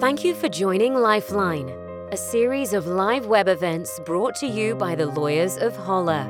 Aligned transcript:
Thank 0.00 0.24
you 0.24 0.34
for 0.34 0.48
joining 0.48 0.94
Lifeline, 0.94 1.68
a 2.10 2.16
series 2.16 2.72
of 2.72 2.86
live 2.86 3.26
web 3.26 3.48
events 3.48 4.00
brought 4.00 4.34
to 4.36 4.46
you 4.46 4.74
by 4.74 4.94
the 4.94 5.04
lawyers 5.04 5.58
of 5.58 5.76
Holla. 5.76 6.26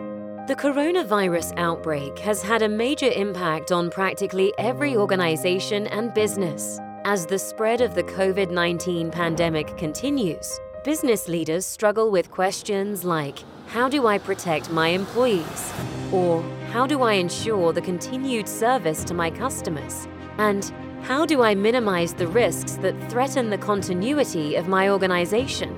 The 0.48 0.56
coronavirus 0.56 1.56
outbreak 1.56 2.18
has 2.18 2.42
had 2.42 2.62
a 2.62 2.68
major 2.68 3.12
impact 3.12 3.70
on 3.70 3.88
practically 3.88 4.52
every 4.58 4.96
organization 4.96 5.86
and 5.86 6.12
business. 6.12 6.80
As 7.04 7.26
the 7.26 7.38
spread 7.38 7.80
of 7.80 7.94
the 7.94 8.02
COVID 8.02 8.50
19 8.50 9.12
pandemic 9.12 9.76
continues, 9.76 10.58
business 10.82 11.28
leaders 11.28 11.64
struggle 11.64 12.10
with 12.10 12.28
questions 12.28 13.04
like 13.04 13.38
How 13.68 13.88
do 13.88 14.08
I 14.08 14.18
protect 14.18 14.72
my 14.72 14.88
employees? 14.88 15.72
Or 16.10 16.42
How 16.72 16.88
do 16.88 17.02
I 17.02 17.12
ensure 17.12 17.72
the 17.72 17.80
continued 17.80 18.48
service 18.48 19.04
to 19.04 19.14
my 19.14 19.30
customers? 19.30 20.08
And 20.38 20.72
how 21.02 21.24
do 21.24 21.42
I 21.42 21.54
minimize 21.54 22.12
the 22.12 22.28
risks 22.28 22.72
that 22.76 23.10
threaten 23.10 23.50
the 23.50 23.58
continuity 23.58 24.54
of 24.56 24.68
my 24.68 24.90
organization? 24.90 25.74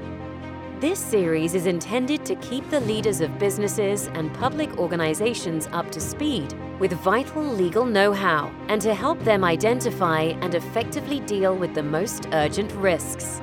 This 0.81 0.99
series 0.99 1.55
is 1.55 1.67
intended 1.67 2.25
to 2.27 2.35
keep 2.37 2.69
the 2.69 2.81
leaders 2.81 3.21
of 3.21 3.39
businesses 3.39 4.09
and 4.15 4.35
public 4.35 4.77
organizations 4.79 5.69
up 5.73 5.91
to 5.93 6.01
speed 6.01 6.55
with 6.81 6.93
vital 6.93 7.43
legal 7.43 7.85
know 7.85 8.13
how 8.13 8.53
and 8.67 8.83
to 8.83 8.95
help 8.95 9.21
them 9.21 9.45
identify 9.45 10.23
and 10.43 10.57
effectively 10.57 11.21
deal 11.21 11.57
with 11.57 11.73
the 11.75 11.83
most 11.83 12.27
urgent 12.33 12.73
risks. 12.73 13.41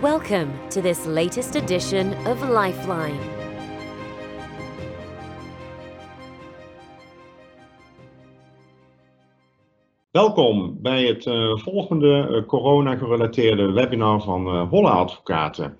Welcome 0.00 0.70
to 0.70 0.80
this 0.80 1.04
latest 1.04 1.54
edition 1.54 2.14
of 2.26 2.42
Lifeline. 2.48 3.39
Welkom 10.10 10.78
bij 10.82 11.04
het 11.04 11.26
uh, 11.26 11.56
volgende 11.56 12.28
uh, 12.30 12.46
corona-gerelateerde 12.46 13.72
webinar 13.72 14.22
van 14.22 14.70
uh, 14.72 14.84
Advocaten. 14.84 15.78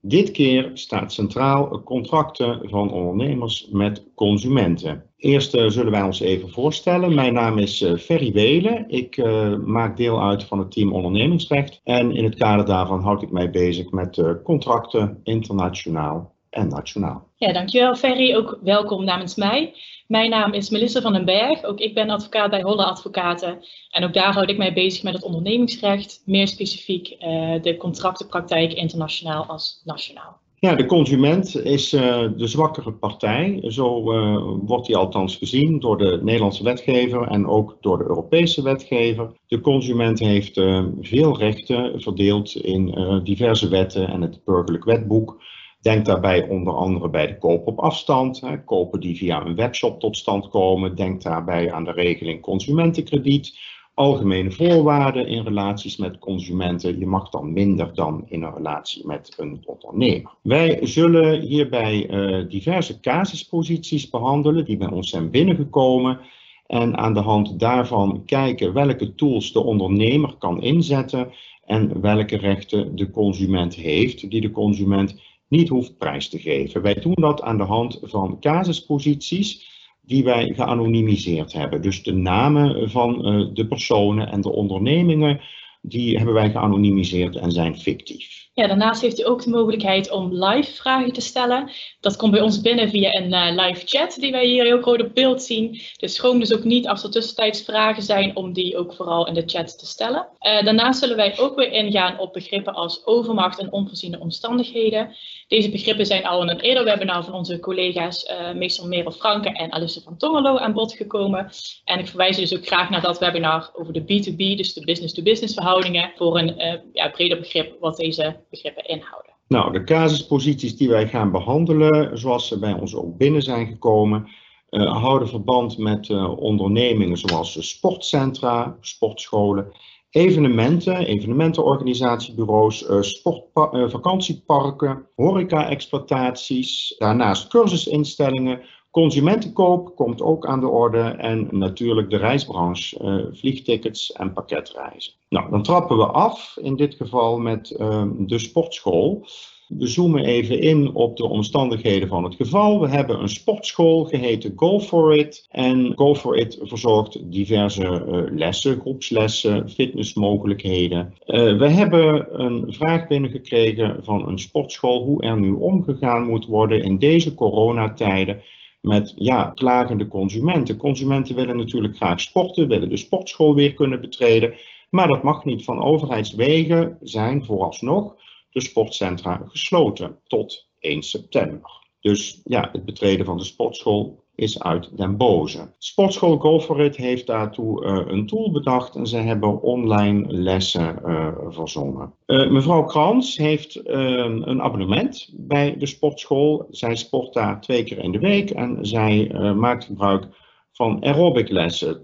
Dit 0.00 0.30
keer 0.30 0.70
staat 0.74 1.12
centraal 1.12 1.82
contracten 1.82 2.60
van 2.68 2.92
ondernemers 2.92 3.68
met 3.70 4.04
consumenten. 4.14 5.04
Eerst 5.16 5.50
zullen 5.50 5.90
wij 5.90 6.02
ons 6.02 6.20
even 6.20 6.50
voorstellen. 6.50 7.14
Mijn 7.14 7.32
naam 7.32 7.58
is 7.58 7.84
Ferry 7.98 8.32
Welen. 8.32 8.84
Ik 8.88 9.16
maak 9.64 9.96
deel 9.96 10.22
uit 10.22 10.44
van 10.44 10.58
het 10.58 10.70
team 10.70 10.92
ondernemingsrecht. 10.92 11.80
En 11.84 12.16
in 12.16 12.24
het 12.24 12.34
kader 12.34 12.66
daarvan 12.66 13.02
houd 13.02 13.22
ik 13.22 13.30
mij 13.30 13.50
bezig 13.50 13.90
met 13.90 14.22
contracten 14.44 15.20
internationaal 15.22 16.34
en 16.50 16.68
nationaal. 16.68 17.28
Ja, 17.36 17.52
dankjewel 17.52 17.96
Ferry. 17.96 18.34
Ook 18.34 18.58
welkom 18.62 19.04
namens 19.04 19.34
mij. 19.34 19.74
Mijn 20.10 20.30
naam 20.30 20.52
is 20.52 20.70
Melissa 20.70 21.00
van 21.00 21.12
den 21.12 21.24
Berg. 21.24 21.64
Ook 21.64 21.78
ik 21.78 21.94
ben 21.94 22.10
advocaat 22.10 22.50
bij 22.50 22.62
Holle 22.62 22.84
Advocaten. 22.84 23.58
En 23.90 24.04
ook 24.04 24.12
daar 24.12 24.32
houd 24.32 24.50
ik 24.50 24.56
mij 24.56 24.72
bezig 24.72 25.02
met 25.02 25.12
het 25.12 25.22
ondernemingsrecht. 25.22 26.22
Meer 26.24 26.48
specifiek 26.48 27.08
uh, 27.10 27.62
de 27.62 27.76
contractenpraktijk 27.78 28.72
internationaal 28.72 29.44
als 29.44 29.82
nationaal. 29.84 30.40
Ja, 30.58 30.74
de 30.74 30.86
consument 30.86 31.64
is 31.64 31.92
uh, 31.92 32.22
de 32.36 32.46
zwakkere 32.46 32.92
partij. 32.92 33.62
Zo 33.68 34.12
uh, 34.12 34.42
wordt 34.62 34.86
hij 34.86 34.96
althans 34.96 35.36
gezien 35.36 35.80
door 35.80 35.98
de 35.98 36.20
Nederlandse 36.22 36.64
wetgever 36.64 37.28
en 37.28 37.46
ook 37.46 37.76
door 37.80 37.98
de 37.98 38.04
Europese 38.04 38.62
wetgever. 38.62 39.32
De 39.46 39.60
consument 39.60 40.18
heeft 40.18 40.54
veel 41.00 41.38
rechten 41.38 42.00
verdeeld 42.00 42.54
in 42.54 42.94
diverse 43.24 43.68
wetten 43.68 44.08
en 44.08 44.20
het 44.20 44.44
burgerlijk 44.44 44.84
wetboek. 44.84 45.42
Denk 45.80 46.06
daarbij 46.06 46.48
onder 46.48 46.74
andere 46.74 47.08
bij 47.08 47.26
de 47.26 47.38
koop 47.38 47.66
op 47.66 47.78
afstand, 47.78 48.40
hè, 48.40 48.64
kopen 48.64 49.00
die 49.00 49.16
via 49.16 49.44
een 49.46 49.54
webshop 49.54 50.00
tot 50.00 50.16
stand 50.16 50.48
komen. 50.48 50.96
Denk 50.96 51.22
daarbij 51.22 51.72
aan 51.72 51.84
de 51.84 51.92
regeling 51.92 52.40
consumentenkrediet, 52.40 53.58
algemene 53.94 54.50
voorwaarden 54.50 55.26
in 55.26 55.42
relaties 55.42 55.96
met 55.96 56.18
consumenten. 56.18 56.98
Je 56.98 57.06
mag 57.06 57.28
dan 57.28 57.52
minder 57.52 57.94
dan 57.94 58.24
in 58.28 58.42
een 58.42 58.54
relatie 58.54 59.06
met 59.06 59.34
een 59.36 59.62
ondernemer. 59.64 60.30
Wij 60.42 60.78
zullen 60.82 61.40
hierbij 61.40 62.10
uh, 62.10 62.48
diverse 62.48 63.00
casusposities 63.00 64.10
behandelen 64.10 64.64
die 64.64 64.76
bij 64.76 64.90
ons 64.90 65.10
zijn 65.10 65.30
binnengekomen. 65.30 66.18
En 66.66 66.96
aan 66.96 67.14
de 67.14 67.20
hand 67.20 67.58
daarvan 67.58 68.22
kijken 68.26 68.72
welke 68.72 69.14
tools 69.14 69.52
de 69.52 69.64
ondernemer 69.64 70.34
kan 70.38 70.62
inzetten 70.62 71.32
en 71.64 72.00
welke 72.00 72.36
rechten 72.36 72.96
de 72.96 73.10
consument 73.10 73.74
heeft, 73.74 74.30
die 74.30 74.40
de 74.40 74.50
consument 74.50 75.14
niet 75.50 75.68
hoeft 75.68 75.98
prijs 75.98 76.28
te 76.28 76.38
geven. 76.38 76.82
Wij 76.82 76.94
doen 76.94 77.14
dat 77.14 77.42
aan 77.42 77.56
de 77.56 77.64
hand 77.64 77.98
van 78.02 78.40
casusposities 78.40 79.68
die 80.02 80.24
wij 80.24 80.52
geanonimiseerd 80.54 81.52
hebben. 81.52 81.82
Dus 81.82 82.02
de 82.02 82.12
namen 82.12 82.90
van 82.90 83.26
uh, 83.26 83.48
de 83.52 83.66
personen 83.66 84.28
en 84.28 84.40
de 84.40 84.52
ondernemingen, 84.52 85.40
die 85.82 86.16
hebben 86.16 86.34
wij 86.34 86.50
geanonimiseerd 86.50 87.36
en 87.36 87.52
zijn 87.52 87.78
fictief. 87.78 88.49
Daarnaast 88.68 89.00
heeft 89.00 89.20
u 89.20 89.26
ook 89.26 89.42
de 89.42 89.50
mogelijkheid 89.50 90.10
om 90.10 90.44
live 90.44 90.72
vragen 90.72 91.12
te 91.12 91.20
stellen. 91.20 91.70
Dat 92.00 92.16
komt 92.16 92.32
bij 92.32 92.40
ons 92.40 92.60
binnen 92.60 92.88
via 92.88 93.14
een 93.14 93.32
uh, 93.32 93.66
live 93.66 93.86
chat 93.86 94.16
die 94.20 94.32
wij 94.32 94.46
hier 94.46 94.64
heel 94.64 94.82
groot 94.82 95.00
op 95.00 95.14
beeld 95.14 95.42
zien. 95.42 95.80
Dus 95.96 96.14
schroom 96.14 96.38
dus 96.38 96.54
ook 96.54 96.64
niet 96.64 96.88
als 96.88 97.02
er 97.02 97.10
tussentijds 97.10 97.62
vragen 97.62 98.02
zijn 98.02 98.36
om 98.36 98.52
die 98.52 98.76
ook 98.76 98.94
vooral 98.94 99.26
in 99.26 99.34
de 99.34 99.42
chat 99.46 99.78
te 99.78 99.86
stellen. 99.86 100.28
Uh, 100.40 100.62
daarnaast 100.64 101.00
zullen 101.00 101.16
wij 101.16 101.38
ook 101.38 101.56
weer 101.56 101.72
ingaan 101.72 102.18
op 102.18 102.32
begrippen 102.32 102.74
als 102.74 103.06
overmacht 103.06 103.58
en 103.58 103.72
onvoorziene 103.72 104.20
omstandigheden. 104.20 105.16
Deze 105.48 105.70
begrippen 105.70 106.06
zijn 106.06 106.26
al 106.26 106.42
in 106.42 106.48
een 106.48 106.60
eerder 106.60 106.84
webinar 106.84 107.24
van 107.24 107.34
onze 107.34 107.60
collega's 107.60 108.24
uh, 108.30 108.52
meestal 108.52 108.86
Merel 108.86 109.12
Franke 109.12 109.48
en 109.48 109.72
Alice 109.72 110.02
van 110.02 110.16
Tongelo 110.16 110.56
aan 110.56 110.72
bod 110.72 110.92
gekomen. 110.92 111.50
En 111.84 111.98
ik 111.98 112.08
verwijs 112.08 112.36
dus 112.36 112.56
ook 112.56 112.66
graag 112.66 112.90
naar 112.90 113.02
dat 113.02 113.18
webinar 113.18 113.70
over 113.72 113.92
de 113.92 114.00
B2B, 114.02 114.56
dus 114.56 114.72
de 114.72 114.84
business-to-business 114.84 115.54
verhoudingen, 115.54 116.12
voor 116.16 116.38
een 116.38 116.80
ja, 116.92 117.08
breder 117.08 117.38
begrip 117.38 117.76
wat 117.80 117.96
deze 117.96 118.40
begrippen 118.50 118.84
inhouden. 118.84 119.32
Nou, 119.48 119.72
de 119.72 119.84
casusposities 119.84 120.76
die 120.76 120.88
wij 120.88 121.08
gaan 121.08 121.30
behandelen, 121.30 122.18
zoals 122.18 122.48
ze 122.48 122.58
bij 122.58 122.72
ons 122.72 122.94
ook 122.94 123.16
binnen 123.16 123.42
zijn 123.42 123.66
gekomen, 123.66 124.28
uh, 124.70 125.02
houden 125.02 125.28
verband 125.28 125.78
met 125.78 126.08
uh, 126.08 126.38
ondernemingen 126.38 127.16
zoals 127.16 127.68
sportcentra, 127.68 128.76
sportscholen, 128.80 129.72
evenementen, 130.10 130.96
evenementenorganisatiebureaus, 130.96 132.88
uh, 132.88 133.88
vakantieparken, 133.88 135.06
horeca-exploitaties, 135.16 136.94
daarnaast 136.98 137.48
cursusinstellingen, 137.48 138.62
Consumentenkoop 138.90 139.96
komt 139.96 140.22
ook 140.22 140.46
aan 140.46 140.60
de 140.60 140.68
orde 140.68 141.00
en 141.00 141.48
natuurlijk 141.50 142.10
de 142.10 142.16
reisbranche, 142.16 143.04
uh, 143.04 143.38
vliegtickets 143.38 144.12
en 144.12 144.32
pakketreizen. 144.32 145.12
Nou, 145.28 145.50
dan 145.50 145.62
trappen 145.62 145.96
we 145.96 146.06
af 146.06 146.56
in 146.60 146.76
dit 146.76 146.94
geval 146.94 147.38
met 147.38 147.76
uh, 147.78 148.04
de 148.18 148.38
sportschool. 148.38 149.26
We 149.68 149.86
zoomen 149.86 150.24
even 150.24 150.60
in 150.60 150.94
op 150.94 151.16
de 151.16 151.24
omstandigheden 151.24 152.08
van 152.08 152.24
het 152.24 152.34
geval. 152.34 152.80
We 152.80 152.88
hebben 152.88 153.20
een 153.20 153.28
sportschool 153.28 154.04
geheten 154.04 154.52
Go 154.56 154.80
For 154.80 155.16
It. 155.16 155.46
En 155.50 155.92
Go 155.96 156.14
For 156.14 156.36
It 156.36 156.58
verzorgt 156.62 157.32
diverse 157.32 158.04
uh, 158.08 158.38
lessen, 158.38 158.80
groepslessen, 158.80 159.70
fitnessmogelijkheden. 159.70 161.14
Uh, 161.26 161.58
we 161.58 161.68
hebben 161.68 162.40
een 162.42 162.72
vraag 162.72 163.06
binnengekregen 163.06 164.04
van 164.04 164.28
een 164.28 164.38
sportschool 164.38 165.02
hoe 165.04 165.22
er 165.22 165.40
nu 165.40 165.52
omgegaan 165.52 166.26
moet 166.26 166.46
worden 166.46 166.82
in 166.82 166.98
deze 166.98 167.34
coronatijden 167.34 168.42
met 168.80 169.12
ja, 169.16 169.50
klagende 169.54 170.08
consumenten. 170.08 170.76
Consumenten 170.76 171.34
willen 171.34 171.56
natuurlijk 171.56 171.96
graag 171.96 172.20
sporten, 172.20 172.68
willen 172.68 172.88
de 172.88 172.96
sportschool 172.96 173.54
weer 173.54 173.74
kunnen 173.74 174.00
betreden. 174.00 174.54
Maar 174.90 175.08
dat 175.08 175.22
mag 175.22 175.44
niet. 175.44 175.64
Van 175.64 175.82
overheidswegen 175.82 176.98
zijn 177.00 177.44
vooralsnog 177.44 178.16
de 178.50 178.60
sportcentra 178.60 179.42
gesloten 179.44 180.18
tot 180.26 180.68
1 180.78 181.02
september. 181.02 181.80
Dus 182.00 182.40
ja, 182.44 182.68
het 182.72 182.84
betreden 182.84 183.26
van 183.26 183.36
de 183.36 183.44
sportschool 183.44 184.24
is 184.40 184.62
uit 184.62 184.96
den 184.96 185.16
boze. 185.16 185.72
Sportschool 185.78 186.38
Go 186.38 186.60
For 186.60 186.80
It 186.80 186.96
heeft 186.96 187.26
daartoe 187.26 187.84
uh, 187.84 188.00
een 188.06 188.26
tool 188.26 188.50
bedacht 188.50 188.94
en 188.94 189.06
ze 189.06 189.16
hebben 189.16 189.62
online 189.62 190.32
lessen 190.32 190.98
uh, 191.06 191.28
verzonnen. 191.48 192.12
Uh, 192.26 192.50
mevrouw 192.50 192.84
Krans 192.84 193.36
heeft 193.36 193.80
een 193.88 194.62
abonnement 194.62 195.30
bij 195.32 195.76
de 195.78 195.86
sportschool. 195.86 196.66
Zij 196.70 196.96
sport 196.96 197.32
daar 197.32 197.60
twee 197.60 197.84
keer 197.84 197.98
in 197.98 198.12
de 198.12 198.18
week 198.18 198.50
en 198.50 198.78
zij 198.80 199.32
maakt 199.56 199.84
gebruik 199.84 200.26
van 200.72 201.04
aerobic 201.04 201.48
lessen, 201.48 202.00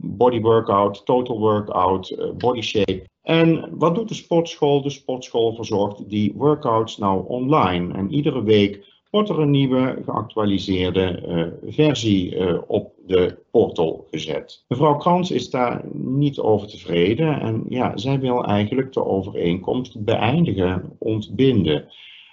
body 0.00 0.40
workout, 0.40 1.04
total 1.04 1.38
workout, 1.38 2.32
body 2.38 2.60
shape. 2.60 3.06
En 3.22 3.68
wat 3.78 3.94
doet 3.94 4.08
de 4.08 4.14
sportschool? 4.14 4.82
De 4.82 4.90
sportschool 4.90 5.54
verzorgt 5.54 6.08
die 6.08 6.32
workouts 6.36 6.98
nou 6.98 7.24
online 7.26 7.94
en 7.94 8.12
iedere 8.12 8.42
week 8.42 8.87
wordt 9.10 9.28
er 9.28 9.38
een 9.38 9.50
nieuwe 9.50 10.02
geactualiseerde 10.04 11.22
uh, 11.28 11.72
versie 11.74 12.36
uh, 12.36 12.58
op 12.66 12.92
de 13.06 13.38
portal 13.50 14.06
gezet. 14.10 14.64
Mevrouw 14.68 14.96
Krans 14.96 15.30
is 15.30 15.50
daar 15.50 15.84
niet 15.92 16.38
over 16.38 16.68
tevreden 16.68 17.40
en 17.40 17.64
ja, 17.68 17.96
zij 17.96 18.20
wil 18.20 18.44
eigenlijk 18.44 18.92
de 18.92 19.04
overeenkomst 19.04 20.04
beëindigen, 20.04 20.96
ontbinden. 20.98 21.88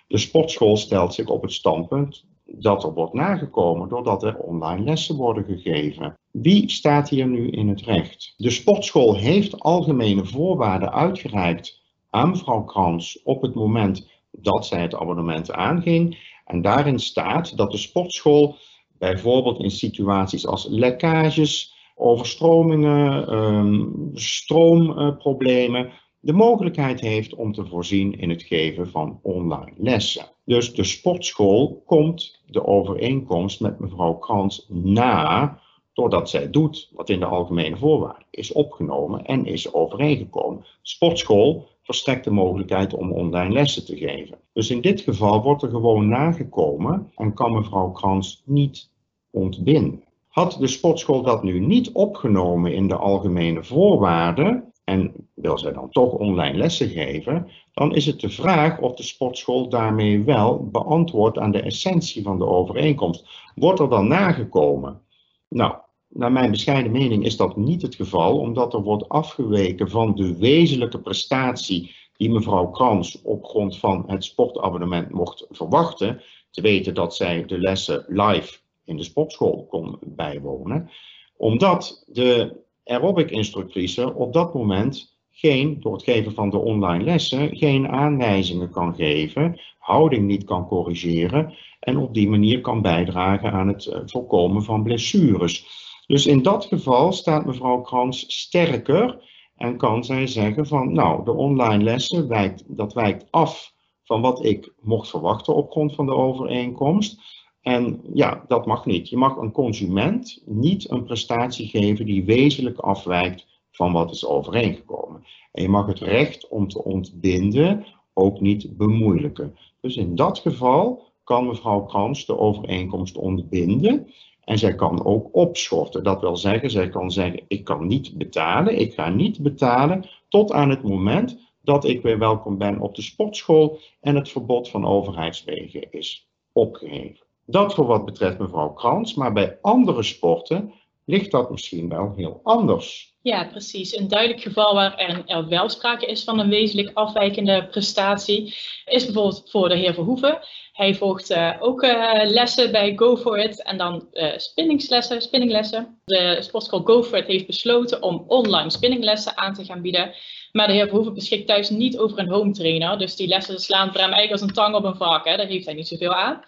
De 0.07 0.17
sportschool 0.17 0.77
stelt 0.77 1.13
zich 1.13 1.27
op 1.27 1.41
het 1.41 1.53
standpunt 1.53 2.25
dat 2.45 2.83
er 2.83 2.93
wordt 2.93 3.13
nagekomen 3.13 3.89
doordat 3.89 4.23
er 4.23 4.37
online 4.37 4.83
lessen 4.83 5.15
worden 5.15 5.43
gegeven. 5.43 6.17
Wie 6.31 6.69
staat 6.69 7.09
hier 7.09 7.27
nu 7.27 7.49
in 7.49 7.67
het 7.67 7.81
recht? 7.81 8.33
De 8.37 8.49
sportschool 8.49 9.15
heeft 9.15 9.59
algemene 9.59 10.25
voorwaarden 10.25 10.93
uitgereikt 10.93 11.81
aan 12.09 12.29
mevrouw 12.29 12.63
Krans 12.63 13.21
op 13.23 13.41
het 13.41 13.53
moment 13.53 14.07
dat 14.31 14.65
zij 14.65 14.81
het 14.81 14.95
abonnement 14.95 15.51
aanging. 15.51 16.17
En 16.45 16.61
daarin 16.61 16.99
staat 16.99 17.57
dat 17.57 17.71
de 17.71 17.77
sportschool 17.77 18.55
bijvoorbeeld 18.97 19.59
in 19.59 19.71
situaties 19.71 20.47
als 20.47 20.67
lekkages, 20.69 21.73
overstromingen, 21.95 23.27
ehm, 23.27 23.85
stroomproblemen, 24.13 25.91
de 26.19 26.33
mogelijkheid 26.33 26.99
heeft 26.99 27.35
om 27.35 27.53
te 27.53 27.65
voorzien 27.65 28.19
in 28.19 28.29
het 28.29 28.43
geven 28.43 28.89
van 28.89 29.19
online 29.21 29.73
lessen. 29.77 30.25
Dus 30.45 30.73
de 30.73 30.83
sportschool 30.83 31.83
komt 31.85 32.41
de 32.47 32.65
overeenkomst 32.65 33.59
met 33.59 33.79
mevrouw 33.79 34.13
Krans 34.13 34.65
na, 34.69 35.59
doordat 35.93 36.29
zij 36.29 36.49
doet 36.49 36.89
wat 36.93 37.09
in 37.09 37.19
de 37.19 37.25
algemene 37.25 37.77
voorwaarden 37.77 38.27
is 38.29 38.51
opgenomen 38.51 39.25
en 39.25 39.45
is 39.45 39.73
overeengekomen. 39.73 40.65
Sportschool 40.81 41.67
verstrekt 41.85 42.23
de 42.23 42.31
mogelijkheid 42.31 42.93
om 42.93 43.11
online 43.11 43.53
lessen 43.53 43.85
te 43.85 43.97
geven. 43.97 44.37
Dus 44.53 44.69
in 44.69 44.81
dit 44.81 45.01
geval 45.01 45.41
wordt 45.41 45.63
er 45.63 45.69
gewoon 45.69 46.07
nagekomen 46.07 47.11
en 47.15 47.33
kan 47.33 47.53
mevrouw 47.53 47.91
Krans 47.91 48.41
niet 48.45 48.89
ontbinden. 49.31 50.03
Had 50.27 50.57
de 50.59 50.67
sportschool 50.67 51.21
dat 51.21 51.43
nu 51.43 51.59
niet 51.59 51.91
opgenomen 51.91 52.73
in 52.73 52.87
de 52.87 52.95
algemene 52.95 53.63
voorwaarden 53.63 54.73
en 54.83 55.29
wil 55.33 55.57
zij 55.57 55.73
dan 55.73 55.89
toch 55.89 56.11
online 56.11 56.57
lessen 56.57 56.89
geven, 56.89 57.47
dan 57.73 57.95
is 57.95 58.05
het 58.05 58.19
de 58.19 58.29
vraag 58.29 58.79
of 58.79 58.93
de 58.93 59.03
sportschool 59.03 59.69
daarmee 59.69 60.23
wel 60.23 60.69
beantwoordt 60.69 61.37
aan 61.37 61.51
de 61.51 61.61
essentie 61.61 62.23
van 62.23 62.37
de 62.37 62.45
overeenkomst. 62.45 63.27
Wordt 63.55 63.79
er 63.79 63.89
dan 63.89 64.07
nagekomen? 64.07 65.01
Nou, 65.47 65.75
naar 66.15 66.31
mijn 66.31 66.51
bescheiden 66.51 66.91
mening 66.91 67.25
is 67.25 67.37
dat 67.37 67.57
niet 67.57 67.81
het 67.81 67.95
geval, 67.95 68.39
omdat 68.39 68.73
er 68.73 68.81
wordt 68.81 69.09
afgeweken 69.09 69.89
van 69.89 70.15
de 70.15 70.37
wezenlijke 70.37 70.99
prestatie 70.99 71.95
die 72.17 72.29
mevrouw 72.29 72.67
Krans 72.67 73.21
op 73.21 73.45
grond 73.45 73.77
van 73.77 74.03
het 74.07 74.23
sportabonnement 74.23 75.11
mocht 75.11 75.45
verwachten. 75.49 76.21
Te 76.51 76.61
weten 76.61 76.93
dat 76.93 77.15
zij 77.15 77.45
de 77.45 77.59
lessen 77.59 78.05
live 78.07 78.57
in 78.85 78.97
de 78.97 79.03
sportschool 79.03 79.65
kon 79.69 79.97
bijwonen. 80.01 80.89
Omdat 81.37 82.03
de 82.07 82.55
aerobic-instructrice 82.85 84.13
op 84.13 84.33
dat 84.33 84.53
moment 84.53 85.17
geen, 85.31 85.77
door 85.79 85.93
het 85.93 86.03
geven 86.03 86.33
van 86.33 86.49
de 86.49 86.57
online 86.57 87.03
lessen, 87.03 87.55
geen 87.55 87.87
aanwijzingen 87.87 88.69
kan 88.69 88.95
geven, 88.95 89.59
houding 89.77 90.25
niet 90.25 90.43
kan 90.43 90.67
corrigeren 90.67 91.53
en 91.79 91.97
op 91.97 92.13
die 92.13 92.29
manier 92.29 92.61
kan 92.61 92.81
bijdragen 92.81 93.51
aan 93.51 93.67
het 93.67 93.85
eh, 93.85 93.99
voorkomen 94.05 94.63
van 94.63 94.83
blessures. 94.83 95.83
Dus 96.07 96.25
in 96.25 96.41
dat 96.41 96.65
geval 96.65 97.11
staat 97.11 97.45
mevrouw 97.45 97.81
Krans 97.81 98.25
sterker 98.27 99.23
en 99.55 99.77
kan 99.77 100.03
zij 100.03 100.27
zeggen 100.27 100.67
van 100.67 100.93
nou, 100.93 101.25
de 101.25 101.31
online 101.31 101.83
lessen 101.83 102.27
wijkt, 102.27 102.63
dat 102.67 102.93
wijkt 102.93 103.25
af 103.31 103.73
van 104.03 104.21
wat 104.21 104.45
ik 104.45 104.73
mocht 104.81 105.09
verwachten 105.09 105.55
op 105.55 105.71
grond 105.71 105.95
van 105.95 106.05
de 106.05 106.13
overeenkomst. 106.13 107.19
En 107.61 108.01
ja, 108.13 108.43
dat 108.47 108.65
mag 108.65 108.85
niet. 108.85 109.09
Je 109.09 109.17
mag 109.17 109.37
een 109.37 109.51
consument 109.51 110.41
niet 110.45 110.91
een 110.91 111.03
prestatie 111.03 111.67
geven 111.67 112.05
die 112.05 112.25
wezenlijk 112.25 112.79
afwijkt 112.79 113.47
van 113.71 113.91
wat 113.91 114.11
is 114.11 114.25
overeengekomen. 114.25 115.23
En 115.51 115.61
je 115.61 115.69
mag 115.69 115.85
het 115.85 115.99
recht 115.99 116.47
om 116.47 116.67
te 116.67 116.83
ontbinden 116.83 117.85
ook 118.13 118.39
niet 118.39 118.77
bemoeilijken. 118.77 119.57
Dus 119.81 119.95
in 119.95 120.15
dat 120.15 120.39
geval 120.39 121.03
kan 121.23 121.47
mevrouw 121.47 121.81
Krans 121.85 122.25
de 122.25 122.37
overeenkomst 122.37 123.17
ontbinden 123.17 124.13
en 124.45 124.57
zij 124.57 124.75
kan 124.75 125.05
ook 125.05 125.29
opschorten. 125.31 126.03
Dat 126.03 126.21
wil 126.21 126.37
zeggen, 126.37 126.69
zij 126.69 126.89
kan 126.89 127.11
zeggen, 127.11 127.43
ik 127.47 127.63
kan 127.63 127.87
niet 127.87 128.17
betalen, 128.17 128.79
ik 128.79 128.93
ga 128.93 129.09
niet 129.09 129.39
betalen 129.39 130.09
tot 130.29 130.51
aan 130.51 130.69
het 130.69 130.83
moment 130.83 131.53
dat 131.61 131.85
ik 131.85 132.01
weer 132.01 132.19
welkom 132.19 132.57
ben 132.57 132.79
op 132.79 132.95
de 132.95 133.01
sportschool 133.01 133.79
en 134.01 134.15
het 134.15 134.29
verbod 134.29 134.69
van 134.69 134.85
overheidswegen 134.85 135.91
is 135.91 136.29
opgeheven. 136.51 137.25
Dat 137.45 137.73
voor 137.73 137.85
wat 137.85 138.05
betreft 138.05 138.39
mevrouw 138.39 138.73
Krans, 138.73 139.13
maar 139.13 139.33
bij 139.33 139.57
andere 139.61 140.03
sporten 140.03 140.73
ligt 141.05 141.31
dat 141.31 141.49
misschien 141.49 141.89
wel 141.89 142.13
heel 142.15 142.39
anders. 142.43 143.13
Ja, 143.21 143.45
precies. 143.45 143.97
Een 143.97 144.07
duidelijk 144.07 144.41
geval 144.41 144.73
waar 144.73 144.97
er, 144.97 145.47
wel 145.47 145.69
sprake 145.69 146.05
is 146.05 146.23
van 146.23 146.39
een 146.39 146.49
wezenlijk 146.49 146.91
afwijkende 146.93 147.67
prestatie 147.67 148.55
is 148.85 149.05
bijvoorbeeld 149.05 149.49
voor 149.49 149.69
de 149.69 149.75
heer 149.75 149.93
Verhoeven. 149.93 150.39
Hij 150.71 150.95
volgt 150.95 151.31
uh, 151.31 151.51
ook 151.59 151.83
uh, 151.83 152.11
lessen 152.23 152.71
bij 152.71 152.93
Go 152.95 153.17
For 153.17 153.39
It 153.39 153.63
en 153.63 153.77
dan 153.77 154.07
uh, 154.13 154.37
spinningslessen, 154.37 155.21
spinninglessen. 155.21 155.99
De 156.05 156.37
sportschool 156.39 156.81
Go 156.81 157.03
For 157.03 157.17
It 157.17 157.27
heeft 157.27 157.47
besloten 157.47 158.01
om 158.01 158.23
online 158.27 158.69
spinninglessen 158.69 159.37
aan 159.37 159.53
te 159.53 159.65
gaan 159.65 159.81
bieden. 159.81 160.13
Maar 160.51 160.67
de 160.67 160.73
heer 160.73 160.87
Verhoeven 160.87 161.13
beschikt 161.13 161.47
thuis 161.47 161.69
niet 161.69 161.97
over 161.97 162.19
een 162.19 162.29
home 162.29 162.51
trainer. 162.51 162.97
Dus 162.97 163.15
die 163.15 163.27
lessen 163.27 163.59
slaan 163.59 163.91
voor 163.91 164.01
hem 164.01 164.11
eigenlijk 164.11 164.31
als 164.31 164.41
een 164.41 164.55
tang 164.55 164.75
op 164.75 164.83
een 164.83 164.95
vark. 164.95 165.25
Hè. 165.25 165.37
Daar 165.37 165.47
heeft 165.47 165.65
hij 165.65 165.73
niet 165.73 165.87
zoveel 165.87 166.13
aan. 166.13 166.43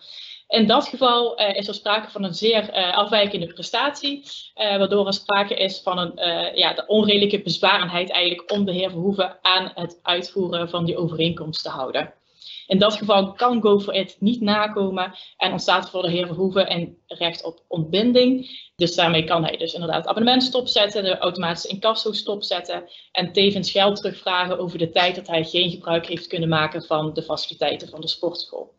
In 0.48 0.68
dat 0.68 0.88
geval 0.88 1.42
uh, 1.42 1.56
is 1.56 1.68
er 1.68 1.74
sprake 1.74 2.12
van 2.12 2.24
een 2.24 2.34
zeer 2.34 2.78
uh, 2.78 2.98
afwijkende 2.98 3.48
prestatie, 3.48 4.18
uh, 4.18 4.78
waardoor 4.78 5.08
er 5.08 5.14
sprake 5.14 5.56
is 5.56 5.82
van 5.82 5.98
een 5.98 6.12
ja, 6.58 6.74
de 6.74 6.86
onredelijke 6.88 7.42
bezwarenheid 7.42 8.12
eigenlijk 8.12 8.52
om 8.52 8.66
de 8.66 8.72
heer 8.72 8.90
Verhoeven 8.90 9.38
aan 9.42 9.72
het 9.76 10.00
uitvoeren 10.02 10.70
van 10.70 10.86
die 10.86 10.98
overeenkomst 10.98 11.64
te 11.64 11.70
houden. 11.70 12.14
In 12.68 12.80
dat 12.80 12.96
geval 12.96 13.34
kan 13.34 13.62
Go 13.62 13.80
for 13.80 13.94
It 13.94 14.16
niet 14.20 14.42
nakomen 14.42 15.14
en 15.38 15.52
ontstaat 15.52 15.90
voor 15.90 16.02
de 16.02 16.10
heer 16.10 16.28
Verhoeven 16.28 16.72
een 16.72 16.98
recht 17.08 17.44
op 17.44 17.64
ontbinding. 17.68 18.50
Dus 18.76 18.96
daarmee 18.96 19.24
kan 19.24 19.44
hij 19.44 19.58
dus 19.58 19.74
inderdaad 19.74 19.98
het 19.98 20.08
abonnement 20.08 20.44
stopzetten, 20.44 21.04
de 21.04 21.18
automatische 21.18 21.68
incasso 21.68 22.12
stopzetten 22.12 22.90
en 23.12 23.34
tevens 23.34 23.72
geld 23.72 23.96
terugvragen 23.96 24.60
over 24.60 24.78
de 24.78 24.90
tijd 24.90 25.16
dat 25.16 25.28
hij 25.28 25.44
geen 25.44 25.70
gebruik 25.70 26.06
heeft 26.06 26.28
kunnen 26.28 26.50
maken 26.50 26.84
van 26.84 27.14
de 27.14 27.24
faciliteiten 27.24 27.90
van 27.90 28.02
de 28.02 28.08
sportschool. 28.08 28.74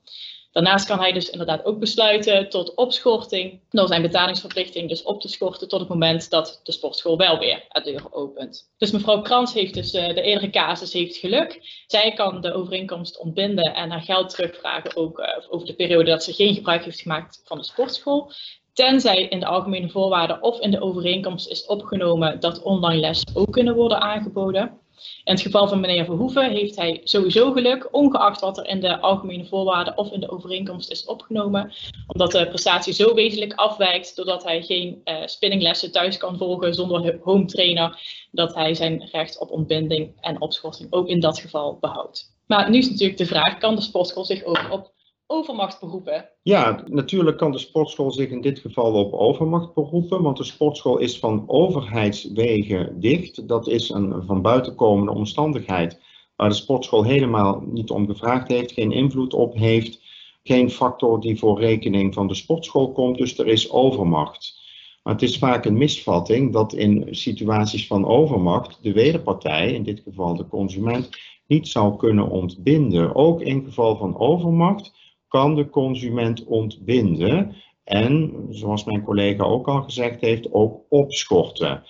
Daarnaast 0.58 0.86
kan 0.86 0.98
hij 0.98 1.12
dus 1.12 1.30
inderdaad 1.30 1.64
ook 1.64 1.78
besluiten 1.78 2.48
tot 2.48 2.74
opschorting 2.74 3.60
door 3.70 3.86
zijn 3.86 4.02
betalingsverplichting 4.02 4.88
dus 4.88 5.02
op 5.02 5.20
te 5.20 5.28
schorten 5.28 5.68
tot 5.68 5.80
het 5.80 5.88
moment 5.88 6.30
dat 6.30 6.60
de 6.62 6.72
sportschool 6.72 7.16
wel 7.16 7.38
weer 7.38 7.64
het 7.68 7.84
deur 7.84 8.02
opent. 8.10 8.70
Dus 8.78 8.90
mevrouw 8.90 9.20
Krans 9.20 9.54
heeft 9.54 9.74
dus 9.74 9.94
uh, 9.94 10.08
de 10.08 10.22
eerdere 10.22 10.50
casus 10.50 10.92
heeft 10.92 11.16
geluk. 11.16 11.60
Zij 11.86 12.12
kan 12.12 12.40
de 12.40 12.52
overeenkomst 12.52 13.18
ontbinden 13.18 13.74
en 13.74 13.90
haar 13.90 14.02
geld 14.02 14.30
terugvragen 14.30 14.96
ook 14.96 15.18
uh, 15.18 15.26
over 15.48 15.66
de 15.66 15.74
periode 15.74 16.10
dat 16.10 16.24
ze 16.24 16.32
geen 16.32 16.54
gebruik 16.54 16.84
heeft 16.84 17.00
gemaakt 17.00 17.42
van 17.44 17.58
de 17.58 17.64
sportschool. 17.64 18.32
Tenzij 18.72 19.22
in 19.22 19.40
de 19.40 19.46
algemene 19.46 19.88
voorwaarden 19.88 20.42
of 20.42 20.60
in 20.60 20.70
de 20.70 20.80
overeenkomst 20.80 21.48
is 21.48 21.66
opgenomen 21.66 22.40
dat 22.40 22.62
online 22.62 23.00
les 23.00 23.24
ook 23.34 23.52
kunnen 23.52 23.74
worden 23.74 24.00
aangeboden. 24.00 24.78
In 25.24 25.32
het 25.32 25.40
geval 25.40 25.68
van 25.68 25.80
meneer 25.80 26.04
Verhoeven 26.04 26.50
heeft 26.50 26.76
hij 26.76 27.00
sowieso 27.04 27.52
geluk, 27.52 27.88
ongeacht 27.90 28.40
wat 28.40 28.58
er 28.58 28.66
in 28.66 28.80
de 28.80 29.00
algemene 29.00 29.44
voorwaarden 29.44 29.96
of 29.96 30.12
in 30.12 30.20
de 30.20 30.30
overeenkomst 30.30 30.90
is 30.90 31.04
opgenomen, 31.04 31.72
omdat 32.06 32.32
de 32.32 32.48
prestatie 32.48 32.92
zo 32.92 33.14
wezenlijk 33.14 33.52
afwijkt 33.54 34.16
doordat 34.16 34.44
hij 34.44 34.62
geen 34.62 35.00
uh, 35.04 35.16
spinninglessen 35.24 35.92
thuis 35.92 36.16
kan 36.16 36.38
volgen 36.38 36.74
zonder 36.74 37.18
home 37.22 37.44
trainer, 37.44 38.00
dat 38.30 38.54
hij 38.54 38.74
zijn 38.74 39.08
recht 39.12 39.38
op 39.38 39.50
ontbinding 39.50 40.12
en 40.20 40.40
opschorting 40.40 40.92
ook 40.92 41.08
in 41.08 41.20
dat 41.20 41.38
geval 41.38 41.78
behoudt. 41.80 42.36
Maar 42.46 42.70
nu 42.70 42.78
is 42.78 42.90
natuurlijk 42.90 43.18
de 43.18 43.26
vraag, 43.26 43.58
kan 43.58 43.74
de 43.74 43.82
sportschool 43.82 44.24
zich 44.24 44.44
ook 44.44 44.66
op 44.70 44.92
overmacht 45.30 45.80
beroepen? 45.80 46.28
Ja, 46.42 46.82
natuurlijk 46.86 47.36
kan 47.36 47.52
de 47.52 47.58
sportschool 47.58 48.10
zich 48.10 48.30
in 48.30 48.40
dit 48.40 48.58
geval 48.58 48.92
op 48.92 49.12
overmacht 49.12 49.74
beroepen, 49.74 50.22
want 50.22 50.36
de 50.36 50.44
sportschool 50.44 50.98
is 50.98 51.18
van 51.18 51.44
overheidswegen 51.46 53.00
dicht. 53.00 53.48
Dat 53.48 53.68
is 53.68 53.88
een 53.88 54.22
van 54.26 54.42
buitenkomende 54.42 55.12
omstandigheid 55.12 56.00
waar 56.36 56.48
de 56.48 56.54
sportschool 56.54 57.04
helemaal 57.04 57.62
niet 57.66 57.90
om 57.90 58.06
gevraagd 58.06 58.48
heeft, 58.48 58.72
geen 58.72 58.92
invloed 58.92 59.34
op 59.34 59.54
heeft, 59.54 60.00
geen 60.42 60.70
factor 60.70 61.20
die 61.20 61.38
voor 61.38 61.60
rekening 61.60 62.14
van 62.14 62.26
de 62.26 62.34
sportschool 62.34 62.92
komt, 62.92 63.18
dus 63.18 63.38
er 63.38 63.46
is 63.46 63.70
overmacht. 63.70 64.60
Maar 65.02 65.12
het 65.12 65.22
is 65.22 65.38
vaak 65.38 65.64
een 65.64 65.78
misvatting 65.78 66.52
dat 66.52 66.72
in 66.72 67.06
situaties 67.10 67.86
van 67.86 68.06
overmacht 68.06 68.78
de 68.82 68.92
wederpartij, 68.92 69.72
in 69.72 69.82
dit 69.82 70.00
geval 70.00 70.36
de 70.36 70.46
consument, 70.46 71.08
niet 71.46 71.68
zou 71.68 71.96
kunnen 71.96 72.28
ontbinden. 72.28 73.14
Ook 73.14 73.40
in 73.40 73.64
geval 73.64 73.96
van 73.96 74.18
overmacht 74.18 74.92
kan 75.28 75.54
de 75.54 75.70
consument 75.70 76.44
ontbinden 76.44 77.54
en, 77.84 78.46
zoals 78.50 78.84
mijn 78.84 79.02
collega 79.02 79.44
ook 79.44 79.68
al 79.68 79.82
gezegd 79.82 80.20
heeft, 80.20 80.52
ook 80.52 80.82
opschorten. 80.88 81.82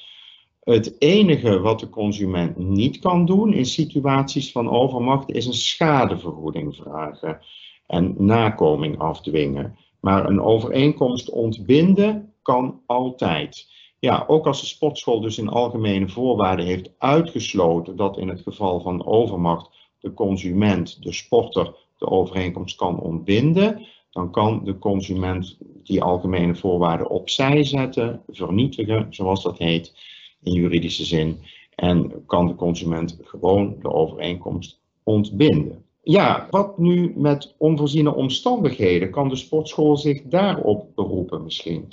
Het 0.61 0.95
enige 0.99 1.61
wat 1.61 1.81
de 1.81 1.89
consument 1.89 2.57
niet 2.57 2.99
kan 2.99 3.27
doen 3.27 3.53
in 3.53 3.67
situaties 3.67 4.53
van 4.53 4.71
overmacht 4.71 5.31
is 5.31 5.47
een 5.47 5.55
schadevergoeding 5.55 6.77
vragen 6.77 7.41
en 7.87 8.15
nakoming 8.19 8.99
afdwingen. 8.99 9.79
Maar 10.01 10.29
een 10.29 10.41
overeenkomst 10.41 11.31
ontbinden 11.31 12.33
kan 12.43 12.81
altijd. 12.87 13.67
Ja, 13.99 14.25
ook 14.27 14.47
als 14.47 14.61
de 14.61 14.67
sportschool 14.67 15.21
dus 15.21 15.39
in 15.39 15.49
algemene 15.49 16.09
voorwaarden 16.09 16.67
heeft 16.67 16.91
uitgesloten 16.99 17.97
dat 17.97 18.19
in 18.19 18.29
het 18.29 18.41
geval 18.41 18.81
van 18.81 19.07
overmacht 19.07 19.71
de 20.01 20.15
consument, 20.15 21.03
de 21.03 21.13
sporter, 21.13 21.75
de 21.99 22.07
overeenkomst 22.07 22.77
kan 22.77 23.01
ontbinden, 23.01 23.87
dan 24.11 24.31
kan 24.31 24.61
de 24.65 24.79
consument 24.79 25.59
die 25.83 26.03
algemene 26.03 26.55
voorwaarden 26.55 27.11
opzij 27.11 27.65
zetten, 27.65 28.23
vernietigen, 28.29 29.07
zoals 29.11 29.43
dat 29.43 29.59
heet 29.59 29.97
in 30.43 30.53
juridische 30.53 31.05
zin, 31.05 31.39
en 31.75 32.25
kan 32.27 32.47
de 32.47 32.55
consument 32.55 33.19
gewoon 33.23 33.77
de 33.83 33.93
overeenkomst 33.93 34.81
ontbinden. 35.03 35.85
Ja, 36.03 36.47
wat 36.51 36.79
nu 36.79 37.13
met 37.17 37.55
onvoorziene 37.59 38.15
omstandigheden? 38.15 39.11
Kan 39.11 39.29
de 39.29 39.37
sportschool 39.37 39.97
zich 39.97 40.23
daarop 40.23 40.87
beroepen 40.95 41.43
misschien? 41.43 41.89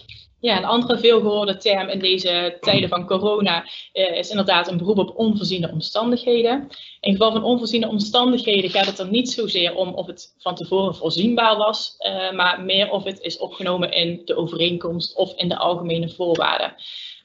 Ja, 0.45 0.57
een 0.57 0.65
andere 0.65 0.97
veelgehoorde 0.97 1.57
term 1.57 1.89
in 1.89 1.99
deze 1.99 2.57
tijden 2.59 2.89
van 2.89 3.05
corona 3.05 3.63
uh, 3.93 4.17
is 4.17 4.29
inderdaad 4.29 4.67
een 4.67 4.77
beroep 4.77 4.97
op 4.97 5.17
onvoorziene 5.17 5.71
omstandigheden. 5.71 6.67
In 6.99 7.11
geval 7.11 7.31
van 7.31 7.43
onvoorziene 7.43 7.87
omstandigheden 7.87 8.69
gaat 8.69 8.85
het 8.85 8.99
er 8.99 9.09
niet 9.09 9.29
zozeer 9.29 9.75
om 9.75 9.93
of 9.93 10.05
het 10.07 10.35
van 10.37 10.55
tevoren 10.55 10.95
voorzienbaar 10.95 11.57
was, 11.57 11.95
uh, 11.99 12.31
maar 12.31 12.61
meer 12.61 12.89
of 12.89 13.03
het 13.03 13.21
is 13.21 13.37
opgenomen 13.37 13.91
in 13.91 14.21
de 14.25 14.35
overeenkomst 14.35 15.15
of 15.15 15.33
in 15.35 15.49
de 15.49 15.57
algemene 15.57 16.09
voorwaarden 16.09 16.75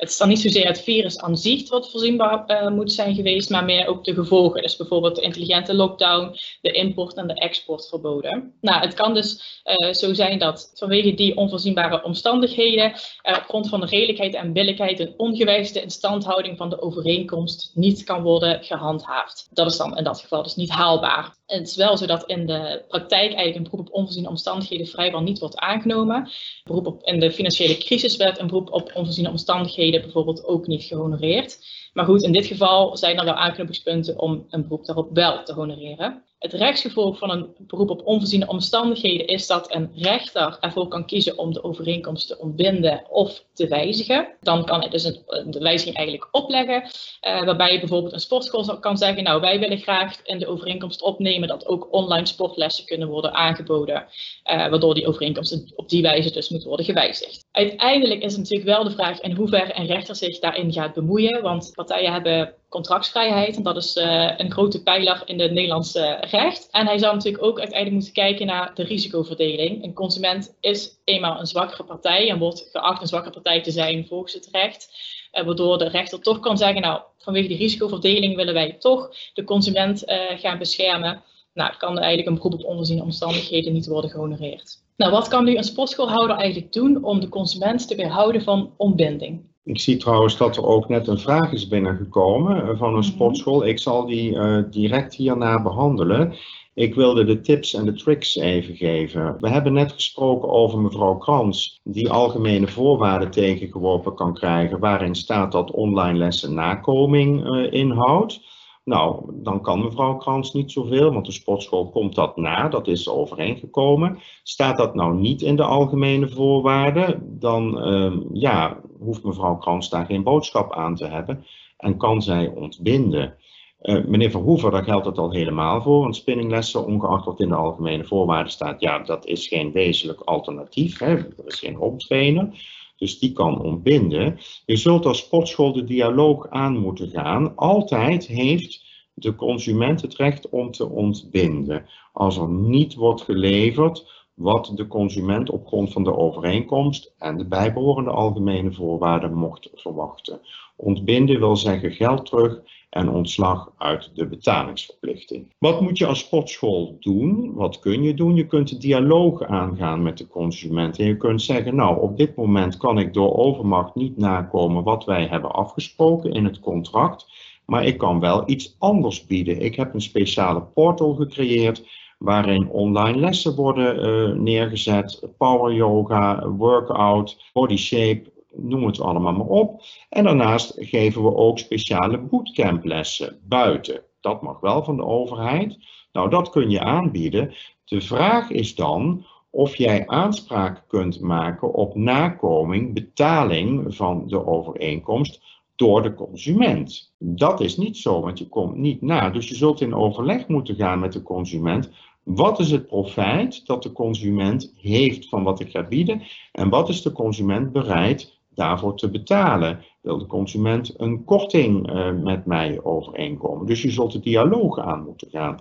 het 0.00 0.09
is 0.09 0.16
dan 0.16 0.28
niet 0.28 0.40
zozeer 0.40 0.66
het 0.66 0.80
virus 0.80 1.19
aan 1.19 1.37
zich 1.37 1.69
wat 1.69 1.90
voorzienbaar 1.90 2.45
uh, 2.47 2.69
moet 2.69 2.92
zijn 2.92 3.14
geweest, 3.14 3.50
maar 3.50 3.64
meer 3.64 3.87
ook 3.87 4.04
de 4.04 4.14
gevolgen. 4.14 4.62
Dus 4.62 4.76
bijvoorbeeld 4.76 5.16
de 5.16 5.23
intelligente 5.23 5.75
lockdown, 5.75 6.37
de 6.61 6.71
import- 6.71 7.16
en 7.16 7.26
de 7.26 7.35
exportverboden. 7.35 8.54
Nou, 8.61 8.80
het 8.80 8.95
kan 8.95 9.14
dus 9.14 9.62
uh, 9.64 9.92
zo 9.92 10.14
zijn 10.14 10.38
dat 10.38 10.71
vanwege 10.75 11.14
die 11.14 11.37
onvoorzienbare 11.37 12.04
omstandigheden 12.04 12.92
er 13.23 13.37
op 13.37 13.45
grond 13.45 13.69
van 13.69 13.80
de 13.80 13.87
redelijkheid 13.87 14.35
en 14.35 14.52
billijkheid 14.52 15.00
een 15.00 15.14
ongewijzigde 15.16 15.83
instandhouding 15.83 16.57
van 16.57 16.71
de 16.71 16.80
overeenkomst 16.80 17.71
niet 17.75 18.04
kan 18.04 18.23
worden 18.23 18.64
gehandhaafd. 18.64 19.49
Dat 19.50 19.71
is 19.71 19.76
dan 19.76 19.97
in 19.97 20.04
dat 20.04 20.21
geval 20.21 20.42
dus 20.42 20.57
niet 20.57 20.71
haalbaar. 20.71 21.38
Het 21.50 21.69
is 21.69 21.76
wel 21.76 21.97
zo 21.97 22.07
dat 22.07 22.25
in 22.26 22.47
de 22.47 22.85
praktijk 22.88 23.33
eigenlijk 23.33 23.57
een 23.57 23.62
beroep 23.62 23.80
op 23.80 23.95
onvoorziene 23.95 24.28
omstandigheden 24.28 24.87
vrijwel 24.87 25.21
niet 25.21 25.38
wordt 25.38 25.57
aangenomen. 25.57 26.30
Beroep 26.64 26.87
op, 26.87 27.02
in 27.04 27.21
de 27.21 27.33
financiële 27.33 27.78
crisis 27.78 28.16
werd 28.16 28.38
een 28.38 28.47
beroep 28.47 28.73
op 28.73 28.90
onvoorziene 28.95 29.30
omstandigheden 29.30 30.00
bijvoorbeeld 30.00 30.45
ook 30.45 30.66
niet 30.66 30.83
gehonoreerd. 30.83 31.59
Maar 31.92 32.04
goed, 32.04 32.23
in 32.23 32.33
dit 32.33 32.47
geval 32.47 32.97
zijn 32.97 33.19
er 33.19 33.25
wel 33.25 33.35
aanknopingspunten 33.35 34.19
om 34.19 34.47
een 34.50 34.62
beroep 34.62 34.85
daarop 34.85 35.11
wel 35.12 35.42
te 35.42 35.52
honoreren. 35.52 36.25
Het 36.40 36.52
rechtsgevolg 36.52 37.18
van 37.18 37.30
een 37.30 37.54
beroep 37.59 37.90
op 37.90 38.06
onvoorziene 38.06 38.49
omstandigheden 38.49 39.26
is 39.26 39.47
dat 39.47 39.75
een 39.75 39.90
rechter 39.94 40.56
ervoor 40.61 40.88
kan 40.88 41.06
kiezen 41.06 41.38
om 41.38 41.52
de 41.52 41.64
overeenkomst 41.64 42.26
te 42.26 42.38
ontbinden 42.38 43.04
of 43.09 43.44
te 43.52 43.68
wijzigen. 43.68 44.28
Dan 44.40 44.64
kan 44.64 44.80
hij 44.80 44.88
dus 44.88 45.04
een, 45.04 45.50
de 45.50 45.59
wijziging 45.59 45.97
eigenlijk 45.97 46.28
opleggen, 46.30 46.82
uh, 46.82 47.44
waarbij 47.44 47.73
je 47.73 47.78
bijvoorbeeld 47.78 48.12
een 48.12 48.20
sportschool 48.20 48.78
kan 48.78 48.97
zeggen, 48.99 49.23
nou 49.23 49.40
wij 49.40 49.59
willen 49.59 49.78
graag 49.78 50.20
in 50.25 50.38
de 50.38 50.47
overeenkomst 50.47 51.02
opnemen 51.02 51.49
dat 51.49 51.66
ook 51.66 51.92
online 51.92 52.26
sportlessen 52.26 52.85
kunnen 52.85 53.09
worden 53.09 53.35
aangeboden, 53.35 53.94
uh, 53.94 54.68
waardoor 54.68 54.94
die 54.94 55.06
overeenkomst 55.06 55.73
op 55.76 55.88
die 55.88 56.02
wijze 56.02 56.32
dus 56.32 56.49
moet 56.49 56.64
worden 56.64 56.87
gewijzigd. 56.87 57.44
Uiteindelijk 57.52 58.23
is 58.23 58.37
natuurlijk 58.37 58.68
wel 58.68 58.85
de 58.85 58.90
vraag 58.90 59.20
in 59.20 59.37
hoeverre 59.37 59.76
een 59.76 59.87
rechter 59.87 60.16
zich 60.16 60.38
daarin 60.38 60.73
gaat 60.73 60.94
bemoeien, 60.94 61.42
want 61.42 61.73
partijen 61.75 62.12
hebben 62.12 62.54
contractsvrijheid. 62.71 63.57
En 63.57 63.62
dat 63.62 63.77
is 63.77 63.97
uh, 63.97 64.31
een 64.37 64.50
grote 64.50 64.83
pijler 64.83 65.23
in 65.25 65.41
het 65.41 65.53
Nederlandse 65.53 66.19
recht. 66.31 66.69
En 66.71 66.87
hij 66.87 66.99
zou 66.99 67.15
natuurlijk 67.15 67.45
ook 67.45 67.59
uiteindelijk 67.59 67.97
moeten 67.97 68.23
kijken 68.23 68.47
naar 68.47 68.75
de 68.75 68.83
risicoverdeling. 68.83 69.85
Een 69.85 69.95
consument 69.95 70.57
is 70.61 70.91
eenmaal 71.05 71.41
een 71.41 71.47
zwakkere 71.47 71.85
partij 71.85 72.31
en 72.31 72.39
wordt 72.39 72.69
geacht 72.73 73.00
een 73.00 73.07
zwakkere 73.07 73.35
partij 73.35 73.62
te 73.62 73.71
zijn 73.71 74.07
volgens 74.07 74.33
het 74.33 74.49
recht. 74.53 74.89
Waardoor 75.33 75.79
de 75.79 75.89
rechter 75.89 76.21
toch 76.21 76.41
kan 76.41 76.59
zeggen, 76.59 76.81
nou, 76.81 77.00
vanwege 77.19 77.49
die 77.49 77.57
risicoverdeling 77.57 78.37
willen 78.37 78.55
wij 78.55 78.77
toch 78.79 79.15
de 79.35 79.45
consument 79.45 80.09
uh, 80.09 80.17
gaan 80.37 80.59
beschermen. 80.59 81.23
Nou, 81.55 81.77
kan 81.77 81.99
eigenlijk 81.99 82.29
een 82.29 82.35
beroep 82.35 82.53
op 82.53 82.65
onvoorziene 82.65 83.03
omstandigheden 83.03 83.73
niet 83.73 83.87
worden 83.87 84.11
gehonoreerd. 84.11 84.83
Nou, 84.97 85.12
wat 85.12 85.29
kan 85.29 85.45
nu 85.45 85.57
een 85.57 85.65
sportschoolhouder 85.65 86.37
eigenlijk 86.37 86.73
doen 86.73 87.05
om 87.05 87.21
de 87.21 87.29
consument 87.29 87.89
te 87.89 87.95
weerhouden 87.95 88.43
van 88.43 88.75
ontbinding? 88.77 89.50
Ik 89.64 89.81
zie 89.81 89.97
trouwens 89.97 90.37
dat 90.37 90.57
er 90.57 90.67
ook 90.67 90.88
net 90.88 91.07
een 91.07 91.19
vraag 91.19 91.52
is 91.52 91.69
binnengekomen 91.69 92.62
eh, 92.62 92.79
van 92.79 92.88
een 92.88 92.95
mhm. 92.95 93.02
sportschool. 93.02 93.67
Ik 93.67 93.79
zal 93.79 94.07
die 94.07 94.33
uh, 94.33 94.62
direct 94.71 95.14
hierna 95.14 95.62
behandelen. 95.62 96.35
Ik 96.75 96.95
wilde 96.95 97.25
de 97.25 97.40
tips 97.40 97.75
en 97.75 97.85
de 97.85 97.93
tricks 97.93 98.37
even 98.37 98.76
geven. 98.76 99.37
We 99.38 99.49
hebben 99.49 99.73
net 99.73 99.93
gesproken 99.93 100.49
over 100.49 100.79
mevrouw 100.79 101.17
Krans, 101.17 101.81
die 101.85 102.11
algemene 102.11 102.69
voorwaarden 102.69 103.31
tegengeworpen 103.31 104.14
kan 104.14 104.35
krijgen, 104.35 104.79
waarin 104.79 105.14
staat 105.14 105.52
dat 105.52 105.71
online 105.71 106.19
lessen 106.19 106.55
nakoming 106.55 107.47
uh, 107.47 107.73
inhoudt. 107.73 108.40
Nou, 108.85 109.33
dan 109.33 109.62
kan 109.62 109.85
mevrouw 109.85 110.17
Krans 110.17 110.52
niet 110.52 110.73
zoveel, 110.73 111.12
want 111.12 111.26
de 111.26 111.33
sportschool 111.33 111.90
komt 111.90 112.14
dat 112.14 112.37
na, 112.37 112.69
dat 112.69 112.87
is 112.87 113.09
overeengekomen. 113.09 114.19
Staat 114.43 114.76
dat 114.76 114.95
nou 114.95 115.14
niet 115.14 115.43
in 115.43 115.57
de 115.57 115.64
algemene 115.64 116.29
voorwaarden, 116.29 117.38
dan 117.38 117.88
uh, 117.88 118.12
ja, 118.33 118.81
hoeft 119.00 119.25
mevrouw 119.25 119.57
Krans 119.57 119.88
daar 119.88 120.07
geen 120.07 120.23
boodschap 120.23 120.73
aan 120.73 120.95
te 120.95 121.07
hebben 121.07 121.45
en 121.76 121.97
kan 121.97 122.23
zij 122.23 122.49
ontbinden. 122.49 123.35
Uh, 123.83 124.04
meneer 124.04 124.30
Verhoeven, 124.30 124.71
daar 124.71 124.85
geldt 124.85 125.07
het 125.07 125.19
al 125.19 125.30
helemaal 125.30 125.83
voor, 125.83 126.00
want 126.00 126.16
spinninglessen, 126.16 126.87
ongeacht 126.87 127.25
wat 127.25 127.40
in 127.40 127.49
de 127.49 127.54
algemene 127.54 128.04
voorwaarden 128.04 128.52
staat, 128.52 128.80
ja, 128.80 128.99
dat 128.99 129.26
is 129.26 129.47
geen 129.47 129.73
wezenlijk 129.73 130.21
alternatief, 130.21 130.99
hè? 130.99 131.16
er 131.16 131.47
is 131.47 131.59
geen 131.59 131.75
hometrainer. 131.75 132.78
Dus 132.97 133.19
die 133.19 133.33
kan 133.33 133.62
ontbinden. 133.62 134.38
Je 134.66 134.76
zult 134.76 135.07
als 135.07 135.19
sportschool 135.19 135.73
de 135.73 135.85
dialoog 135.85 136.49
aan 136.49 136.78
moeten 136.78 137.11
gaan. 137.11 137.57
Altijd 137.57 138.26
heeft 138.26 138.85
de 139.14 139.35
consument 139.35 140.02
het 140.02 140.14
recht 140.16 140.49
om 140.49 140.71
te 140.71 140.88
ontbinden. 140.88 141.87
Als 142.12 142.37
er 142.37 142.49
niet 142.49 142.95
wordt 142.95 143.23
geleverd 143.23 144.20
wat 144.40 144.73
de 144.75 144.87
consument 144.87 145.50
op 145.50 145.66
grond 145.66 145.92
van 145.92 146.04
de 146.04 146.16
overeenkomst 146.16 147.14
en 147.18 147.37
de 147.37 147.44
bijbehorende 147.44 148.11
algemene 148.11 148.73
voorwaarden 148.73 149.35
mocht 149.35 149.70
verwachten. 149.75 150.40
Ontbinden 150.76 151.38
wil 151.38 151.56
zeggen 151.56 151.92
geld 151.92 152.26
terug 152.26 152.61
en 152.90 153.09
ontslag 153.09 153.73
uit 153.78 154.11
de 154.14 154.26
betalingsverplichting. 154.26 155.47
Wat 155.59 155.80
moet 155.80 155.99
je 155.99 156.06
als 156.06 156.18
sportschool 156.18 156.97
doen? 157.00 157.52
Wat 157.54 157.78
kun 157.78 158.02
je 158.02 158.14
doen? 158.14 158.35
Je 158.35 158.47
kunt 158.47 158.68
de 158.68 158.78
dialoog 158.78 159.42
aangaan 159.42 160.02
met 160.02 160.18
de 160.18 160.28
consument 160.28 160.99
en 160.99 161.06
je 161.06 161.16
kunt 161.16 161.42
zeggen, 161.42 161.76
nou 161.76 162.00
op 162.00 162.16
dit 162.16 162.37
moment 162.37 162.76
kan 162.76 162.99
ik 162.99 163.14
door 163.14 163.37
overmacht 163.37 163.94
niet 163.94 164.16
nakomen 164.16 164.82
wat 164.82 165.04
wij 165.04 165.26
hebben 165.26 165.52
afgesproken 165.52 166.32
in 166.32 166.44
het 166.44 166.61
contract, 166.61 167.26
maar 167.66 167.85
ik 167.85 167.99
kan 167.99 168.20
wel 168.20 168.42
iets 168.47 168.76
anders 168.78 169.26
bieden. 169.26 169.61
Ik 169.61 169.75
heb 169.75 169.94
een 169.94 170.00
speciale 170.00 170.62
portal 170.62 171.14
gecreëerd 171.14 171.85
waarin 172.21 172.69
online 172.69 173.19
lessen 173.19 173.55
worden 173.55 174.07
uh, 174.07 174.37
neergezet, 174.37 175.23
power 175.39 175.73
yoga, 175.73 176.49
workout, 176.49 177.50
body 177.53 177.77
shape, 177.77 178.23
noem 178.53 178.87
het 178.87 179.00
allemaal 179.00 179.33
maar 179.33 179.47
op. 179.47 179.83
En 180.09 180.25
daarnaast 180.25 180.75
geven 180.77 181.23
we 181.23 181.35
ook 181.35 181.59
speciale 181.59 182.19
bootcamplessen 182.19 183.39
buiten. 183.43 184.03
Dat 184.21 184.43
mag 184.43 184.61
wel 184.61 184.85
van 184.85 184.97
de 184.97 185.05
overheid. 185.05 185.79
Nou, 186.12 186.31
dat 186.31 186.50
kun 186.50 186.71
je 186.71 186.81
aanbieden. 186.81 187.55
De 187.85 188.00
vraag 188.00 188.50
is 188.50 188.75
dan 188.75 189.25
of 189.50 189.77
jij 189.77 190.07
aanspraak 190.07 190.85
kunt 190.89 191.21
maken 191.21 191.73
op 191.73 191.95
nakoming, 191.95 192.95
betaling 192.95 193.97
van 193.97 194.25
de 194.27 194.47
overeenkomst 194.47 195.43
door 195.77 196.03
de 196.03 196.15
consument. 196.15 197.15
Dat 197.19 197.61
is 197.61 197.77
niet 197.77 197.97
zo, 197.97 198.21
want 198.21 198.39
je 198.39 198.49
komt 198.49 198.77
niet 198.77 199.03
na. 199.03 199.31
Dus 199.31 199.49
je 199.49 199.55
zult 199.55 199.81
in 199.81 199.95
overleg 199.95 200.49
moeten 200.49 200.75
gaan 200.75 200.99
met 200.99 201.12
de 201.12 201.23
consument. 201.23 201.91
Wat 202.25 202.59
is 202.59 202.71
het 202.71 202.87
profijt 202.87 203.67
dat 203.67 203.83
de 203.83 203.93
consument 203.93 204.73
heeft 204.77 205.29
van 205.29 205.43
wat 205.43 205.61
ik 205.61 205.71
ga 205.71 205.83
bieden? 205.89 206.23
En 206.53 206.69
wat 206.69 206.89
is 206.89 207.03
de 207.03 207.12
consument 207.12 207.73
bereid 207.73 208.41
daarvoor 208.55 208.97
te 208.97 209.11
betalen. 209.11 209.85
Wil 210.03 210.19
de 210.19 210.27
consument 210.27 210.95
een 210.97 211.25
korting 211.25 211.91
uh, 211.91 212.12
met 212.12 212.47
mij 212.47 212.83
overeenkomen? 212.83 213.67
Dus 213.67 213.83
je 213.83 213.91
zult 213.91 214.12
de 214.12 214.21
dialoog 214.21 214.79
aan 214.79 215.05
moeten 215.05 215.31
gaan. 215.31 215.61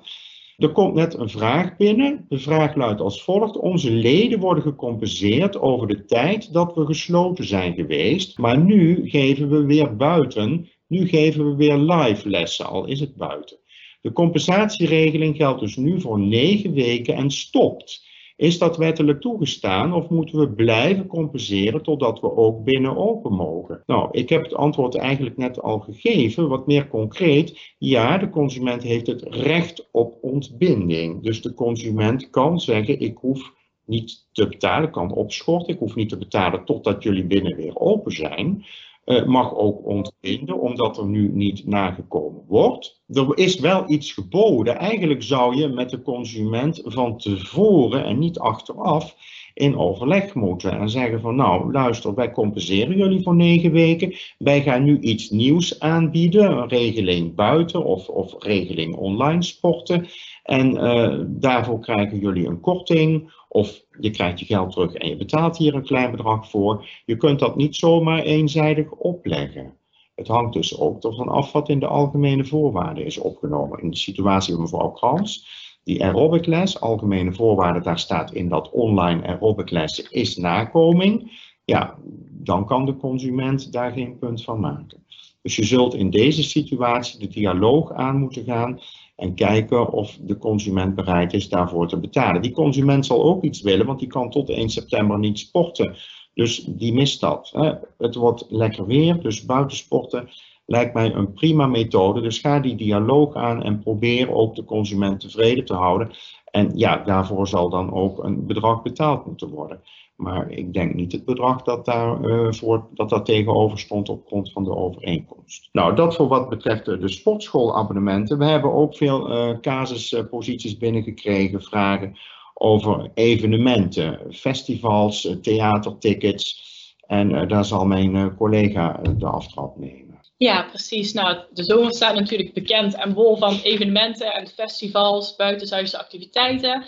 Er 0.57 0.71
komt 0.71 0.93
net 0.93 1.17
een 1.17 1.29
vraag 1.29 1.77
binnen. 1.77 2.25
De 2.29 2.39
vraag 2.39 2.75
luidt 2.75 3.01
als 3.01 3.23
volgt. 3.23 3.57
Onze 3.57 3.91
leden 3.91 4.39
worden 4.39 4.63
gecompenseerd 4.63 5.59
over 5.59 5.87
de 5.87 6.05
tijd 6.05 6.53
dat 6.53 6.75
we 6.75 6.85
gesloten 6.85 7.45
zijn 7.45 7.73
geweest. 7.73 8.37
Maar 8.37 8.57
nu 8.57 9.09
geven 9.09 9.49
we 9.49 9.65
weer 9.65 9.95
buiten. 9.95 10.69
Nu 10.87 11.07
geven 11.07 11.49
we 11.49 11.55
weer 11.55 11.77
live 11.77 12.29
lessen, 12.29 12.65
al 12.65 12.85
is 12.85 12.99
het 12.99 13.15
buiten. 13.15 13.58
De 14.01 14.11
compensatieregeling 14.11 15.35
geldt 15.35 15.59
dus 15.59 15.75
nu 15.75 16.01
voor 16.01 16.19
negen 16.19 16.73
weken 16.73 17.15
en 17.15 17.31
stopt. 17.31 18.07
Is 18.35 18.57
dat 18.57 18.77
wettelijk 18.77 19.21
toegestaan 19.21 19.93
of 19.93 20.09
moeten 20.09 20.39
we 20.39 20.49
blijven 20.49 21.07
compenseren 21.07 21.83
totdat 21.83 22.19
we 22.19 22.35
ook 22.35 22.63
binnen 22.63 22.97
open 22.97 23.33
mogen? 23.33 23.83
Nou, 23.85 24.09
ik 24.11 24.29
heb 24.29 24.43
het 24.43 24.53
antwoord 24.53 24.95
eigenlijk 24.95 25.37
net 25.37 25.61
al 25.61 25.79
gegeven, 25.79 26.47
wat 26.47 26.67
meer 26.67 26.87
concreet. 26.87 27.73
Ja, 27.77 28.17
de 28.17 28.29
consument 28.29 28.83
heeft 28.83 29.07
het 29.07 29.23
recht 29.23 29.87
op 29.91 30.17
ontbinding. 30.21 31.23
Dus 31.23 31.41
de 31.41 31.53
consument 31.53 32.29
kan 32.29 32.59
zeggen, 32.59 32.99
ik 32.99 33.17
hoef 33.17 33.53
niet 33.85 34.27
te 34.31 34.47
betalen, 34.47 34.91
kan 34.91 35.13
opschorten, 35.13 35.73
ik 35.73 35.79
hoef 35.79 35.95
niet 35.95 36.09
te 36.09 36.17
betalen 36.17 36.65
totdat 36.65 37.03
jullie 37.03 37.25
binnen 37.25 37.55
weer 37.55 37.75
open 37.75 38.11
zijn. 38.11 38.65
Uh, 39.09 39.25
mag 39.25 39.55
ook 39.55 39.85
ontbinden, 39.85 40.59
omdat 40.59 40.97
er 40.97 41.05
nu 41.05 41.29
niet 41.33 41.67
nagekomen 41.67 42.43
wordt. 42.47 43.01
Er 43.07 43.37
is 43.37 43.59
wel 43.59 43.83
iets 43.87 44.13
geboden. 44.13 44.77
Eigenlijk 44.77 45.23
zou 45.23 45.55
je 45.55 45.67
met 45.67 45.89
de 45.89 46.01
consument 46.01 46.81
van 46.85 47.17
tevoren 47.17 48.03
en 48.03 48.19
niet 48.19 48.39
achteraf 48.39 49.15
in 49.53 49.77
overleg 49.77 50.33
moeten 50.33 50.79
en 50.79 50.89
zeggen 50.89 51.21
van 51.21 51.35
nou 51.35 51.71
luister, 51.71 52.13
wij 52.13 52.31
compenseren 52.31 52.97
jullie 52.97 53.23
voor 53.23 53.35
negen 53.35 53.71
weken. 53.71 54.13
Wij 54.37 54.61
gaan 54.61 54.83
nu 54.83 54.99
iets 54.99 55.29
nieuws 55.29 55.79
aanbieden, 55.79 56.51
een 56.51 56.67
regeling 56.67 57.35
buiten 57.35 57.85
of, 57.85 58.07
of 58.07 58.35
regeling 58.39 58.95
online 58.95 59.43
sporten. 59.43 60.07
En 60.43 60.75
uh, 60.75 61.19
daarvoor 61.27 61.79
krijgen 61.79 62.19
jullie 62.19 62.47
een 62.47 62.59
korting 62.59 63.31
of 63.51 63.85
je 63.99 64.09
krijgt 64.09 64.39
je 64.39 64.45
geld 64.45 64.71
terug 64.71 64.93
en 64.93 65.09
je 65.09 65.15
betaalt 65.15 65.57
hier 65.57 65.75
een 65.75 65.83
klein 65.83 66.11
bedrag 66.11 66.49
voor. 66.49 66.87
Je 67.05 67.17
kunt 67.17 67.39
dat 67.39 67.55
niet 67.55 67.75
zomaar 67.75 68.19
eenzijdig 68.19 68.91
opleggen. 68.91 69.77
Het 70.15 70.27
hangt 70.27 70.53
dus 70.53 70.79
ook 70.79 71.03
ervan 71.03 71.27
af 71.27 71.51
wat 71.51 71.69
in 71.69 71.79
de 71.79 71.87
algemene 71.87 72.45
voorwaarden 72.45 73.05
is 73.05 73.17
opgenomen. 73.17 73.81
In 73.81 73.89
de 73.89 73.97
situatie 73.97 74.53
van 74.53 74.61
mevrouw 74.61 74.89
Krans, 74.89 75.47
die 75.83 76.03
aerobic 76.03 76.45
les, 76.45 76.81
algemene 76.81 77.33
voorwaarden, 77.33 77.83
daar 77.83 77.99
staat 77.99 78.33
in 78.33 78.49
dat 78.49 78.71
online 78.71 79.27
aerobic 79.27 79.69
les 79.69 79.99
is 80.09 80.37
nakoming. 80.37 81.31
Ja, 81.65 81.97
dan 82.31 82.65
kan 82.65 82.85
de 82.85 82.97
consument 82.97 83.71
daar 83.71 83.91
geen 83.91 84.17
punt 84.17 84.43
van 84.43 84.59
maken. 84.59 85.05
Dus 85.41 85.55
je 85.55 85.63
zult 85.63 85.93
in 85.93 86.09
deze 86.09 86.43
situatie 86.43 87.19
de 87.19 87.27
dialoog 87.27 87.91
aan 87.91 88.17
moeten 88.17 88.43
gaan 88.43 88.79
en 89.19 89.33
kijken 89.33 89.91
of 89.91 90.17
de 90.21 90.37
consument 90.37 90.95
bereid 90.95 91.33
is 91.33 91.49
daarvoor 91.49 91.87
te 91.87 91.99
betalen. 91.99 92.41
Die 92.41 92.51
consument 92.51 93.05
zal 93.05 93.23
ook 93.23 93.43
iets 93.43 93.61
willen, 93.61 93.85
want 93.85 93.99
die 93.99 94.07
kan 94.07 94.29
tot 94.29 94.49
1 94.49 94.69
september 94.69 95.19
niet 95.19 95.39
sporten. 95.39 95.95
Dus 96.33 96.63
die 96.67 96.93
mist 96.93 97.21
dat. 97.21 97.49
Hè. 97.53 97.73
Het 97.97 98.15
wordt 98.15 98.45
lekker 98.49 98.85
weer, 98.85 99.21
dus 99.21 99.45
buitensporten 99.45 100.29
lijkt 100.65 100.93
mij 100.93 101.13
een 101.13 101.33
prima 101.33 101.67
methode. 101.67 102.21
Dus 102.21 102.39
ga 102.39 102.59
die 102.59 102.75
dialoog 102.75 103.35
aan 103.35 103.63
en 103.63 103.79
probeer 103.79 104.31
ook 104.31 104.55
de 104.55 104.63
consument 104.63 105.19
tevreden 105.19 105.65
te 105.65 105.73
houden. 105.73 106.11
En 106.51 106.71
ja, 106.77 106.97
daarvoor 106.97 107.47
zal 107.47 107.69
dan 107.69 107.93
ook 107.93 108.23
een 108.23 108.45
bedrag 108.45 108.81
betaald 108.81 109.25
moeten 109.25 109.49
worden. 109.49 109.81
Maar 110.15 110.51
ik 110.51 110.73
denk 110.73 110.93
niet 110.93 111.11
het 111.11 111.25
bedrag 111.25 111.61
dat 111.61 111.85
daar, 111.85 112.21
uh, 112.21 112.51
voor, 112.51 112.87
dat 112.93 113.09
daar 113.09 113.23
tegenover 113.23 113.79
stond 113.79 114.09
op 114.09 114.27
grond 114.27 114.51
van 114.51 114.63
de 114.63 114.75
overeenkomst. 114.75 115.69
Nou, 115.71 115.95
dat 115.95 116.15
voor 116.15 116.27
wat 116.27 116.49
betreft 116.49 116.85
de 116.85 117.09
sportschoolabonnementen. 117.09 118.37
We 118.37 118.45
hebben 118.45 118.73
ook 118.73 118.95
veel 118.95 119.31
uh, 119.31 119.59
casusposities 119.59 120.77
binnengekregen, 120.77 121.61
vragen 121.61 122.17
over 122.53 123.11
evenementen, 123.13 124.19
festivals, 124.31 125.37
theatertickets. 125.41 126.67
En 127.07 127.47
daar 127.47 127.65
zal 127.65 127.85
mijn 127.85 128.35
collega 128.35 128.99
de 129.17 129.27
aftrap 129.27 129.77
nemen. 129.77 130.08
Ja, 130.39 130.63
precies. 130.63 131.13
Nou, 131.13 131.37
de 131.53 131.63
zomer 131.63 131.93
staat 131.93 132.15
natuurlijk 132.15 132.53
bekend 132.53 132.95
en 132.95 133.13
bol 133.13 133.37
van 133.37 133.59
evenementen 133.63 134.33
en 134.33 134.47
festivals, 134.47 135.35
buitenshuisse 135.35 135.97
activiteiten. 135.97 136.85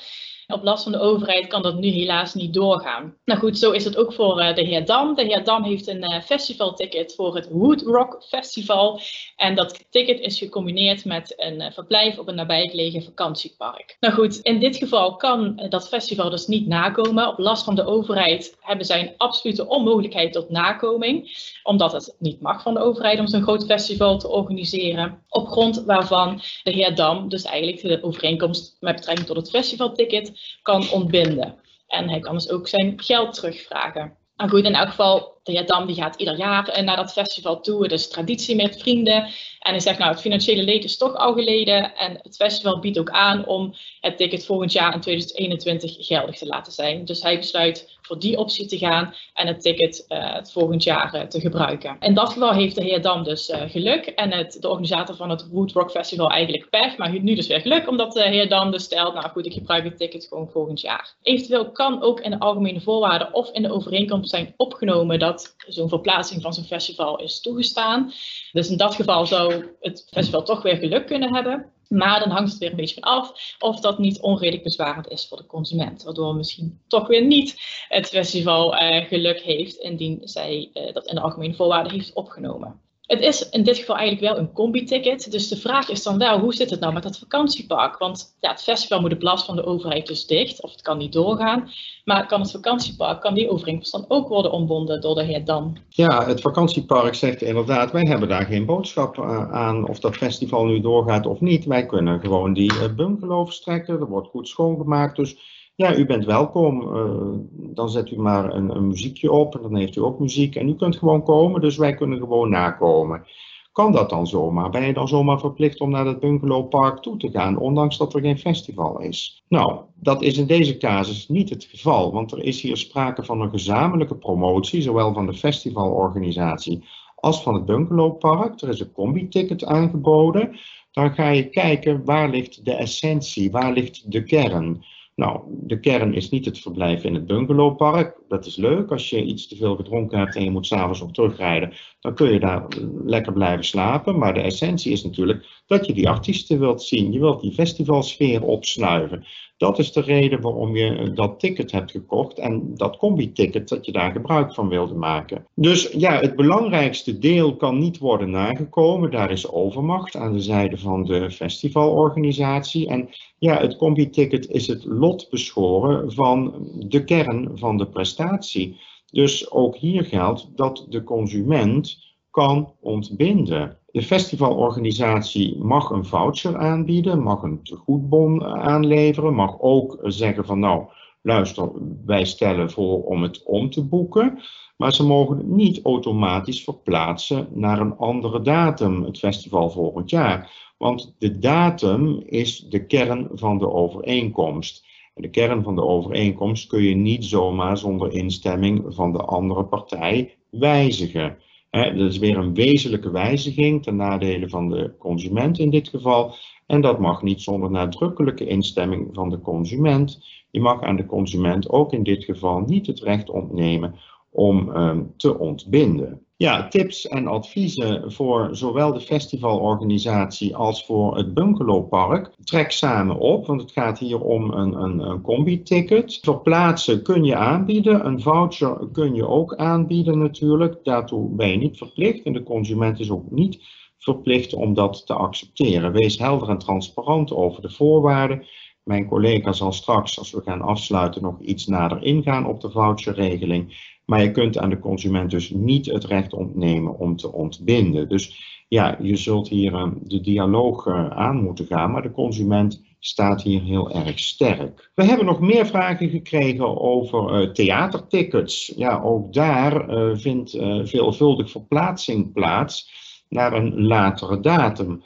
Op 0.54 0.64
last 0.64 0.84
van 0.84 0.92
de 0.92 1.00
overheid 1.00 1.48
kan 1.48 1.62
dat 1.62 1.80
nu 1.80 1.88
helaas 1.88 2.34
niet 2.34 2.54
doorgaan. 2.54 3.16
Nou 3.26 3.40
goed, 3.40 3.58
zo 3.58 3.72
is 3.72 3.84
het 3.84 3.98
ook 3.98 4.14
voor 4.14 4.40
uh, 4.42 4.56
de 4.56 4.62
heer 4.62 4.86
Dam. 4.86 5.16
De 5.16 5.24
heer 5.24 5.44
Dam 5.44 5.64
heeft 5.64 5.88
een 5.88 6.04
uh, 6.12 6.22
festivalticket 6.22 7.16
voor 7.16 7.36
het 7.36 7.50
Wood 7.50 7.82
Rock 7.82 8.24
Festival. 8.28 9.00
En 9.36 9.56
dat 9.56 9.86
ticket 9.90 10.20
is 10.20 10.38
gecombineerd 10.38 11.06
met 11.06 11.34
een 11.38 11.62
uh, 11.62 11.72
verblijf 11.72 12.18
op 12.18 12.28
een 12.28 12.36
nabijgelegen 12.36 13.04
vakantiepark. 13.04 13.98
Nou 14.00 14.14
goed, 14.14 14.40
in 14.40 14.60
dit 14.60 14.78
geval 14.78 15.16
kan 15.16 15.66
dat 15.70 15.88
festival 15.88 16.30
dus 16.30 16.48
niet 16.48 16.68
nakomen. 16.68 17.28
Op 17.28 17.38
last 17.38 17.64
van 17.64 17.76
de 17.76 17.86
overheid 17.86 18.58
hebben 18.60 18.86
zij 18.86 19.02
een 19.02 19.14
absolute 19.18 19.68
onmogelijkheid 19.68 20.34
tot 20.34 20.50
nakoming. 20.50 21.30
Omdat 21.64 21.92
het 21.92 22.16
niet 22.20 22.42
mag 22.42 22.62
van 22.62 22.74
de 22.74 22.80
overheid 22.80 23.20
om 23.20 23.28
zo'n 23.28 23.42
groot 23.42 23.66
festival 23.66 24.18
te 24.18 24.28
organiseren. 24.28 25.24
Op 25.30 25.48
grond 25.48 25.84
waarvan 25.86 26.42
de 26.64 26.72
heer 26.72 26.96
Dam 26.96 27.30
dus 27.30 27.44
eigenlijk 27.44 27.82
de 27.82 28.04
overeenkomst 28.04 28.78
met 28.80 28.96
betrekking 28.96 29.28
tot 29.28 29.38
het 29.38 29.50
festivalticket 29.50 30.32
kan 30.62 30.90
ontbinden. 30.90 31.60
En 31.88 32.10
hij 32.10 32.20
kan 32.20 32.34
dus 32.34 32.50
ook 32.50 32.68
zijn 32.68 33.02
geld 33.02 33.34
terugvragen. 33.34 34.18
Maar 34.36 34.50
goed, 34.50 34.64
in 34.64 34.76
elk 34.76 34.90
geval, 34.90 35.40
de 35.44 35.52
heer 35.52 35.66
Dam 35.66 35.86
die 35.86 35.96
gaat 35.96 36.16
ieder 36.16 36.38
jaar 36.38 36.68
eh, 36.68 36.84
naar 36.84 36.96
dat 36.96 37.12
festival 37.12 37.62
toe. 37.62 37.84
Het 37.84 37.92
is 37.92 38.08
traditie 38.08 38.56
met 38.56 38.80
vrienden. 38.80 39.24
En 39.60 39.72
hij 39.72 39.80
zegt, 39.80 39.98
nou, 39.98 40.12
het 40.12 40.22
financiële 40.22 40.64
leed 40.64 40.84
is 40.84 40.98
toch 40.98 41.16
al 41.16 41.34
geleden. 41.34 41.96
En 41.96 42.20
het 42.22 42.36
festival 42.36 42.80
biedt 42.80 43.00
ook 43.00 43.10
aan 43.10 43.46
om 43.46 43.74
het 44.00 44.18
ticket 44.18 44.46
volgend 44.46 44.72
jaar 44.72 44.94
in 44.94 45.02
2021 45.02 45.96
geldig 46.00 46.38
te 46.38 46.46
laten 46.46 46.72
zijn. 46.72 47.06
Dus 47.06 47.22
hij 47.22 47.38
besluit 47.38 48.00
voor 48.02 48.20
die 48.20 48.38
optie 48.38 48.66
te 48.66 48.78
gaan 48.78 49.14
en 49.34 49.48
het 49.48 49.62
ticket 49.62 50.06
uh, 50.08 50.34
het 50.34 50.52
volgend 50.52 50.84
jaar 50.84 51.16
uh, 51.16 51.22
te 51.22 51.40
gebruiken. 51.40 51.96
In 52.00 52.14
dat 52.14 52.34
geval 52.34 52.54
heeft 52.54 52.76
de 52.76 52.84
heer 52.84 53.02
Dam 53.02 53.24
dus 53.24 53.52
geluk 53.68 54.06
en 54.06 54.32
het, 54.32 54.58
de 54.60 54.68
organisator 54.68 55.16
van 55.16 55.30
het 55.30 55.50
Wood 55.52 55.72
Rock 55.72 55.92
Festival 55.92 56.30
eigenlijk 56.30 56.70
pech, 56.70 56.98
maar 56.98 57.20
nu 57.20 57.36
dus 57.36 57.48
weer 57.48 57.62
geluk, 57.62 57.90
omdat 57.90 58.14
de 58.14 58.24
heer 58.24 58.50
Dam 58.50 58.72
dus 58.72 58.84
stelt, 58.84 59.14
nou 59.14 59.30
goed, 59.30 59.46
ik 59.46 59.54
gebruik 59.54 59.84
het 59.84 59.98
ticket 59.98 60.26
gewoon 60.26 60.50
volgend 60.52 60.82
jaar. 60.82 61.16
Eventueel 61.22 61.72
kan 61.72 62.02
ook 62.02 62.20
in 62.20 62.32
de 62.32 62.40
algemene 62.40 62.82
voorwaarden 62.82 63.34
of 63.34 63.52
in 63.52 63.62
de 63.62 63.72
overeenkomst 63.72 64.30
zijn 64.30 64.54
opgenomen 64.58 65.20
dat 65.20 65.31
zo'n 65.68 65.90
verplaatsing 65.90 66.42
van 66.42 66.54
zo'n 66.54 66.64
festival 66.64 67.20
is 67.20 67.42
toegestaan. 67.42 68.14
Dus 68.52 68.70
in 68.70 68.78
dat 68.78 68.96
geval 68.96 69.26
zou 69.26 69.68
het 69.80 70.08
festival 70.12 70.44
toch 70.44 70.62
weer 70.62 70.76
geluk 70.76 71.06
kunnen 71.06 71.34
hebben. 71.34 71.72
Maar 71.88 72.20
dan 72.20 72.30
hangt 72.30 72.50
het 72.50 72.60
weer 72.60 72.70
een 72.70 72.76
beetje 72.76 73.00
van 73.02 73.12
af 73.12 73.56
of 73.60 73.80
dat 73.80 74.00
niet 74.00 74.22
onredelijk 74.22 74.64
bezwarend 74.64 75.08
is 75.08 75.28
voor 75.28 75.38
de 75.38 75.46
consument. 75.46 76.04
Waardoor 76.04 76.36
misschien 76.36 76.80
toch 76.88 77.08
weer 77.08 77.26
niet 77.26 77.56
het 77.88 78.08
festival 78.08 78.74
uh, 78.74 79.06
geluk 79.06 79.42
heeft 79.42 79.76
indien 79.76 80.20
zij 80.24 80.70
uh, 80.74 80.94
dat 80.94 81.06
in 81.06 81.16
de 81.16 81.22
algemene 81.22 81.54
voorwaarden 81.54 81.92
heeft 81.92 82.14
opgenomen. 82.14 82.80
Het 83.12 83.22
is 83.22 83.50
in 83.50 83.64
dit 83.64 83.78
geval 83.78 83.96
eigenlijk 83.96 84.34
wel 84.34 84.44
een 84.44 84.54
combi-ticket. 84.54 85.32
Dus 85.32 85.48
de 85.48 85.58
vraag 85.58 85.90
is 85.90 86.04
dan 86.04 86.18
wel, 86.18 86.40
hoe 86.40 86.54
zit 86.54 86.70
het 86.70 86.80
nou 86.80 86.94
met 86.94 87.04
dat 87.04 87.18
vakantiepark? 87.18 87.98
Want 87.98 88.36
ja, 88.40 88.52
het 88.52 88.62
festival 88.62 89.02
moet 89.02 89.14
op 89.14 89.22
last 89.22 89.46
van 89.46 89.56
de 89.56 89.66
overheid 89.66 90.08
dus 90.08 90.26
dicht, 90.26 90.62
of 90.62 90.72
het 90.72 90.82
kan 90.82 90.98
niet 90.98 91.14
doorgaan. 91.14 91.70
Maar 92.06 92.28
kan 92.28 92.42
het 92.42 92.52
vakantiepark, 92.52 93.22
kan 93.22 93.34
die 93.34 93.50
overeenkomst 93.50 93.92
dan 93.92 94.06
ook 94.08 94.28
worden 94.28 94.52
ontbonden 94.52 95.02
door 95.02 95.16
de 95.16 95.24
heer 95.24 95.46
Dan? 95.46 95.78
Ja, 95.90 96.26
het 96.26 96.42
vakantiepark 96.42 97.16
zegt 97.16 97.42
inderdaad, 97.42 97.92
wij 97.92 98.06
hebben 98.08 98.30
daar 98.30 98.46
geen 98.46 98.66
boodschap 98.66 99.18
eh, 99.18 99.52
aan 99.52 99.88
of 99.88 100.00
dat 100.00 100.16
festival 100.16 100.66
nu 100.66 100.82
doorgaat 100.82 101.26
of 101.26 101.40
niet. 101.40 101.66
Wij 101.66 101.86
kunnen 101.86 102.20
gewoon 102.20 102.54
die 102.54 102.94
bungalow 102.96 103.46
verstrekken, 103.46 104.00
er 104.00 104.08
wordt 104.08 104.30
goed 104.30 104.48
schoongemaakt. 104.48 105.16
Dus 105.16 105.38
ja, 105.76 105.96
u 105.96 106.06
bent 106.06 106.26
welkom. 106.26 106.82
Uh, 106.82 107.40
dan 107.52 107.90
zet 107.90 108.12
u 108.12 108.18
maar 108.18 108.54
een, 108.54 108.76
een, 108.76 108.88
muziekje 108.88 109.32
op 109.32 109.56
en 109.56 109.62
dan 109.62 109.76
heeft 109.76 109.96
u 109.96 110.02
ook 110.02 110.20
muziek. 110.20 110.56
En 110.56 110.70
u 110.70 110.76
kunt 110.76 110.98
gewoon 110.98 111.24
komen, 111.24 111.62
dus 111.62 111.78
wij 111.78 111.94
kunnen 111.94 112.20
gewoon 112.20 112.50
nakomen. 112.50 113.26
Kan 113.72 113.92
dat 113.92 114.10
dan 114.10 114.28
zomaar? 114.28 114.70
Ben 114.70 114.86
je 114.86 114.94
dan 114.94 115.08
zomaar 115.08 115.40
verplicht 115.40 115.80
om 115.80 115.90
naar 115.90 116.06
het 116.06 116.20
bungalowpark 116.20 117.00
toe 117.00 117.18
te 117.18 117.32
gaan, 117.32 117.58
ondanks 117.58 117.98
dat 117.98 118.14
er 118.14 118.22
geen 118.22 118.38
festival 118.38 119.00
is? 119.00 119.44
Nou, 119.48 119.80
dat 119.96 120.22
is 120.22 120.38
in 120.38 120.48
deze 120.48 120.78
casus 120.78 121.28
niet 121.28 121.50
het 121.50 121.64
geval, 121.64 122.12
want 122.12 122.32
er 122.32 122.44
is 122.44 122.62
hier 122.62 122.78
sprake 122.78 123.24
van 123.24 123.42
een 123.42 123.50
gezamenlijke 123.50 124.16
promotie, 124.16 124.82
zowel 124.82 125.14
van 125.14 125.26
de 125.26 125.34
festivalorganisatie 125.34 126.84
als 127.16 127.44
van 127.44 127.54
het 127.54 127.66
bungalowpark. 127.66 128.62
Er 128.62 128.70
is 128.70 128.80
een 128.80 128.92
combi-ticket 128.92 129.66
aangeboden. 129.66 130.60
Dan 130.92 131.14
ga 131.14 131.30
je 131.30 131.50
kijken 131.50 132.06
waar 132.06 132.30
ligt 132.30 132.66
de 132.66 132.74
essentie, 132.74 133.52
waar 133.52 133.74
ligt 133.74 134.12
de 134.12 134.24
kern. 134.24 134.86
Nou, 135.22 135.42
de 135.48 135.80
kern 135.80 136.14
is 136.14 136.30
niet 136.30 136.46
het 136.46 136.60
verblijf 136.60 137.04
in 137.04 137.14
het 137.14 137.26
bungalowpark. 137.26 138.18
Dat 138.28 138.46
is 138.46 138.56
leuk. 138.56 138.92
Als 138.92 139.10
je 139.10 139.24
iets 139.24 139.48
te 139.48 139.56
veel 139.56 139.76
gedronken 139.76 140.20
hebt 140.20 140.36
en 140.36 140.44
je 140.44 140.52
moet 140.52 140.68
s'avonds 140.68 141.00
nog 141.00 141.12
terugrijden, 141.12 141.74
dan 142.00 142.16
kun 142.16 142.34
je 142.34 142.40
daar 142.40 142.68
lekker 143.06 143.34
blijven 143.34 143.66
slapen. 143.66 144.18
Maar 144.18 144.34
de 144.34 144.42
essentie 144.42 144.92
is 144.92 145.04
natuurlijk 145.04 145.64
dat 145.66 145.86
je 145.86 145.94
die 145.94 146.10
artiesten 146.10 146.60
wilt 146.60 146.84
zien. 146.84 147.12
Je 147.12 147.20
wilt 147.20 147.42
die 147.42 147.54
festivalsfeer 147.54 148.44
opsnuiven. 148.44 149.26
Dat 149.62 149.80
is 149.80 149.92
de 149.92 150.02
reden 150.02 150.42
waarom 150.42 150.76
je 150.76 151.12
dat 151.14 151.40
ticket 151.40 151.72
hebt 151.72 151.92
gekocht 151.92 152.40
en 152.40 152.76
dat 152.76 152.98
combi-ticket 152.98 153.68
dat 153.68 153.86
je 153.86 153.92
daar 153.92 154.12
gebruik 154.12 154.54
van 154.54 154.70
wilde 154.70 154.94
maken. 154.94 155.46
Dus 155.56 155.92
ja, 155.92 156.20
het 156.20 156.36
belangrijkste 156.36 157.20
deel 157.20 157.56
kan 157.56 157.78
niet 157.78 157.98
worden 157.98 158.30
nagekomen. 158.30 159.12
Daar 159.12 159.32
is 159.32 159.52
overmacht 159.52 160.16
aan 160.16 160.34
de 160.34 160.40
zijde 160.40 160.78
van 160.78 161.04
de 161.04 161.32
festivalorganisatie. 161.32 162.88
En 162.88 163.10
ja, 163.38 163.58
het 163.58 163.78
combi-ticket 163.78 164.50
is 164.50 164.68
het 164.68 164.86
lot 164.86 165.28
beschoren 165.30 166.12
van 166.12 166.68
de 166.80 167.04
kern 167.04 167.52
van 167.54 167.78
de 167.78 167.88
prestatie. 167.88 168.80
Dus 169.12 169.52
ook 169.52 169.76
hier 169.76 170.04
geldt 170.04 170.48
dat 170.56 170.86
de 170.90 171.04
consument 171.04 171.98
kan 172.32 172.74
ontbinden. 172.80 173.78
De 173.92 174.02
festivalorganisatie 174.02 175.58
mag 175.58 175.90
een 175.90 176.06
voucher 176.06 176.58
aanbieden, 176.58 177.24
mag 177.24 177.42
een 177.42 177.64
tegoedbon 177.64 178.44
aanleveren, 178.46 179.34
mag 179.34 179.60
ook 179.60 180.00
zeggen 180.04 180.46
van 180.46 180.60
nou, 180.60 180.86
luister, 181.22 181.72
wij 182.06 182.26
stellen 182.26 182.72
voor 182.72 183.04
om 183.04 183.22
het 183.22 183.44
om 183.44 183.70
te 183.70 183.84
boeken. 183.84 184.40
Maar 184.78 184.94
ze 184.94 185.06
mogen 185.06 185.38
het 185.38 185.48
niet 185.48 185.82
automatisch 185.84 186.64
verplaatsen 186.64 187.48
naar 187.54 187.80
een 187.80 187.98
andere 187.98 188.42
datum, 188.42 189.04
het 189.04 189.20
festival 189.20 189.70
volgend 189.70 190.10
jaar. 190.10 190.52
Want 190.78 191.16
de 191.18 191.40
datum 191.40 192.22
is 192.26 192.60
de 192.60 192.86
kern 192.86 193.30
van 193.32 193.58
de 193.58 193.70
overeenkomst. 193.70 194.86
En 195.14 195.22
de 195.22 195.30
kern 195.30 195.64
van 195.64 195.76
de 195.76 195.86
overeenkomst 195.86 196.68
kun 196.68 196.84
je 196.84 196.96
niet 196.96 197.26
zomaar 197.26 197.78
zonder 197.78 198.14
instemming 198.14 198.84
van 198.88 199.12
de 199.12 199.22
andere 199.22 199.64
partij 199.64 200.38
wijzigen. 200.50 201.38
Dat 201.72 202.10
is 202.10 202.18
weer 202.18 202.38
een 202.38 202.54
wezenlijke 202.54 203.12
wijziging 203.12 203.84
ten 203.84 203.96
nadele 203.96 204.50
van 204.50 204.70
de 204.70 204.94
consument 204.98 205.60
in 205.60 205.70
dit 205.70 205.90
geval. 205.90 206.34
En 206.66 206.82
dat 206.82 207.00
mag 207.00 207.22
niet 207.22 207.42
zonder 207.42 207.72
nadrukkelijke 207.72 208.46
instemming 208.46 209.10
van 209.14 209.30
de 209.30 209.42
consument. 209.42 210.26
Je 210.52 210.62
mag 210.62 210.82
aan 210.82 210.96
de 210.96 211.06
consument 211.06 211.70
ook 211.70 211.94
in 211.94 212.04
dit 212.04 212.24
geval 212.24 212.60
niet 212.60 212.88
het 212.88 213.00
recht 213.00 213.30
ontnemen 213.30 213.96
om 214.30 214.70
um, 214.70 215.14
te 215.18 215.40
ontbinden. 215.40 216.26
Ja, 216.42 216.68
tips 216.68 217.08
en 217.08 217.28
adviezen 217.28 218.12
voor 218.12 218.50
zowel 218.52 218.94
de 218.94 219.02
festivalorganisatie 219.02 220.56
als 220.56 220.86
voor 220.86 221.18
het 221.18 221.34
bungalowpark. 221.34 222.32
Trek 222.44 222.72
samen 222.72 223.18
op, 223.18 223.46
want 223.46 223.62
het 223.62 223.72
gaat 223.72 224.00
hier 224.00 224.22
om 224.22 224.52
een, 224.52 224.74
een, 224.74 225.00
een 225.00 225.22
combi-ticket. 225.22 226.20
Verplaatsen 226.22 227.04
kun 227.04 227.24
je 227.24 227.36
aanbieden, 227.36 228.06
een 228.06 228.22
voucher 228.22 228.88
kun 228.92 229.16
je 229.16 229.28
ook 229.28 229.56
aanbieden 229.56 230.18
natuurlijk. 230.18 230.80
Daartoe 230.84 231.36
ben 231.36 231.50
je 231.50 231.58
niet 231.58 231.78
verplicht 231.78 232.24
en 232.24 232.34
de 232.34 232.44
consument 232.44 233.00
is 233.00 233.12
ook 233.12 233.32
niet 233.32 233.60
verplicht 233.98 234.54
om 234.54 234.74
dat 234.74 235.06
te 235.06 235.14
accepteren. 235.14 235.92
Wees 235.92 236.18
helder 236.18 236.50
en 236.50 236.58
transparant 236.58 237.34
over 237.34 237.62
de 237.62 237.70
voorwaarden. 237.70 238.46
Mijn 238.84 239.08
collega 239.08 239.52
zal 239.52 239.72
straks, 239.72 240.20
als 240.20 240.32
we 240.32 240.42
gaan 240.42 240.62
afsluiten, 240.62 241.22
nog 241.22 241.40
iets 241.40 241.68
nader 241.68 242.04
ingaan 242.04 242.46
op 242.46 242.62
de 242.62 242.72
voucherregeling. 242.72 243.91
Maar 244.06 244.24
je 244.24 244.32
kunt 244.32 244.58
aan 244.58 244.70
de 244.70 244.80
consument 244.80 245.32
dus 245.32 245.50
niet 245.50 245.86
het 245.86 246.04
recht 246.04 246.34
ontnemen 246.34 247.00
om 247.00 247.16
te 247.16 247.32
ontbinden. 247.32 248.10
Dus 248.10 248.52
ja, 248.68 248.98
je 249.02 249.16
zult 249.16 249.48
hier 249.48 249.74
uh, 249.74 249.88
de 250.04 250.22
dialoog 250.22 250.86
uh, 250.86 251.10
aan 251.10 251.44
moeten 251.44 251.66
gaan, 251.66 251.92
maar 251.92 252.02
de 252.02 252.12
consument 252.12 252.84
staat 253.00 253.42
hier 253.42 253.62
heel 253.62 253.92
erg 253.92 254.20
sterk. 254.20 254.92
We 254.96 255.04
hebben 255.04 255.26
nog 255.26 255.40
meer 255.40 255.66
vragen 255.66 256.10
gekregen 256.10 256.82
over 256.82 257.42
uh, 257.42 257.50
theatertickets. 257.50 258.74
Ja, 258.76 259.02
ook 259.02 259.34
daar 259.34 259.86
vindt 260.18 260.52
veelvuldig 260.84 261.52
verplaatsing 261.52 262.34
plaats 262.34 262.92
naar 263.30 263.54
een 263.54 263.82
latere 263.82 264.40
datum. 264.40 265.04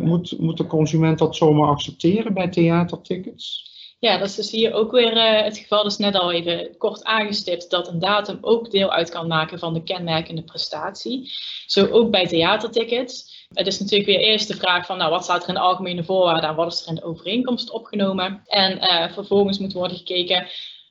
moet, 0.00 0.38
moet 0.38 0.56
de 0.56 0.66
consument 0.66 1.18
dat 1.18 1.36
zomaar 1.36 1.68
accepteren 1.68 2.34
bij 2.34 2.48
theatertickets? 2.48 3.75
Ja, 3.98 4.18
dat 4.18 4.28
is 4.28 4.34
dus 4.34 4.50
hier 4.50 4.72
ook 4.72 4.90
weer 4.90 5.16
uh, 5.16 5.42
het 5.42 5.58
geval. 5.58 5.82
Dus 5.82 5.96
net 5.96 6.14
al 6.14 6.32
even 6.32 6.76
kort 6.78 7.04
aangestipt 7.04 7.70
dat 7.70 7.88
een 7.88 7.98
datum 7.98 8.38
ook 8.40 8.70
deel 8.70 8.90
uit 8.90 9.10
kan 9.10 9.26
maken 9.26 9.58
van 9.58 9.74
de 9.74 9.82
kenmerkende 9.82 10.42
prestatie. 10.42 11.32
Zo 11.66 11.86
ook 11.86 12.10
bij 12.10 12.26
theatertickets. 12.26 13.46
Het 13.54 13.66
is 13.66 13.80
natuurlijk 13.80 14.08
weer 14.08 14.20
eerst 14.20 14.48
de 14.48 14.56
vraag 14.56 14.86
van, 14.86 14.98
nou, 14.98 15.10
wat 15.10 15.24
staat 15.24 15.42
er 15.42 15.48
in 15.48 15.54
de 15.54 15.60
algemene 15.60 16.04
voorwaarden 16.04 16.50
en 16.50 16.56
wat 16.56 16.72
is 16.72 16.82
er 16.82 16.88
in 16.88 16.94
de 16.94 17.04
overeenkomst 17.04 17.70
opgenomen? 17.70 18.42
En 18.44 18.78
uh, 18.78 19.12
vervolgens 19.12 19.58
moet 19.58 19.72
worden 19.72 19.96
gekeken, 19.96 20.48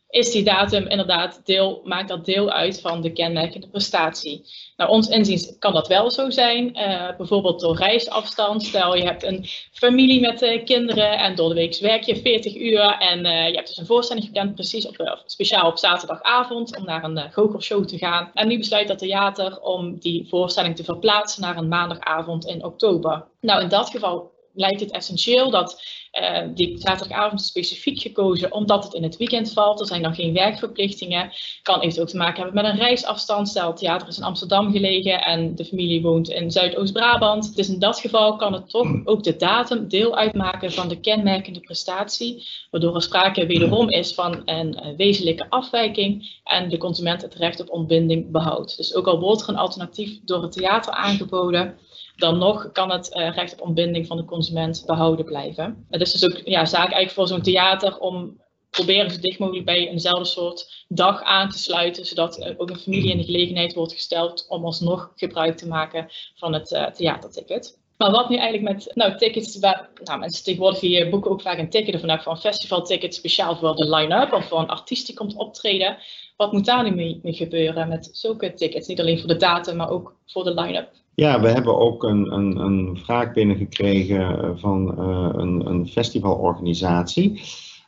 is 0.09 0.31
die 0.31 0.43
datum 0.43 0.87
inderdaad 0.87 1.41
deel, 1.43 1.81
maakt 1.83 2.07
dat 2.07 2.25
deel 2.25 2.51
uit 2.51 2.81
van 2.81 3.01
de 3.01 3.11
kenmerkende 3.11 3.67
prestatie. 3.67 4.45
Nou, 4.77 4.89
ons 4.89 5.07
inziens 5.07 5.57
kan 5.59 5.73
dat 5.73 5.87
wel 5.87 6.11
zo 6.11 6.29
zijn, 6.29 6.77
uh, 6.77 7.17
bijvoorbeeld 7.17 7.59
door 7.59 7.75
reisafstand. 7.75 8.63
Stel 8.63 8.95
je 8.95 9.03
hebt 9.03 9.23
een 9.23 9.45
familie 9.71 10.21
met 10.21 10.41
uh, 10.41 10.63
kinderen 10.63 11.17
en 11.17 11.35
door 11.35 11.49
de 11.49 11.55
week 11.55 11.79
werk 11.79 12.03
je 12.03 12.15
40 12.15 12.55
uur 12.55 12.97
en 12.99 13.25
uh, 13.25 13.47
je 13.47 13.55
hebt 13.55 13.67
dus 13.67 13.77
een 13.77 13.85
voorstelling 13.85 14.25
gepland 14.25 14.55
precies 14.55 14.87
op, 14.87 15.21
speciaal 15.25 15.67
op 15.67 15.77
zaterdagavond 15.77 16.77
om 16.77 16.85
naar 16.85 17.03
een 17.03 17.17
uh, 17.17 17.81
te 17.85 17.97
gaan. 17.97 18.31
En 18.33 18.47
nu 18.47 18.57
besluit 18.57 18.87
dat 18.87 18.97
theater 18.97 19.61
om 19.61 19.99
die 19.99 20.27
voorstelling 20.29 20.75
te 20.75 20.83
verplaatsen 20.83 21.41
naar 21.41 21.57
een 21.57 21.67
maandagavond 21.67 22.45
in 22.45 22.63
oktober. 22.63 23.25
Nou, 23.41 23.61
in 23.61 23.69
dat 23.69 23.89
geval 23.89 24.33
lijkt 24.55 24.79
het 24.79 24.91
essentieel 24.91 25.49
dat 25.49 25.83
uh, 26.21 26.47
die 26.53 26.77
zaterdagavond 26.77 27.41
specifiek 27.41 27.99
gekozen 27.99 28.51
omdat 28.51 28.83
het 28.83 28.93
in 28.93 29.03
het 29.03 29.17
weekend 29.17 29.53
valt. 29.53 29.79
Er 29.79 29.85
zijn 29.85 30.01
dan 30.01 30.15
geen 30.15 30.33
werkverplichtingen. 30.33 31.31
Kan 31.61 31.79
eventueel 31.79 32.03
ook 32.03 32.09
te 32.09 32.17
maken 32.17 32.43
hebben 32.43 32.63
met 32.63 32.71
een 32.71 32.79
reisafstand. 32.79 33.49
Stel, 33.49 33.67
het 33.67 33.77
theater 33.77 34.07
is 34.07 34.17
in 34.17 34.23
Amsterdam 34.23 34.71
gelegen 34.71 35.23
en 35.23 35.55
de 35.55 35.65
familie 35.65 36.01
woont 36.01 36.29
in 36.29 36.51
Zuidoost-Brabant. 36.51 37.55
Dus 37.55 37.69
in 37.69 37.79
dat 37.79 37.99
geval 37.99 38.35
kan 38.35 38.53
het 38.53 38.69
toch 38.69 38.87
ook 39.03 39.23
de 39.23 39.35
datum 39.35 39.87
deel 39.87 40.17
uitmaken 40.17 40.71
van 40.71 40.87
de 40.87 40.99
kenmerkende 40.99 41.59
prestatie. 41.59 42.47
Waardoor 42.71 42.95
er 42.95 43.01
sprake 43.01 43.45
wederom 43.45 43.89
is 43.89 44.13
van 44.13 44.41
een 44.45 44.79
uh, 44.85 44.95
wezenlijke 44.97 45.49
afwijking 45.49 46.39
en 46.43 46.69
de 46.69 46.77
consument 46.77 47.21
het 47.21 47.35
recht 47.35 47.59
op 47.59 47.69
ontbinding 47.69 48.31
behoudt. 48.31 48.77
Dus 48.77 48.95
ook 48.95 49.07
al 49.07 49.19
wordt 49.19 49.41
er 49.41 49.49
een 49.49 49.55
alternatief 49.55 50.19
door 50.23 50.41
het 50.41 50.51
theater 50.51 50.93
aangeboden, 50.93 51.77
dan 52.15 52.38
nog 52.38 52.71
kan 52.71 52.91
het 52.91 53.15
uh, 53.15 53.36
recht 53.36 53.54
op 53.54 53.62
ontbinding 53.62 54.08
van 54.08 54.17
de 54.17 54.25
consument 54.25 54.84
behouden 54.86 55.25
blijven. 55.25 55.86
Het 55.89 56.01
is 56.01 56.12
dus 56.12 56.25
ook 56.25 56.41
ja, 56.45 56.65
zaak 56.65 56.91
eigenlijk 56.91 57.12
voor 57.12 57.28
zo'n 57.28 57.41
theater 57.41 57.97
om 57.99 58.39
proberen 58.69 59.12
zo 59.12 59.19
dicht 59.19 59.39
mogelijk 59.39 59.65
bij 59.65 59.89
eenzelfde 59.89 60.25
soort 60.25 60.86
dag 60.88 61.23
aan 61.23 61.49
te 61.49 61.58
sluiten, 61.58 62.06
zodat 62.06 62.56
ook 62.58 62.69
een 62.69 62.80
familie 62.80 63.12
in 63.12 63.17
de 63.17 63.23
gelegenheid 63.23 63.73
wordt 63.73 63.93
gesteld 63.93 64.45
om 64.49 64.65
alsnog 64.65 65.12
gebruik 65.15 65.58
te 65.58 65.67
maken 65.67 66.08
van 66.36 66.54
het 66.54 66.71
uh, 66.71 66.86
theaterticket. 66.86 67.78
Maar 67.97 68.12
wat 68.12 68.30
nu 68.30 68.36
eigenlijk 68.38 68.73
met 68.73 68.91
nou, 68.95 69.17
tickets, 69.17 69.60
waar, 69.60 69.89
nou, 70.04 70.19
mensen 70.19 70.43
tegenwoordig 70.43 70.80
hier 70.80 71.10
boeken 71.10 71.32
ook 71.32 71.41
vaak 71.41 71.58
een 71.58 71.69
ticket 71.69 71.95
of 71.95 72.01
van 72.01 72.10
een 72.10 72.38
festivalticket 72.38 73.15
speciaal 73.15 73.56
voor 73.56 73.75
de 73.75 73.89
line-up 73.95 74.34
of 74.34 74.47
voor 74.47 74.60
een 74.60 74.67
artiest 74.67 75.06
die 75.06 75.15
komt 75.15 75.36
optreden. 75.36 75.97
Wat 76.38 76.51
moet 76.51 76.65
daar 76.65 76.84
nu 76.84 76.95
mee, 76.95 77.19
mee 77.23 77.34
gebeuren 77.34 77.88
met 77.88 78.10
zulke 78.12 78.54
tickets? 78.54 78.88
Niet 78.88 78.99
alleen 78.99 79.19
voor 79.19 79.28
de 79.28 79.38
datum, 79.38 79.75
maar 79.75 79.89
ook 79.89 80.15
voor 80.25 80.43
de 80.43 80.54
line-up. 80.54 80.89
Ja, 81.15 81.41
we 81.41 81.47
hebben 81.47 81.78
ook 81.78 82.04
een, 82.04 82.34
een, 82.34 82.58
een 82.58 82.97
vraag 83.04 83.34
binnengekregen 83.34 84.43
eh, 84.43 84.49
van 84.56 84.95
uh, 84.99 85.30
een, 85.34 85.67
een 85.67 85.88
festivalorganisatie. 85.88 87.41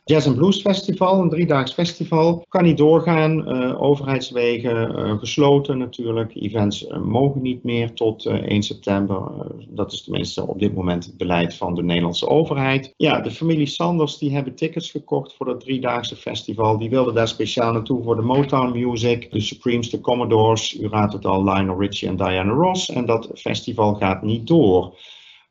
Jazz 0.08 0.34
Blues 0.34 0.60
Festival, 0.60 1.20
een 1.20 1.28
driedaags 1.28 1.72
festival, 1.72 2.44
kan 2.48 2.62
niet 2.62 2.76
doorgaan. 2.76 3.56
Uh, 3.56 3.82
overheidswegen 3.82 4.98
uh, 4.98 5.18
gesloten 5.18 5.78
natuurlijk. 5.78 6.34
Events 6.34 6.86
uh, 6.86 6.98
mogen 6.98 7.42
niet 7.42 7.64
meer 7.64 7.92
tot 7.92 8.26
1 8.26 8.62
september. 8.62 9.22
dat 9.68 9.92
is 9.92 10.02
tenminste 10.02 10.46
op 10.46 10.58
dit 10.58 10.74
moment 10.74 11.04
het 11.04 11.16
beleid 11.16 11.54
van 11.54 11.74
de 11.74 11.82
Nederlandse 11.82 12.28
overheid. 12.28 12.94
Ja, 12.96 13.20
de 13.20 13.30
familie 13.30 13.66
Sanders 13.66 14.18
die 14.18 14.32
hebben 14.32 14.54
tickets 14.54 14.90
gekocht 14.90 15.34
voor 15.34 15.46
dat 15.46 15.60
driedaagse 15.60 16.16
festival. 16.16 16.78
Die 16.78 16.90
wilden 16.90 17.14
daar 17.14 17.28
speciaal 17.28 17.72
naartoe 17.72 18.02
voor 18.02 18.16
de 18.16 18.22
Motown 18.22 18.78
Music, 18.78 19.30
de 19.30 19.40
Supremes, 19.40 19.90
de 19.90 20.00
Commodores. 20.00 20.80
U 20.80 20.88
raadt 20.88 21.12
het 21.12 21.26
al, 21.26 21.44
Lionel 21.44 21.80
Richie 21.80 22.08
en 22.08 22.16
Diana 22.16 22.52
Ross. 22.52 22.90
En 22.90 23.06
dat 23.06 23.30
festival 23.34 23.94
gaat 23.94 24.22
niet 24.22 24.46
door. 24.46 24.94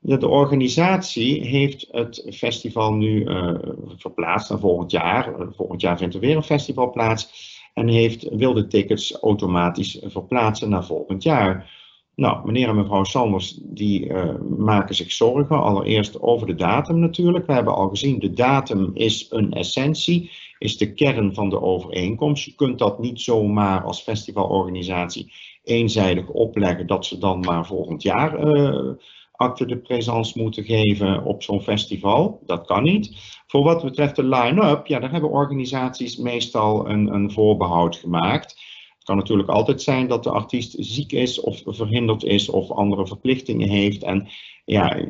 De 0.07 0.27
organisatie 0.27 1.45
heeft 1.47 1.87
het 1.91 2.27
festival 2.33 2.93
nu 2.93 3.23
uh, 3.23 3.55
verplaatst 3.97 4.49
naar 4.49 4.59
volgend 4.59 4.91
jaar. 4.91 5.39
Uh, 5.39 5.47
volgend 5.55 5.81
jaar 5.81 5.97
vindt 5.97 6.13
er 6.13 6.19
weer 6.19 6.35
een 6.35 6.43
festival 6.43 6.91
plaats. 6.91 7.55
En 7.73 7.87
heeft, 7.87 8.27
wil 8.31 8.53
de 8.53 8.67
tickets 8.67 9.11
automatisch 9.11 9.99
verplaatsen 10.03 10.69
naar 10.69 10.85
volgend 10.85 11.23
jaar. 11.23 11.71
Nou, 12.15 12.45
meneer 12.45 12.69
en 12.69 12.75
mevrouw 12.75 13.03
Sanders, 13.03 13.59
die 13.63 14.05
uh, 14.05 14.33
maken 14.57 14.95
zich 14.95 15.11
zorgen. 15.11 15.61
Allereerst 15.61 16.21
over 16.21 16.47
de 16.47 16.55
datum 16.55 16.99
natuurlijk. 16.99 17.45
We 17.45 17.53
hebben 17.53 17.75
al 17.75 17.89
gezien, 17.89 18.19
de 18.19 18.33
datum 18.33 18.91
is 18.93 19.27
een 19.29 19.53
essentie, 19.53 20.31
is 20.57 20.77
de 20.77 20.93
kern 20.93 21.33
van 21.33 21.49
de 21.49 21.61
overeenkomst. 21.61 22.45
Je 22.45 22.55
kunt 22.55 22.79
dat 22.79 22.99
niet 22.99 23.21
zomaar 23.21 23.83
als 23.83 24.01
festivalorganisatie 24.01 25.33
eenzijdig 25.63 26.27
opleggen 26.29 26.87
dat 26.87 27.05
ze 27.05 27.17
dan 27.17 27.39
maar 27.39 27.65
volgend 27.65 28.01
jaar 28.01 28.39
acte 29.37 29.65
de 29.65 29.77
présence 29.77 30.39
moeten 30.39 30.63
geven 30.63 31.23
op 31.23 31.43
zo'n 31.43 31.61
festival. 31.61 32.41
Dat 32.45 32.65
kan 32.65 32.83
niet. 32.83 33.15
Voor 33.47 33.63
wat 33.63 33.83
betreft 33.83 34.15
de 34.15 34.23
line-up, 34.23 34.87
ja, 34.87 34.99
daar 34.99 35.11
hebben 35.11 35.29
organisaties 35.29 36.17
meestal 36.17 36.89
een, 36.89 37.13
een 37.13 37.31
voorbehoud 37.31 37.95
gemaakt. 37.95 38.51
Het 38.97 39.03
kan 39.05 39.15
natuurlijk 39.15 39.49
altijd 39.49 39.81
zijn 39.81 40.07
dat 40.07 40.23
de 40.23 40.29
artiest 40.29 40.75
ziek 40.79 41.11
is 41.11 41.39
of 41.39 41.61
verhinderd 41.65 42.23
is 42.23 42.49
of 42.49 42.71
andere 42.71 43.07
verplichtingen 43.07 43.69
heeft. 43.69 44.03
En 44.03 44.27
ja, 44.65 45.05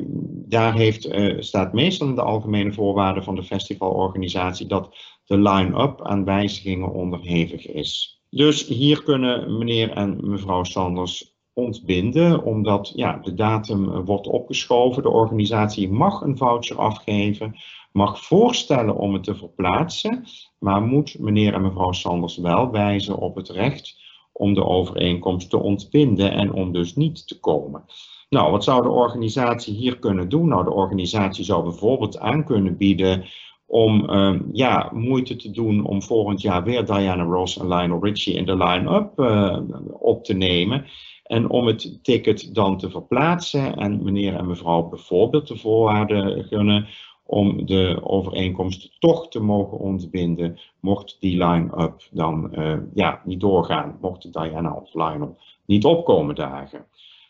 daar 0.48 0.74
heeft, 0.74 1.06
uh, 1.06 1.40
staat 1.40 1.72
meestal 1.72 2.08
in 2.08 2.14
de 2.14 2.22
algemene 2.22 2.72
voorwaarden 2.72 3.24
van 3.24 3.34
de 3.34 3.42
festivalorganisatie 3.42 4.66
dat 4.66 4.96
de 5.24 5.38
line-up 5.38 6.06
aan 6.06 6.24
wijzigingen 6.24 6.92
onderhevig 6.92 7.66
is. 7.66 8.20
Dus 8.30 8.66
hier 8.66 9.02
kunnen 9.02 9.58
meneer 9.58 9.90
en 9.90 10.30
mevrouw 10.30 10.64
Sanders 10.64 11.37
ontbinden, 11.58 12.44
omdat 12.44 12.92
ja, 12.94 13.18
de 13.22 13.34
datum 13.34 13.92
eh, 13.92 14.00
wordt 14.04 14.26
opgeschoven. 14.26 15.02
De 15.02 15.10
organisatie 15.10 15.90
mag 15.90 16.20
een 16.20 16.36
voucher 16.36 16.78
afgeven, 16.78 17.56
mag 17.92 18.24
voorstellen 18.24 18.96
om 18.96 19.12
het 19.12 19.24
te 19.24 19.34
verplaatsen, 19.34 20.24
maar 20.58 20.82
moet 20.82 21.18
meneer 21.18 21.54
en 21.54 21.62
mevrouw 21.62 21.92
Sanders 21.92 22.36
wel 22.36 22.70
wijzen 22.70 23.16
op 23.16 23.36
het 23.36 23.48
recht 23.48 23.96
om 24.32 24.54
de 24.54 24.64
overeenkomst 24.64 25.50
te 25.50 25.58
ontbinden 25.58 26.32
en 26.32 26.52
om 26.52 26.72
dus 26.72 26.96
niet 26.96 27.28
te 27.28 27.40
komen. 27.40 27.84
Nou, 28.28 28.50
wat 28.50 28.64
zou 28.64 28.82
de 28.82 28.88
organisatie 28.88 29.74
hier 29.74 29.98
kunnen 29.98 30.28
doen? 30.28 30.48
Nou, 30.48 30.64
de 30.64 30.72
organisatie 30.72 31.44
zou 31.44 31.62
bijvoorbeeld 31.62 32.18
aan 32.18 32.44
kunnen 32.44 32.76
bieden 32.76 33.24
om 33.66 34.10
uh, 34.10 34.40
ja, 34.52 34.90
moeite 34.94 35.36
te 35.36 35.50
doen 35.50 35.84
om 35.84 36.02
volgend 36.02 36.40
jaar 36.40 36.64
weer 36.64 36.86
Diana 36.86 37.22
Ross 37.22 37.58
en 37.58 37.68
Lionel 37.68 38.04
Richie 38.04 38.34
in 38.34 38.46
de 38.46 38.56
line-up 38.56 39.12
uh, 39.16 39.58
op 39.98 40.24
te 40.24 40.34
nemen. 40.34 40.86
En 41.28 41.50
om 41.50 41.66
het 41.66 41.98
ticket 42.02 42.54
dan 42.54 42.78
te 42.78 42.90
verplaatsen 42.90 43.76
en 43.76 44.04
meneer 44.04 44.34
en 44.34 44.46
mevrouw 44.46 44.82
bijvoorbeeld 44.82 45.48
de 45.48 45.56
voorwaarden 45.56 46.44
gunnen 46.44 46.86
om 47.26 47.66
de 47.66 48.00
overeenkomst 48.02 48.96
toch 48.98 49.28
te 49.28 49.40
mogen 49.40 49.78
ontbinden, 49.78 50.58
mocht 50.80 51.16
die 51.20 51.44
line-up 51.44 52.08
dan 52.10 52.50
uh, 52.52 52.78
ja, 52.94 53.22
niet 53.24 53.40
doorgaan, 53.40 53.98
mocht 54.00 54.32
Diana 54.32 54.72
of 54.72 54.94
Lionel 54.94 55.36
niet 55.64 55.84
opkomen 55.84 56.34
dagen. 56.34 56.86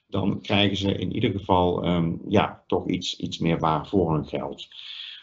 dan 0.07 0.41
krijgen 0.41 0.77
ze 0.77 0.93
in 0.93 1.13
ieder 1.13 1.31
geval 1.31 1.83
ehm, 1.83 2.13
ja, 2.29 2.63
toch 2.67 2.89
iets, 2.89 3.17
iets 3.17 3.39
meer 3.39 3.59
waar 3.59 3.87
voor 3.87 4.13
hun 4.13 4.27
geld. 4.27 4.69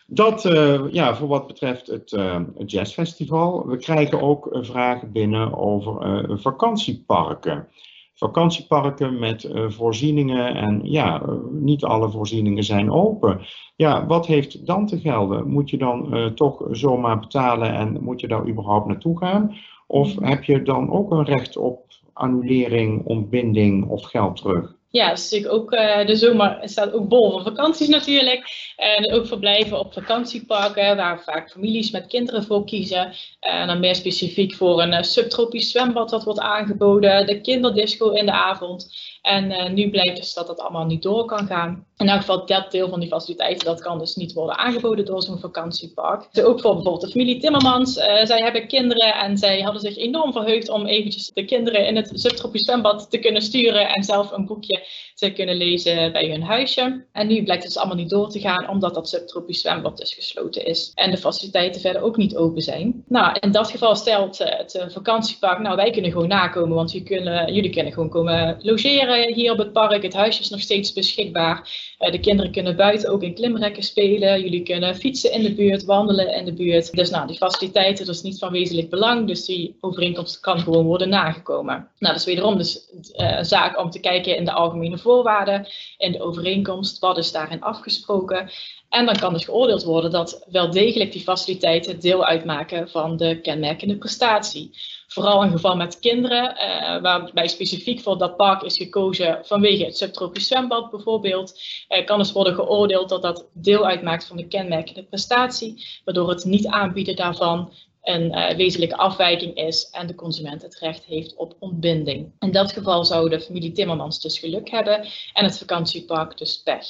Dat 0.07 0.45
uh, 0.45 0.81
ja, 0.91 1.15
voor 1.15 1.27
wat 1.27 1.47
betreft 1.47 1.87
het, 1.87 2.11
het 2.57 2.71
jazzfestival. 2.71 3.67
We 3.67 3.77
krijgen 3.77 4.21
ook 4.21 4.57
vragen 4.61 5.11
binnen 5.11 5.57
over 5.57 6.39
vakantieparken 6.39 7.67
vakantieparken 8.15 9.19
met 9.19 9.43
uh, 9.43 9.69
voorzieningen 9.69 10.55
en 10.55 10.79
ja, 10.83 11.21
uh, 11.21 11.35
niet 11.51 11.83
alle 11.83 12.09
voorzieningen 12.09 12.63
zijn 12.63 12.91
open. 12.91 13.39
Ja, 13.75 14.05
wat 14.05 14.25
heeft 14.25 14.65
dan 14.65 14.87
te 14.87 14.99
gelden? 14.99 15.49
Moet 15.49 15.69
je 15.69 15.77
dan 15.77 16.17
uh, 16.17 16.25
toch 16.25 16.67
zomaar 16.71 17.19
betalen 17.19 17.73
en 17.73 18.03
moet 18.03 18.19
je 18.19 18.27
daar 18.27 18.47
überhaupt 18.47 18.87
naartoe 18.87 19.17
gaan? 19.17 19.55
Of 19.87 20.15
heb 20.19 20.43
je 20.43 20.61
dan 20.61 20.91
ook 20.91 21.11
een 21.11 21.25
recht 21.25 21.57
op 21.57 21.85
annulering, 22.13 23.05
ontbinding 23.05 23.87
of 23.89 24.03
geld 24.03 24.35
terug? 24.35 24.75
Ja, 24.95 25.09
dat 25.09 25.17
is 25.17 25.31
natuurlijk 25.31 25.53
ook 25.53 25.73
uh, 25.73 26.05
de 26.05 26.15
zomer 26.15 26.59
staat 26.61 26.93
ook 26.93 27.07
bol 27.07 27.31
van 27.31 27.43
vakanties 27.43 27.87
natuurlijk. 27.87 28.73
En 28.75 29.11
ook 29.11 29.27
verblijven 29.27 29.79
op 29.79 29.93
vakantieparken, 29.93 30.95
waar 30.95 31.23
vaak 31.23 31.51
families 31.51 31.91
met 31.91 32.07
kinderen 32.07 32.43
voor 32.43 32.65
kiezen. 32.65 33.13
En 33.39 33.67
dan 33.67 33.79
meer 33.79 33.95
specifiek 33.95 34.53
voor 34.53 34.81
een 34.81 35.03
subtropisch 35.03 35.71
zwembad 35.71 36.09
dat 36.09 36.23
wordt 36.23 36.39
aangeboden, 36.39 37.25
de 37.25 37.41
kinderdisco 37.41 38.09
in 38.09 38.25
de 38.25 38.31
avond. 38.31 39.13
En 39.21 39.73
nu 39.73 39.89
blijkt 39.89 40.15
dus 40.15 40.33
dat 40.33 40.47
dat 40.47 40.59
allemaal 40.59 40.85
niet 40.85 41.01
door 41.01 41.25
kan 41.25 41.47
gaan. 41.47 41.85
In 41.97 42.09
elk 42.09 42.19
geval 42.19 42.45
dat 42.45 42.71
deel 42.71 42.89
van 42.89 42.99
die 42.99 43.09
faciliteiten, 43.09 43.65
dat 43.65 43.81
kan 43.81 43.99
dus 43.99 44.15
niet 44.15 44.33
worden 44.33 44.57
aangeboden 44.57 45.05
door 45.05 45.21
zo'n 45.21 45.39
vakantiepark. 45.39 46.27
Dus 46.31 46.43
ook 46.43 46.61
voor 46.61 46.73
bijvoorbeeld 46.73 47.05
de 47.05 47.11
familie 47.11 47.39
Timmermans. 47.39 47.93
Zij 48.23 48.41
hebben 48.41 48.67
kinderen 48.67 49.13
en 49.15 49.37
zij 49.37 49.61
hadden 49.61 49.81
zich 49.81 49.97
enorm 49.97 50.31
verheugd 50.31 50.69
om 50.69 50.85
eventjes 50.85 51.31
de 51.33 51.45
kinderen 51.45 51.87
in 51.87 51.95
het 51.95 52.11
subtropisch 52.13 52.65
zwembad 52.65 53.09
te 53.09 53.17
kunnen 53.17 53.41
sturen 53.41 53.87
en 53.87 54.03
zelf 54.03 54.31
een 54.31 54.45
boekje 54.45 54.84
te 55.15 55.31
kunnen 55.31 55.55
lezen 55.55 56.11
bij 56.11 56.29
hun 56.29 56.43
huisje. 56.43 57.05
En 57.11 57.27
nu 57.27 57.43
blijkt 57.43 57.63
het 57.63 57.73
dus 57.73 57.81
allemaal 57.81 58.03
niet 58.03 58.09
door 58.09 58.29
te 58.29 58.39
gaan, 58.39 58.69
omdat 58.69 58.93
dat 58.93 59.09
subtropisch 59.09 59.61
zwembad 59.61 59.97
dus 59.97 60.13
gesloten 60.13 60.65
is. 60.65 60.91
En 60.95 61.11
de 61.11 61.17
faciliteiten 61.17 61.81
verder 61.81 62.01
ook 62.01 62.17
niet 62.17 62.35
open 62.35 62.61
zijn. 62.61 63.03
Nou, 63.07 63.37
in 63.39 63.51
dat 63.51 63.71
geval 63.71 63.95
stelt 63.95 64.41
uh, 64.41 64.47
het 64.47 64.85
vakantiepark, 64.87 65.59
nou 65.59 65.75
wij 65.75 65.91
kunnen 65.91 66.11
gewoon 66.11 66.27
nakomen, 66.27 66.75
want 66.75 67.03
kunnen, 67.03 67.53
jullie 67.53 67.69
kunnen 67.69 67.93
gewoon 67.93 68.09
komen 68.09 68.57
logeren 68.59 69.33
hier 69.33 69.51
op 69.51 69.57
het 69.57 69.73
park. 69.73 70.03
Het 70.03 70.13
huisje 70.13 70.41
is 70.41 70.49
nog 70.49 70.59
steeds 70.59 70.93
beschikbaar. 70.93 71.69
Uh, 71.99 72.11
de 72.11 72.19
kinderen 72.19 72.51
kunnen 72.51 72.75
buiten 72.75 73.09
ook 73.09 73.23
in 73.23 73.33
klimrekken 73.33 73.83
spelen. 73.83 74.41
Jullie 74.41 74.63
kunnen 74.63 74.95
fietsen 74.95 75.31
in 75.31 75.43
de 75.43 75.53
buurt, 75.53 75.85
wandelen 75.85 76.33
in 76.33 76.45
de 76.45 76.53
buurt. 76.53 76.91
Dus 76.91 77.09
nou, 77.09 77.27
die 77.27 77.37
faciliteiten, 77.37 78.05
dat 78.05 78.15
is 78.15 78.21
niet 78.21 78.39
van 78.39 78.51
wezenlijk 78.51 78.89
belang. 78.89 79.27
Dus 79.27 79.45
die 79.45 79.77
overeenkomst 79.79 80.39
kan 80.39 80.59
gewoon 80.59 80.85
worden 80.85 81.09
nagekomen. 81.09 81.75
Nou, 81.75 82.13
dat 82.13 82.15
is 82.15 82.25
wederom 82.25 82.57
dus 82.57 82.79
uh, 83.15 83.41
zaak 83.41 83.79
om 83.79 83.89
te 83.89 83.99
kijken 83.99 84.37
in 84.37 84.45
de 84.45 84.51
algemene 84.51 84.74
voorwaarden, 84.99 85.67
in 85.97 86.11
de 86.11 86.21
overeenkomst, 86.21 86.99
wat 86.99 87.17
is 87.17 87.31
daarin 87.31 87.61
afgesproken. 87.61 88.49
En 88.89 89.05
dan 89.05 89.15
kan 89.15 89.33
dus 89.33 89.45
geoordeeld 89.45 89.83
worden 89.83 90.11
dat 90.11 90.45
wel 90.51 90.71
degelijk 90.71 91.11
die 91.11 91.21
faciliteiten 91.21 91.99
deel 91.99 92.25
uitmaken 92.25 92.89
van 92.89 93.17
de 93.17 93.41
kenmerkende 93.41 93.97
prestatie. 93.97 94.71
Vooral 95.07 95.43
in 95.43 95.51
geval 95.51 95.75
met 95.75 95.99
kinderen, 95.99 96.55
uh, 96.55 97.01
waarbij 97.01 97.47
specifiek 97.47 98.01
voor 98.01 98.17
dat 98.17 98.37
park 98.37 98.61
is 98.61 98.77
gekozen 98.77 99.39
vanwege 99.43 99.85
het 99.85 99.97
subtropisch 99.97 100.47
zwembad 100.47 100.91
bijvoorbeeld, 100.91 101.61
uh, 101.89 102.05
kan 102.05 102.17
dus 102.17 102.31
worden 102.31 102.55
geoordeeld 102.55 103.09
dat 103.09 103.21
dat 103.21 103.47
deel 103.53 103.85
uitmaakt 103.85 104.27
van 104.27 104.37
de 104.37 104.47
kenmerkende 104.47 105.03
prestatie, 105.03 105.85
waardoor 106.05 106.29
het 106.29 106.45
niet 106.45 106.67
aanbieden 106.67 107.15
daarvan 107.15 107.71
een 108.05 108.37
uh, 108.37 108.49
wezenlijke 108.55 108.97
afwijking 108.97 109.55
is 109.55 109.89
en 109.91 110.07
de 110.07 110.15
consument 110.15 110.61
het 110.61 110.79
recht 110.79 111.05
heeft 111.05 111.35
op 111.35 111.55
ontbinding. 111.59 112.31
In 112.39 112.51
dat 112.51 112.71
geval 112.71 113.05
zou 113.05 113.29
de 113.29 113.41
familie 113.41 113.71
Timmermans 113.71 114.21
dus 114.21 114.39
geluk 114.39 114.69
hebben 114.69 115.07
en 115.33 115.43
het 115.43 115.57
vakantiepark 115.57 116.37
dus 116.37 116.61
pech. 116.63 116.87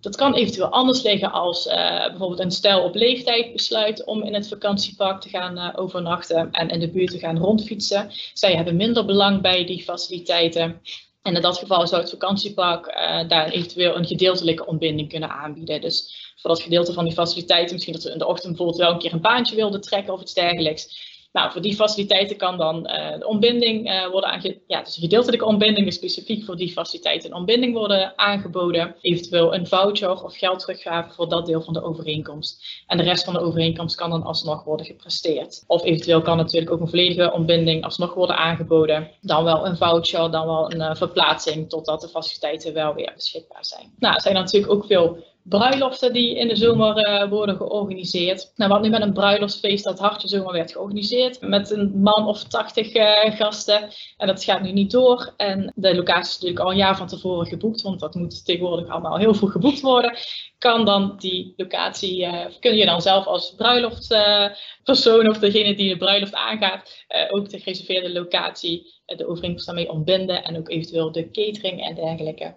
Dat 0.00 0.16
kan 0.16 0.34
eventueel 0.34 0.68
anders 0.68 1.02
liggen 1.02 1.32
als 1.32 1.66
uh, 1.66 1.74
bijvoorbeeld 2.08 2.40
een 2.40 2.50
stel 2.50 2.84
op 2.84 2.94
leeftijd 2.94 3.52
besluit 3.52 4.04
om 4.04 4.22
in 4.22 4.34
het 4.34 4.48
vakantiepark 4.48 5.20
te 5.20 5.28
gaan 5.28 5.58
uh, 5.58 5.70
overnachten 5.74 6.50
en 6.50 6.68
in 6.68 6.80
de 6.80 6.90
buurt 6.90 7.10
te 7.10 7.18
gaan 7.18 7.38
rondfietsen. 7.38 8.10
Zij 8.32 8.54
hebben 8.54 8.76
minder 8.76 9.04
belang 9.04 9.40
bij 9.40 9.64
die 9.66 9.82
faciliteiten. 9.82 10.80
En 11.24 11.34
in 11.34 11.42
dat 11.42 11.58
geval 11.58 11.86
zou 11.86 12.00
het 12.00 12.10
vakantiepark 12.10 12.86
uh, 12.86 13.28
daar 13.28 13.48
eventueel 13.48 13.96
een 13.96 14.06
gedeeltelijke 14.06 14.66
ontbinding 14.66 15.08
kunnen 15.08 15.30
aanbieden. 15.30 15.80
Dus 15.80 16.14
voor 16.36 16.50
dat 16.50 16.62
gedeelte 16.62 16.92
van 16.92 17.04
die 17.04 17.12
faciliteiten, 17.12 17.72
misschien 17.72 17.92
dat 17.94 18.02
ze 18.02 18.10
in 18.10 18.18
de 18.18 18.26
ochtend 18.26 18.48
bijvoorbeeld 18.48 18.78
wel 18.78 18.92
een 18.92 18.98
keer 18.98 19.12
een 19.12 19.20
baantje 19.20 19.56
wilden 19.56 19.80
trekken 19.80 20.12
of 20.12 20.20
iets 20.20 20.34
dergelijks. 20.34 21.12
Nou, 21.34 21.52
voor 21.52 21.60
die 21.60 21.74
faciliteiten 21.74 22.36
kan 22.36 22.56
dan 22.56 22.76
uh, 22.76 23.18
de 23.18 23.26
ontbinding 23.26 23.90
uh, 23.90 24.06
worden 24.06 24.30
aangeboden. 24.30 24.62
Ja, 24.66 24.82
dus 24.82 24.96
gedeeltelijke 24.96 25.44
ontbinding 25.44 25.86
is 25.86 25.94
specifiek 25.94 26.44
voor 26.44 26.56
die 26.56 26.72
faciliteiten 26.72 27.30
een 27.30 27.36
ontbinding 27.36 27.74
worden 27.74 28.18
aangeboden. 28.18 28.94
Eventueel 29.00 29.54
een 29.54 29.66
voucher 29.66 30.24
of 30.24 30.36
geld 30.36 30.60
teruggave 30.60 31.14
voor 31.14 31.28
dat 31.28 31.46
deel 31.46 31.62
van 31.62 31.72
de 31.72 31.82
overeenkomst. 31.82 32.82
En 32.86 32.96
de 32.96 33.02
rest 33.02 33.24
van 33.24 33.34
de 33.34 33.40
overeenkomst 33.40 33.96
kan 33.96 34.10
dan 34.10 34.22
alsnog 34.22 34.64
worden 34.64 34.86
gepresteerd. 34.86 35.64
Of 35.66 35.84
eventueel 35.84 36.22
kan 36.22 36.36
natuurlijk 36.36 36.72
ook 36.72 36.80
een 36.80 36.88
volledige 36.88 37.32
ontbinding 37.32 37.84
alsnog 37.84 38.14
worden 38.14 38.36
aangeboden. 38.36 39.10
Dan 39.20 39.44
wel 39.44 39.66
een 39.66 39.76
voucher, 39.76 40.30
dan 40.30 40.46
wel 40.46 40.72
een 40.72 40.80
uh, 40.80 40.94
verplaatsing 40.94 41.68
totdat 41.68 42.00
de 42.00 42.08
faciliteiten 42.08 42.74
wel 42.74 42.94
weer 42.94 43.12
beschikbaar 43.14 43.64
zijn. 43.64 43.92
Nou, 43.98 44.14
er 44.14 44.20
zijn 44.20 44.34
natuurlijk 44.34 44.72
ook 44.72 44.86
veel 44.86 45.24
bruiloften 45.44 46.12
die 46.12 46.38
in 46.38 46.48
de 46.48 46.56
zomer 46.56 47.08
uh, 47.08 47.28
worden 47.28 47.56
georganiseerd. 47.56 48.52
Nou, 48.56 48.70
wat 48.70 48.82
nu 48.82 48.88
met 48.88 49.02
een 49.02 49.12
bruiloftsfeest 49.12 49.84
dat 49.84 49.98
hartje 49.98 50.28
zomer 50.28 50.52
werd 50.52 50.72
georganiseerd. 50.72 51.40
Met 51.40 51.70
een 51.70 52.00
man 52.00 52.26
of 52.26 52.44
tachtig 52.44 52.94
uh, 52.94 53.36
gasten. 53.36 53.88
En 54.16 54.26
dat 54.26 54.44
gaat 54.44 54.62
nu 54.62 54.72
niet 54.72 54.90
door. 54.90 55.32
En 55.36 55.72
de 55.74 55.94
locatie 55.94 56.28
is 56.28 56.34
natuurlijk 56.34 56.60
al 56.60 56.70
een 56.70 56.76
jaar 56.76 56.96
van 56.96 57.06
tevoren 57.06 57.46
geboekt. 57.46 57.82
Want 57.82 58.00
dat 58.00 58.14
moet 58.14 58.44
tegenwoordig 58.44 58.88
allemaal 58.88 59.18
heel 59.18 59.34
vroeg 59.34 59.52
geboekt 59.52 59.80
worden. 59.80 60.16
Kan 60.58 60.84
dan 60.84 61.14
die 61.18 61.52
locatie, 61.56 62.20
uh, 62.20 62.44
kun 62.60 62.76
je 62.76 62.86
dan 62.86 63.02
zelf 63.02 63.26
als 63.26 63.54
bruiloftpersoon 63.56 65.28
of 65.28 65.38
degene 65.38 65.74
die 65.74 65.88
de 65.88 65.96
bruiloft 65.96 66.34
aangaat. 66.34 67.04
ook 67.30 67.48
de 67.48 67.58
gereserveerde 67.58 68.12
locatie, 68.12 68.92
de 69.06 69.26
overeenkomst 69.26 69.66
daarmee 69.66 69.90
ontbinden. 69.90 70.44
En 70.44 70.56
ook 70.56 70.70
eventueel 70.70 71.12
de 71.12 71.30
catering 71.30 71.84
en 71.84 71.94
dergelijke. 71.94 72.54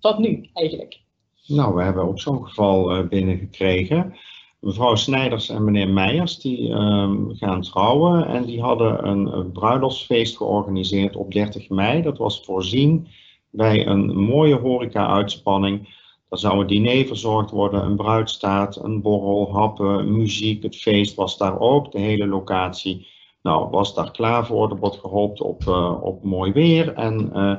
Wat 0.00 0.18
nu 0.18 0.50
eigenlijk? 0.52 1.06
Nou, 1.48 1.74
we 1.74 1.82
hebben 1.82 2.02
ook 2.02 2.20
zo'n 2.20 2.46
geval 2.46 2.96
uh, 2.96 3.08
binnengekregen. 3.08 4.16
Mevrouw 4.60 4.94
Snijders 4.94 5.48
en 5.48 5.64
meneer 5.64 5.88
Meijers 5.88 6.38
die 6.38 6.70
um, 6.70 7.34
gaan 7.34 7.62
trouwen 7.62 8.26
en 8.26 8.44
die 8.44 8.60
hadden 8.60 9.08
een, 9.08 9.26
een 9.26 9.52
bruiloftsfeest 9.52 10.36
georganiseerd 10.36 11.16
op 11.16 11.32
30 11.32 11.68
mei. 11.68 12.02
Dat 12.02 12.18
was 12.18 12.44
voorzien 12.44 13.08
bij 13.50 13.86
een 13.86 14.16
mooie 14.16 14.54
horeca-uitspanning. 14.54 15.96
Er 16.28 16.38
zou 16.38 16.60
een 16.60 16.66
diner 16.66 17.06
verzorgd 17.06 17.50
worden, 17.50 17.84
een 17.84 17.96
bruidstaat, 17.96 18.76
een 18.84 19.02
borrel, 19.02 19.52
happen, 19.52 20.16
muziek. 20.16 20.62
Het 20.62 20.76
feest 20.76 21.14
was 21.14 21.38
daar 21.38 21.60
ook, 21.60 21.92
de 21.92 22.00
hele 22.00 22.26
locatie. 22.26 23.06
Nou, 23.42 23.70
was 23.70 23.94
daar 23.94 24.10
klaar 24.10 24.46
voor. 24.46 24.70
Er 24.70 24.78
wordt 24.78 24.98
gehoopt 24.98 25.40
op, 25.40 25.62
uh, 25.62 26.02
op 26.02 26.24
mooi 26.24 26.52
weer 26.52 26.94
en... 26.94 27.30
Uh, 27.34 27.56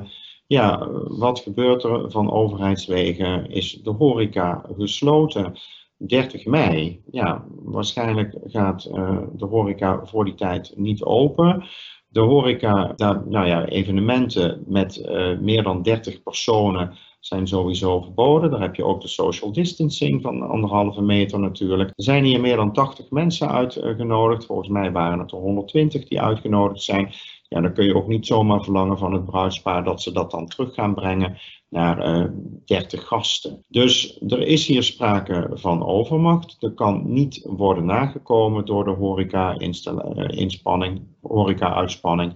ja, 0.50 0.88
wat 1.08 1.40
gebeurt 1.40 1.84
er 1.84 2.10
van 2.10 2.30
overheidswegen? 2.30 3.50
Is 3.50 3.80
de 3.82 3.90
horeca 3.90 4.64
gesloten? 4.76 5.58
30 5.96 6.44
mei, 6.44 7.02
ja, 7.10 7.44
waarschijnlijk 7.62 8.36
gaat 8.44 8.88
uh, 8.92 9.18
de 9.32 9.44
horeca 9.44 10.04
voor 10.04 10.24
die 10.24 10.34
tijd 10.34 10.72
niet 10.76 11.02
open. 11.02 11.64
De 12.08 12.20
horeca, 12.20 12.94
nou 13.28 13.46
ja, 13.46 13.64
evenementen 13.64 14.64
met 14.66 14.96
uh, 14.96 15.38
meer 15.38 15.62
dan 15.62 15.82
30 15.82 16.22
personen 16.22 16.98
zijn 17.20 17.46
sowieso 17.46 18.00
verboden. 18.00 18.50
Daar 18.50 18.60
heb 18.60 18.74
je 18.74 18.84
ook 18.84 19.00
de 19.00 19.08
social 19.08 19.52
distancing 19.52 20.22
van 20.22 20.42
anderhalve 20.42 21.02
meter 21.02 21.40
natuurlijk. 21.40 21.88
Er 21.88 22.04
zijn 22.04 22.24
hier 22.24 22.40
meer 22.40 22.56
dan 22.56 22.72
80 22.72 23.10
mensen 23.10 23.50
uitgenodigd. 23.50 24.46
Volgens 24.46 24.68
mij 24.68 24.92
waren 24.92 25.18
het 25.18 25.32
er 25.32 25.38
120 25.38 26.08
die 26.08 26.20
uitgenodigd 26.20 26.82
zijn. 26.82 27.12
Ja, 27.50 27.60
dan 27.60 27.72
kun 27.72 27.84
je 27.84 27.94
ook 27.94 28.06
niet 28.06 28.26
zomaar 28.26 28.62
verlangen 28.62 28.98
van 28.98 29.12
het 29.12 29.24
bruidspaar 29.24 29.84
dat 29.84 30.02
ze 30.02 30.12
dat 30.12 30.30
dan 30.30 30.46
terug 30.46 30.74
gaan 30.74 30.94
brengen 30.94 31.38
naar 31.68 32.20
uh, 32.20 32.26
30 32.64 33.06
gasten. 33.06 33.64
Dus 33.68 34.20
er 34.28 34.42
is 34.42 34.66
hier 34.66 34.82
sprake 34.82 35.50
van 35.52 35.86
overmacht. 35.86 36.56
Er 36.60 36.72
kan 36.72 37.12
niet 37.12 37.42
worden 37.44 37.84
nagekomen 37.84 38.64
door 38.64 38.84
de 38.84 38.90
horeca-inspanning, 38.90 41.02
horeca-uitspanning. 41.20 42.34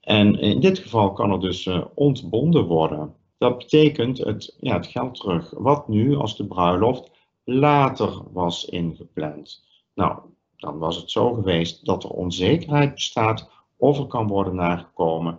En 0.00 0.40
in 0.40 0.60
dit 0.60 0.78
geval 0.78 1.12
kan 1.12 1.30
er 1.30 1.40
dus 1.40 1.66
uh, 1.66 1.84
ontbonden 1.94 2.64
worden. 2.64 3.14
Dat 3.38 3.58
betekent 3.58 4.18
het, 4.18 4.56
ja, 4.60 4.76
het 4.76 4.86
geld 4.86 5.14
terug. 5.14 5.54
Wat 5.56 5.88
nu 5.88 6.16
als 6.16 6.36
de 6.36 6.46
bruiloft 6.46 7.10
later 7.44 8.22
was 8.32 8.64
ingepland? 8.64 9.64
Nou, 9.94 10.18
dan 10.56 10.78
was 10.78 10.96
het 10.96 11.10
zo 11.10 11.32
geweest 11.32 11.86
dat 11.86 12.04
er 12.04 12.10
onzekerheid 12.10 12.94
bestaat 12.94 13.52
of 13.84 13.98
er 13.98 14.06
kan 14.06 14.26
worden 14.26 14.54
nagekomen. 14.54 15.38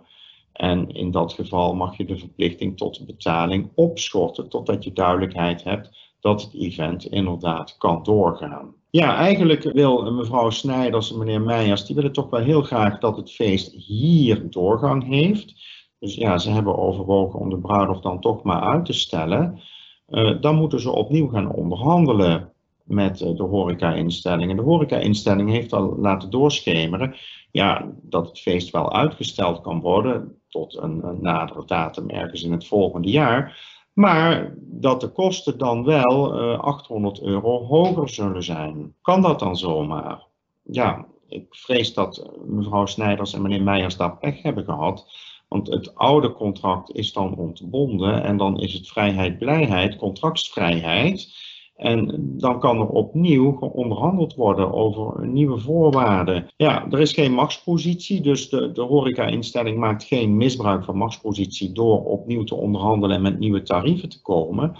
En 0.52 0.90
in 0.90 1.10
dat 1.10 1.32
geval 1.32 1.74
mag 1.74 1.96
je 1.96 2.04
de 2.04 2.18
verplichting 2.18 2.76
tot 2.76 3.06
betaling 3.06 3.70
opschorten 3.74 4.48
totdat 4.48 4.84
je 4.84 4.92
duidelijkheid 4.92 5.64
hebt 5.64 6.14
dat 6.20 6.42
het 6.42 6.54
event 6.54 7.04
inderdaad 7.04 7.76
kan 7.78 8.02
doorgaan. 8.02 8.74
Ja, 8.90 9.16
eigenlijk 9.16 9.62
wil 9.72 10.12
mevrouw 10.12 10.50
Snijders 10.50 11.12
en 11.12 11.18
meneer 11.18 11.40
Meijers, 11.40 11.86
die 11.86 11.96
willen 11.96 12.12
toch 12.12 12.30
wel 12.30 12.40
heel 12.40 12.62
graag 12.62 12.98
dat 12.98 13.16
het 13.16 13.32
feest 13.32 13.72
hier 13.72 14.50
doorgang 14.50 15.04
heeft. 15.04 15.54
dus 15.98 16.14
ja, 16.14 16.38
ze 16.38 16.50
hebben 16.50 16.78
overwogen 16.78 17.40
om 17.40 17.50
de 17.50 17.58
bruiloft 17.58 18.02
dan 18.02 18.20
toch 18.20 18.42
maar 18.42 18.60
uit 18.60 18.84
te 18.84 18.92
stellen, 18.92 19.60
uh, 20.08 20.40
dan 20.40 20.54
moeten 20.54 20.80
ze 20.80 20.90
opnieuw 20.90 21.28
gaan 21.28 21.52
onderhandelen 21.52 22.45
met 22.86 23.18
de 23.18 23.42
horeca-instellingen. 23.42 24.56
De 24.56 24.62
horeca-instelling 24.62 25.50
heeft 25.50 25.72
al 25.72 25.96
laten 25.98 26.30
doorschemeren 26.30 27.14
ja, 27.50 27.92
dat 28.02 28.28
het 28.28 28.40
feest 28.40 28.70
wel 28.70 28.92
uitgesteld 28.92 29.60
kan 29.60 29.80
worden 29.80 30.40
tot 30.48 30.76
een, 30.76 31.18
nadere 31.20 31.62
datum 31.66 32.10
ergens 32.10 32.42
in 32.42 32.52
het 32.52 32.66
volgende 32.66 33.08
jaar. 33.08 33.74
Maar 33.92 34.54
dat 34.58 35.00
de 35.00 35.08
kosten 35.08 35.58
dan 35.58 35.84
wel 35.84 36.42
uh, 36.42 36.58
800 36.58 37.22
euro 37.22 37.64
hoger 37.64 38.08
zullen 38.08 38.42
zijn. 38.42 38.94
Kan 39.02 39.22
dat 39.22 39.38
dan 39.38 39.56
zomaar? 39.56 40.22
Ja, 40.62 41.06
ik 41.28 41.46
vrees 41.50 41.94
dat 41.94 42.30
mevrouw 42.46 42.86
Snijders 42.86 43.32
en 43.32 43.42
meneer 43.42 43.62
Meijers 43.62 43.96
daar 43.96 44.16
pech 44.16 44.42
hebben 44.42 44.64
gehad. 44.64 45.06
Want 45.48 45.68
het 45.68 45.94
oude 45.94 46.32
contract 46.32 46.94
is 46.94 47.12
dan 47.12 47.36
ontbonden 47.36 48.22
en 48.22 48.36
dan 48.36 48.60
is 48.60 48.72
het 48.72 48.88
vrijheid, 48.88 49.38
blijheid, 49.38 49.96
contractsvrijheid. 49.96 51.34
En 51.76 52.14
dan 52.38 52.60
kan 52.60 52.80
er 52.80 52.88
opnieuw 52.88 53.58
onderhandeld 53.58 54.34
worden 54.34 54.72
over 54.72 55.26
nieuwe 55.26 55.58
voorwaarden. 55.58 56.46
Ja, 56.56 56.86
er 56.90 57.00
is 57.00 57.12
geen 57.12 57.32
machtspositie, 57.32 58.20
dus 58.20 58.48
de, 58.48 58.72
de 58.72 58.82
horeca-instelling 58.82 59.78
maakt 59.78 60.04
geen 60.04 60.36
misbruik 60.36 60.84
van 60.84 60.96
machtspositie 60.96 61.72
door 61.72 62.04
opnieuw 62.04 62.44
te 62.44 62.54
onderhandelen 62.54 63.16
en 63.16 63.22
met 63.22 63.38
nieuwe 63.38 63.62
tarieven 63.62 64.08
te 64.08 64.22
komen. 64.22 64.76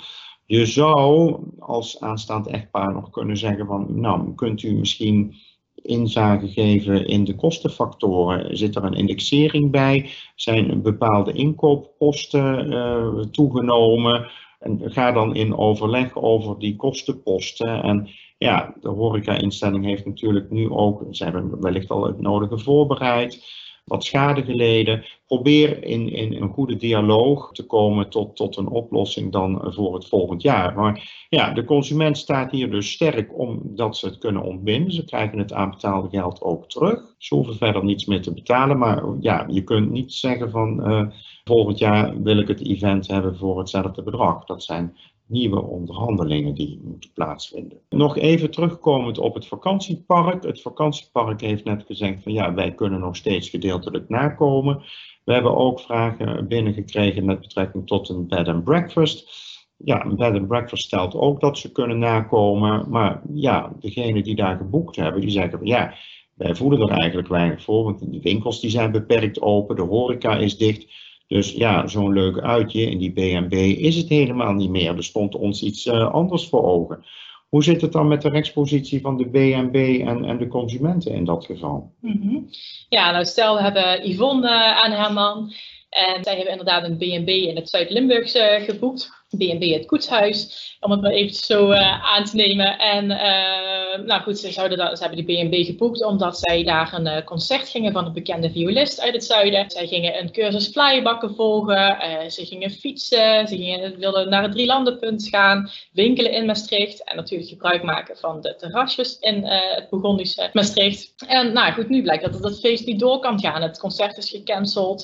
Je 0.46 0.66
zou 0.66 1.36
als 1.58 2.00
aanstaand 2.00 2.46
echtpaar 2.46 2.92
nog 2.92 3.10
kunnen 3.10 3.36
zeggen 3.36 3.66
van, 3.66 4.00
nou, 4.00 4.34
kunt 4.34 4.62
u 4.62 4.74
misschien 4.74 5.34
inzage 5.82 6.48
geven 6.48 7.06
in 7.06 7.24
de 7.24 7.34
kostenfactoren? 7.34 8.56
Zit 8.56 8.76
er 8.76 8.84
een 8.84 8.94
indexering 8.94 9.70
bij? 9.70 10.10
Zijn 10.34 10.82
bepaalde 10.82 11.32
inkoopposten 11.32 12.72
uh, 12.72 13.24
toegenomen? 13.30 14.30
En 14.66 14.80
ga 14.84 15.12
dan 15.12 15.34
in 15.34 15.56
overleg 15.56 16.16
over 16.16 16.58
die 16.58 16.76
kostenposten. 16.76 17.82
En 17.82 18.08
ja, 18.38 18.74
de 18.80 18.88
horeca-instelling 18.88 19.84
heeft 19.84 20.06
natuurlijk 20.06 20.50
nu 20.50 20.70
ook, 20.70 21.04
ze 21.10 21.24
hebben 21.24 21.60
wellicht 21.60 21.90
al 21.90 22.06
het 22.06 22.20
nodige 22.20 22.58
voorbereid 22.58 23.44
wat 23.86 24.04
schade 24.04 24.42
geleden. 24.42 25.04
Probeer 25.26 25.84
in, 25.84 26.12
in 26.12 26.42
een 26.42 26.48
goede 26.48 26.76
dialoog 26.76 27.52
te 27.52 27.66
komen 27.66 28.08
tot, 28.10 28.36
tot 28.36 28.56
een 28.56 28.68
oplossing 28.68 29.32
dan 29.32 29.72
voor 29.74 29.94
het 29.94 30.08
volgend 30.08 30.42
jaar. 30.42 30.74
Maar 30.74 31.26
ja, 31.28 31.52
de 31.52 31.64
consument 31.64 32.18
staat 32.18 32.50
hier 32.50 32.70
dus 32.70 32.92
sterk 32.92 33.38
omdat 33.38 33.96
ze 33.96 34.06
het 34.06 34.18
kunnen 34.18 34.42
ontbinden. 34.42 34.92
Ze 34.92 35.04
krijgen 35.04 35.38
het 35.38 35.52
aanbetaalde 35.52 36.08
geld 36.08 36.42
ook 36.42 36.68
terug. 36.68 37.14
Ze 37.18 37.34
hoeven 37.34 37.56
verder 37.56 37.84
niets 37.84 38.04
meer 38.04 38.22
te 38.22 38.34
betalen. 38.34 38.78
Maar 38.78 39.02
ja, 39.20 39.46
je 39.48 39.64
kunt 39.64 39.90
niet 39.90 40.12
zeggen 40.12 40.50
van 40.50 40.90
uh, 40.90 41.06
volgend 41.44 41.78
jaar 41.78 42.22
wil 42.22 42.38
ik 42.38 42.48
het 42.48 42.66
event 42.66 43.06
hebben 43.06 43.36
voor 43.36 43.58
hetzelfde 43.58 44.02
bedrag. 44.02 44.44
Dat 44.44 44.62
zijn 44.62 44.96
nieuwe 45.26 45.62
onderhandelingen 45.62 46.54
die 46.54 46.80
moeten 46.84 47.10
plaatsvinden. 47.12 47.78
Nog 47.88 48.16
even 48.16 48.50
terugkomend 48.50 49.18
op 49.18 49.34
het 49.34 49.46
vakantiepark. 49.46 50.42
Het 50.42 50.60
vakantiepark 50.60 51.40
heeft 51.40 51.64
net 51.64 51.84
gezegd 51.86 52.22
van 52.22 52.32
ja, 52.32 52.54
wij 52.54 52.74
kunnen 52.74 53.00
nog 53.00 53.16
steeds 53.16 53.48
gedeeltelijk 53.48 54.08
nakomen. 54.08 54.82
We 55.24 55.32
hebben 55.32 55.56
ook 55.56 55.80
vragen 55.80 56.48
binnengekregen 56.48 57.24
met 57.24 57.40
betrekking 57.40 57.86
tot 57.86 58.08
een 58.08 58.28
bed 58.28 58.48
and 58.48 58.64
breakfast. 58.64 59.44
Ja, 59.76 60.04
een 60.04 60.16
bed 60.16 60.34
and 60.34 60.48
breakfast 60.48 60.84
stelt 60.84 61.14
ook 61.14 61.40
dat 61.40 61.58
ze 61.58 61.72
kunnen 61.72 61.98
nakomen. 61.98 62.90
Maar 62.90 63.22
ja, 63.34 63.72
degenen 63.80 64.22
die 64.22 64.34
daar 64.34 64.56
geboekt 64.56 64.96
hebben, 64.96 65.20
die 65.20 65.30
zeggen 65.30 65.58
van 65.58 65.66
ja, 65.66 65.94
wij 66.34 66.54
voelen 66.54 66.80
er 66.80 66.98
eigenlijk 66.98 67.28
weinig 67.28 67.62
voor. 67.62 67.84
Want 67.84 68.12
de 68.12 68.20
winkels 68.20 68.60
die 68.60 68.70
zijn 68.70 68.92
beperkt 68.92 69.40
open, 69.40 69.76
de 69.76 69.82
horeca 69.82 70.36
is 70.36 70.56
dicht. 70.56 70.86
Dus 71.26 71.52
ja, 71.52 71.86
zo'n 71.86 72.12
leuk 72.12 72.40
uitje 72.40 72.90
in 72.90 72.98
die 72.98 73.12
BNB 73.12 73.52
is 73.78 73.96
het 73.96 74.08
helemaal 74.08 74.52
niet 74.52 74.70
meer. 74.70 74.96
Er 74.96 75.04
stond 75.04 75.34
ons 75.34 75.62
iets 75.62 75.86
uh, 75.86 76.12
anders 76.12 76.48
voor 76.48 76.62
ogen. 76.62 77.04
Hoe 77.48 77.64
zit 77.64 77.80
het 77.80 77.92
dan 77.92 78.08
met 78.08 78.22
de 78.22 78.28
rechtspositie 78.28 79.00
van 79.00 79.16
de 79.16 79.28
BNB 79.28 80.02
en, 80.06 80.24
en 80.24 80.38
de 80.38 80.48
consumenten 80.48 81.12
in 81.12 81.24
dat 81.24 81.44
geval? 81.44 81.92
-hmm. 82.00 82.48
Ja, 82.88 83.10
nou 83.10 83.24
stel 83.24 83.56
we 83.56 83.62
hebben 83.62 84.08
Yvonne 84.10 84.48
uh, 84.48 84.84
aan 84.84 84.92
haar 84.92 85.12
man 85.12 85.52
en 85.88 86.24
zij 86.24 86.34
hebben 86.34 86.52
inderdaad 86.52 86.84
een 86.84 86.98
BNB 86.98 87.28
in 87.28 87.56
het 87.56 87.68
Zuid-Limburgse 87.68 88.62
geboekt. 88.66 89.10
BNB 89.30 89.72
het 89.72 89.86
Koetshuis, 89.86 90.76
om 90.80 90.90
het 90.90 91.00
maar 91.00 91.10
even 91.10 91.34
zo 91.34 91.70
uh, 91.70 92.14
aan 92.14 92.24
te 92.24 92.36
nemen. 92.36 92.78
En 92.78 93.10
uh, 93.10 94.06
nou 94.06 94.22
goed, 94.22 94.38
ze, 94.38 94.52
zouden 94.52 94.78
dat, 94.78 94.98
ze 94.98 95.04
hebben 95.04 95.24
die 95.24 95.36
BNB 95.36 95.64
geboekt 95.64 96.04
omdat 96.04 96.38
zij 96.38 96.64
daar 96.64 96.94
een 96.94 97.06
uh, 97.06 97.24
concert 97.24 97.68
gingen 97.68 97.92
van 97.92 98.06
een 98.06 98.12
bekende 98.12 98.50
violist 98.50 99.00
uit 99.00 99.12
het 99.12 99.24
zuiden. 99.24 99.70
Zij 99.70 99.86
gingen 99.86 100.18
een 100.18 100.32
cursus 100.32 100.68
flyerbakken 100.68 101.34
volgen, 101.34 101.96
ze 102.30 102.46
gingen 102.46 102.70
fietsen, 102.70 103.48
ze 103.48 103.56
gingen, 103.56 103.98
wilden 103.98 104.28
naar 104.28 104.42
het 104.42 104.52
Drielandenpunt 104.52 105.28
gaan, 105.28 105.70
winkelen 105.92 106.32
in 106.32 106.46
Maastricht 106.46 107.04
en 107.04 107.16
natuurlijk 107.16 107.50
gebruik 107.50 107.82
maken 107.82 108.16
van 108.16 108.40
de 108.40 108.56
terrasjes 108.56 109.18
in 109.18 109.44
het 109.44 109.90
Burgondische 109.90 110.50
Maastricht. 110.52 111.14
En 111.26 111.52
nou 111.52 111.72
goed, 111.72 111.88
nu 111.88 112.02
blijkt 112.02 112.32
dat 112.32 112.44
het 112.44 112.60
feest 112.60 112.86
niet 112.86 113.00
door 113.00 113.18
kan 113.18 113.40
gaan. 113.40 113.62
Het 113.62 113.78
concert 113.78 114.16
is 114.16 114.30
gecanceld. 114.30 115.02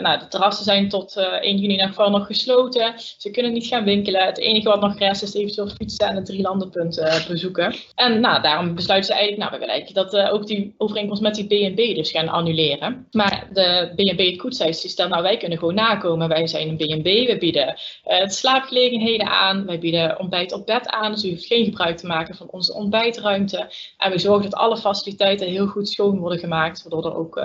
nou, 0.00 0.18
de 0.18 0.28
terrassen 0.28 0.64
zijn 0.64 0.88
tot 0.88 1.16
1 1.16 1.56
juni 1.56 1.78
geval 1.78 2.10
nog 2.10 2.26
gesloten. 2.26 2.94
Kunnen 3.30 3.52
niet 3.52 3.66
gaan 3.66 3.84
winkelen. 3.84 4.26
Het 4.26 4.38
enige 4.38 4.68
wat 4.68 4.80
nog 4.80 4.98
rest 4.98 5.22
is 5.22 5.34
eventueel 5.34 5.68
fietsen 5.68 6.08
en 6.08 6.16
het 6.16 6.26
drie 6.26 6.42
landenpunt 6.42 6.98
uh, 6.98 7.26
bezoeken. 7.26 7.74
En 7.94 8.20
nou, 8.20 8.42
daarom 8.42 8.74
besluiten 8.74 9.12
ze 9.12 9.18
eigenlijk, 9.18 9.50
nou, 9.50 9.60
we 9.60 9.66
willen 9.66 9.94
dat 9.94 10.14
uh, 10.14 10.32
ook 10.32 10.46
die 10.46 10.74
overeenkomst 10.76 11.22
met 11.22 11.34
die 11.34 11.46
BNB 11.46 11.94
dus 11.94 12.10
gaan 12.10 12.28
annuleren. 12.28 13.06
Maar 13.10 13.48
de 13.52 13.92
BNB 13.96 14.40
het 14.42 14.80
die 14.80 14.90
stelt, 14.90 15.10
nou, 15.10 15.22
wij 15.22 15.36
kunnen 15.36 15.58
gewoon 15.58 15.74
nakomen. 15.74 16.28
Wij 16.28 16.46
zijn 16.46 16.68
een 16.68 16.76
BNB, 16.76 17.26
we 17.26 17.36
bieden 17.38 17.78
uh, 18.06 18.26
slaapgelegenheden 18.26 19.26
aan, 19.26 19.66
wij 19.66 19.78
bieden 19.78 20.20
ontbijt 20.20 20.52
op 20.52 20.66
bed 20.66 20.88
aan. 20.88 21.12
Dus 21.12 21.24
u 21.24 21.30
hoeft 21.30 21.46
geen 21.46 21.64
gebruik 21.64 21.96
te 21.96 22.06
maken 22.06 22.34
van 22.34 22.48
onze 22.50 22.74
ontbijtruimte. 22.74 23.70
En 23.96 24.10
we 24.10 24.18
zorgen 24.18 24.50
dat 24.50 24.60
alle 24.60 24.76
faciliteiten 24.76 25.46
heel 25.46 25.66
goed 25.66 25.88
schoon 25.88 26.18
worden 26.18 26.38
gemaakt, 26.38 26.82
waardoor 26.82 27.10
er 27.10 27.16
ook 27.16 27.40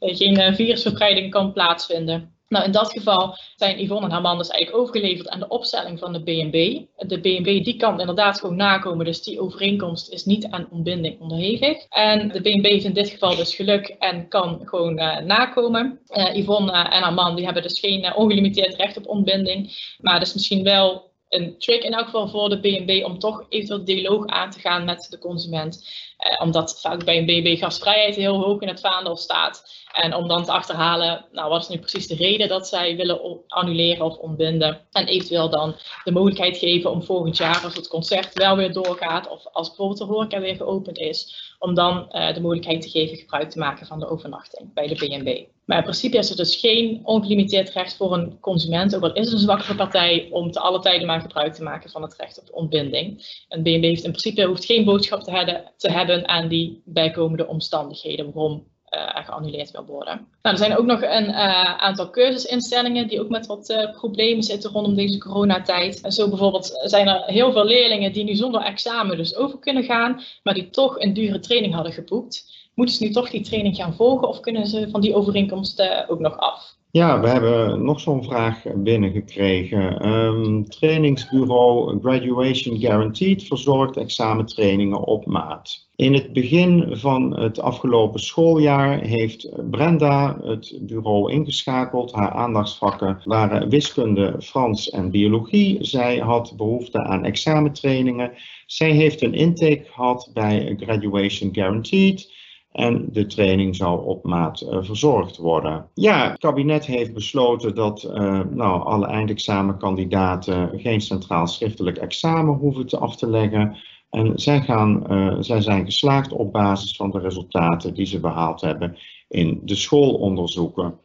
geen 0.00 0.54
virusverbreiding 0.54 1.30
kan 1.30 1.52
plaatsvinden. 1.52 2.40
Nou, 2.52 2.64
in 2.64 2.70
dat 2.70 2.92
geval 2.92 3.36
zijn 3.56 3.82
Yvonne 3.82 4.06
en 4.06 4.12
haar 4.12 4.20
man 4.20 4.38
dus 4.38 4.48
eigenlijk 4.48 4.82
overgeleverd 4.82 5.28
aan 5.28 5.38
de 5.38 5.48
opstelling 5.48 5.98
van 5.98 6.12
de 6.12 6.22
BNB. 6.22 6.80
De 6.96 7.20
BNB 7.20 7.64
die 7.64 7.76
kan 7.76 8.00
inderdaad 8.00 8.40
gewoon 8.40 8.56
nakomen, 8.56 9.04
dus 9.04 9.22
die 9.22 9.40
overeenkomst 9.40 10.08
is 10.08 10.24
niet 10.24 10.46
aan 10.46 10.68
ontbinding 10.70 11.20
onderhevig. 11.20 11.86
En 11.88 12.28
de 12.28 12.40
BNB 12.40 12.64
heeft 12.64 12.84
in 12.84 12.92
dit 12.92 13.10
geval 13.10 13.36
dus 13.36 13.54
geluk 13.54 13.88
en 13.98 14.28
kan 14.28 14.60
gewoon 14.64 14.98
uh, 14.98 15.18
nakomen. 15.18 16.00
Uh, 16.08 16.36
Yvonne 16.36 16.72
en 16.72 17.02
haar 17.02 17.14
man 17.14 17.36
die 17.36 17.44
hebben 17.44 17.62
dus 17.62 17.80
geen 17.80 18.04
uh, 18.04 18.16
ongelimiteerd 18.16 18.74
recht 18.74 18.96
op 18.96 19.06
ontbinding, 19.06 19.94
maar 19.98 20.20
is 20.20 20.34
misschien 20.34 20.62
wel 20.62 21.10
een 21.28 21.58
trick 21.58 21.82
in 21.82 21.92
elk 21.92 22.04
geval 22.04 22.28
voor 22.28 22.48
de 22.48 22.60
BNB 22.60 23.04
om 23.04 23.18
toch 23.18 23.46
eventueel 23.48 23.84
dialoog 23.84 24.26
aan 24.26 24.50
te 24.50 24.60
gaan 24.60 24.84
met 24.84 25.06
de 25.10 25.18
consument. 25.18 25.84
Eh, 26.22 26.40
omdat 26.40 26.80
vaak 26.80 27.04
bij 27.04 27.18
een 27.18 27.26
BNB 27.26 27.58
gastvrijheid 27.58 28.16
heel 28.16 28.42
hoog 28.42 28.60
in 28.60 28.68
het 28.68 28.80
vaandel 28.80 29.16
staat. 29.16 29.81
En 29.92 30.14
om 30.14 30.28
dan 30.28 30.44
te 30.44 30.52
achterhalen, 30.52 31.24
nou 31.32 31.48
wat 31.48 31.62
is 31.62 31.68
nu 31.68 31.78
precies 31.78 32.06
de 32.06 32.14
reden 32.14 32.48
dat 32.48 32.68
zij 32.68 32.96
willen 32.96 33.40
annuleren 33.46 34.06
of 34.06 34.16
ontbinden. 34.16 34.80
En 34.92 35.06
eventueel 35.06 35.50
dan 35.50 35.74
de 36.04 36.12
mogelijkheid 36.12 36.56
geven 36.56 36.90
om 36.90 37.02
volgend 37.02 37.36
jaar 37.36 37.60
als 37.64 37.74
het 37.74 37.88
concert 37.88 38.34
wel 38.34 38.56
weer 38.56 38.72
doorgaat. 38.72 39.28
Of 39.28 39.46
als 39.52 39.68
bijvoorbeeld 39.68 39.98
de 39.98 40.04
horeca 40.04 40.40
weer 40.40 40.56
geopend 40.56 40.98
is. 40.98 41.54
Om 41.58 41.74
dan 41.74 42.08
uh, 42.12 42.34
de 42.34 42.40
mogelijkheid 42.40 42.80
te 42.80 42.90
geven 42.90 43.16
gebruik 43.16 43.50
te 43.50 43.58
maken 43.58 43.86
van 43.86 44.00
de 44.00 44.08
overnachting 44.08 44.74
bij 44.74 44.86
de 44.86 44.94
BNB. 44.94 45.44
Maar 45.64 45.76
in 45.76 45.82
principe 45.82 46.16
is 46.16 46.30
er 46.30 46.36
dus 46.36 46.56
geen 46.56 47.00
ongelimiteerd 47.04 47.70
recht 47.70 47.96
voor 47.96 48.12
een 48.12 48.40
consument, 48.40 48.96
ook 48.96 49.02
al 49.02 49.12
is 49.12 49.24
het 49.24 49.32
een 49.32 49.38
zwakkere 49.38 49.74
partij, 49.74 50.28
om 50.30 50.50
te 50.50 50.60
alle 50.60 50.80
tijden 50.80 51.06
maar 51.06 51.20
gebruik 51.20 51.54
te 51.54 51.62
maken 51.62 51.90
van 51.90 52.02
het 52.02 52.16
recht 52.16 52.40
op 52.40 52.54
ontbinding. 52.54 53.26
Een 53.48 53.62
BNB 53.62 53.82
heeft 53.82 54.04
in 54.04 54.10
principe 54.10 54.44
hoeft 54.44 54.64
geen 54.64 54.84
boodschap 54.84 55.20
te 55.20 55.30
hebben, 55.30 55.72
te 55.76 55.90
hebben 55.90 56.28
aan 56.28 56.48
die 56.48 56.82
bijkomende 56.84 57.46
omstandigheden 57.46 58.32
waarom 58.32 58.70
geannuleerd 58.98 59.70
wil 59.70 59.84
worden. 59.84 60.26
Nou, 60.42 60.56
er 60.56 60.58
zijn 60.58 60.76
ook 60.76 60.86
nog 60.86 61.02
een 61.02 61.28
uh, 61.28 61.74
aantal 61.76 62.10
cursusinstellingen 62.10 63.08
die 63.08 63.20
ook 63.20 63.28
met 63.28 63.46
wat 63.46 63.70
uh, 63.70 63.92
problemen 63.92 64.42
zitten 64.42 64.70
rondom 64.70 64.94
deze 64.94 65.18
coronatijd. 65.18 66.00
En 66.00 66.12
zo 66.12 66.28
bijvoorbeeld 66.28 66.80
zijn 66.84 67.08
er 67.08 67.22
heel 67.24 67.52
veel 67.52 67.64
leerlingen 67.64 68.12
die 68.12 68.24
nu 68.24 68.34
zonder 68.34 68.62
examen 68.62 69.16
dus 69.16 69.36
over 69.36 69.58
kunnen 69.58 69.84
gaan, 69.84 70.22
maar 70.42 70.54
die 70.54 70.70
toch 70.70 71.00
een 71.00 71.12
dure 71.12 71.40
training 71.40 71.74
hadden 71.74 71.92
geboekt. 71.92 72.60
Moeten 72.74 72.94
ze 72.94 73.04
nu 73.04 73.10
toch 73.10 73.30
die 73.30 73.40
training 73.40 73.76
gaan 73.76 73.94
volgen 73.94 74.28
of 74.28 74.40
kunnen 74.40 74.66
ze 74.66 74.88
van 74.90 75.00
die 75.00 75.14
overeenkomsten 75.14 76.08
ook 76.08 76.20
nog 76.20 76.36
af? 76.36 76.76
Ja, 76.92 77.20
we 77.20 77.28
hebben 77.28 77.84
nog 77.84 78.00
zo'n 78.00 78.24
vraag 78.24 78.62
binnengekregen. 78.74 80.08
Um, 80.08 80.68
trainingsbureau 80.68 82.00
Graduation 82.00 82.80
Guaranteed 82.80 83.44
verzorgt 83.44 83.96
examentrainingen 83.96 85.04
op 85.04 85.26
maat. 85.26 85.86
In 85.96 86.14
het 86.14 86.32
begin 86.32 86.96
van 86.96 87.40
het 87.40 87.60
afgelopen 87.60 88.20
schooljaar 88.20 89.00
heeft 89.00 89.70
Brenda 89.70 90.38
het 90.42 90.78
bureau 90.80 91.32
ingeschakeld. 91.32 92.12
Haar 92.12 92.30
aandachtsvakken 92.30 93.20
waren 93.24 93.68
wiskunde, 93.68 94.34
Frans 94.38 94.90
en 94.90 95.10
biologie. 95.10 95.84
Zij 95.84 96.18
had 96.18 96.54
behoefte 96.56 96.98
aan 97.04 97.24
examentrainingen. 97.24 98.32
Zij 98.66 98.90
heeft 98.90 99.22
een 99.22 99.34
intake 99.34 99.84
gehad 99.84 100.30
bij 100.34 100.76
Graduation 100.80 101.54
Guaranteed. 101.54 102.41
En 102.72 103.08
de 103.12 103.26
training 103.26 103.76
zou 103.76 104.04
op 104.06 104.24
maat 104.24 104.60
uh, 104.60 104.78
verzorgd 104.80 105.36
worden. 105.36 105.88
Ja, 105.94 106.30
het 106.30 106.40
kabinet 106.40 106.86
heeft 106.86 107.14
besloten 107.14 107.74
dat 107.74 108.02
uh, 108.02 108.40
nou, 108.50 108.84
alle 108.84 109.06
eindexamenkandidaten 109.06 110.80
geen 110.80 111.00
centraal 111.00 111.46
schriftelijk 111.46 111.96
examen 111.96 112.54
hoeven 112.54 112.86
te 112.86 112.98
af 112.98 113.16
te 113.16 113.30
leggen. 113.30 113.76
En 114.10 114.32
zij, 114.34 114.60
gaan, 114.60 115.04
uh, 115.10 115.36
zij 115.40 115.60
zijn 115.60 115.84
geslaagd 115.84 116.32
op 116.32 116.52
basis 116.52 116.96
van 116.96 117.10
de 117.10 117.18
resultaten 117.18 117.94
die 117.94 118.06
ze 118.06 118.20
behaald 118.20 118.60
hebben 118.60 118.96
in 119.28 119.60
de 119.64 119.74
schoolonderzoeken. 119.74 121.00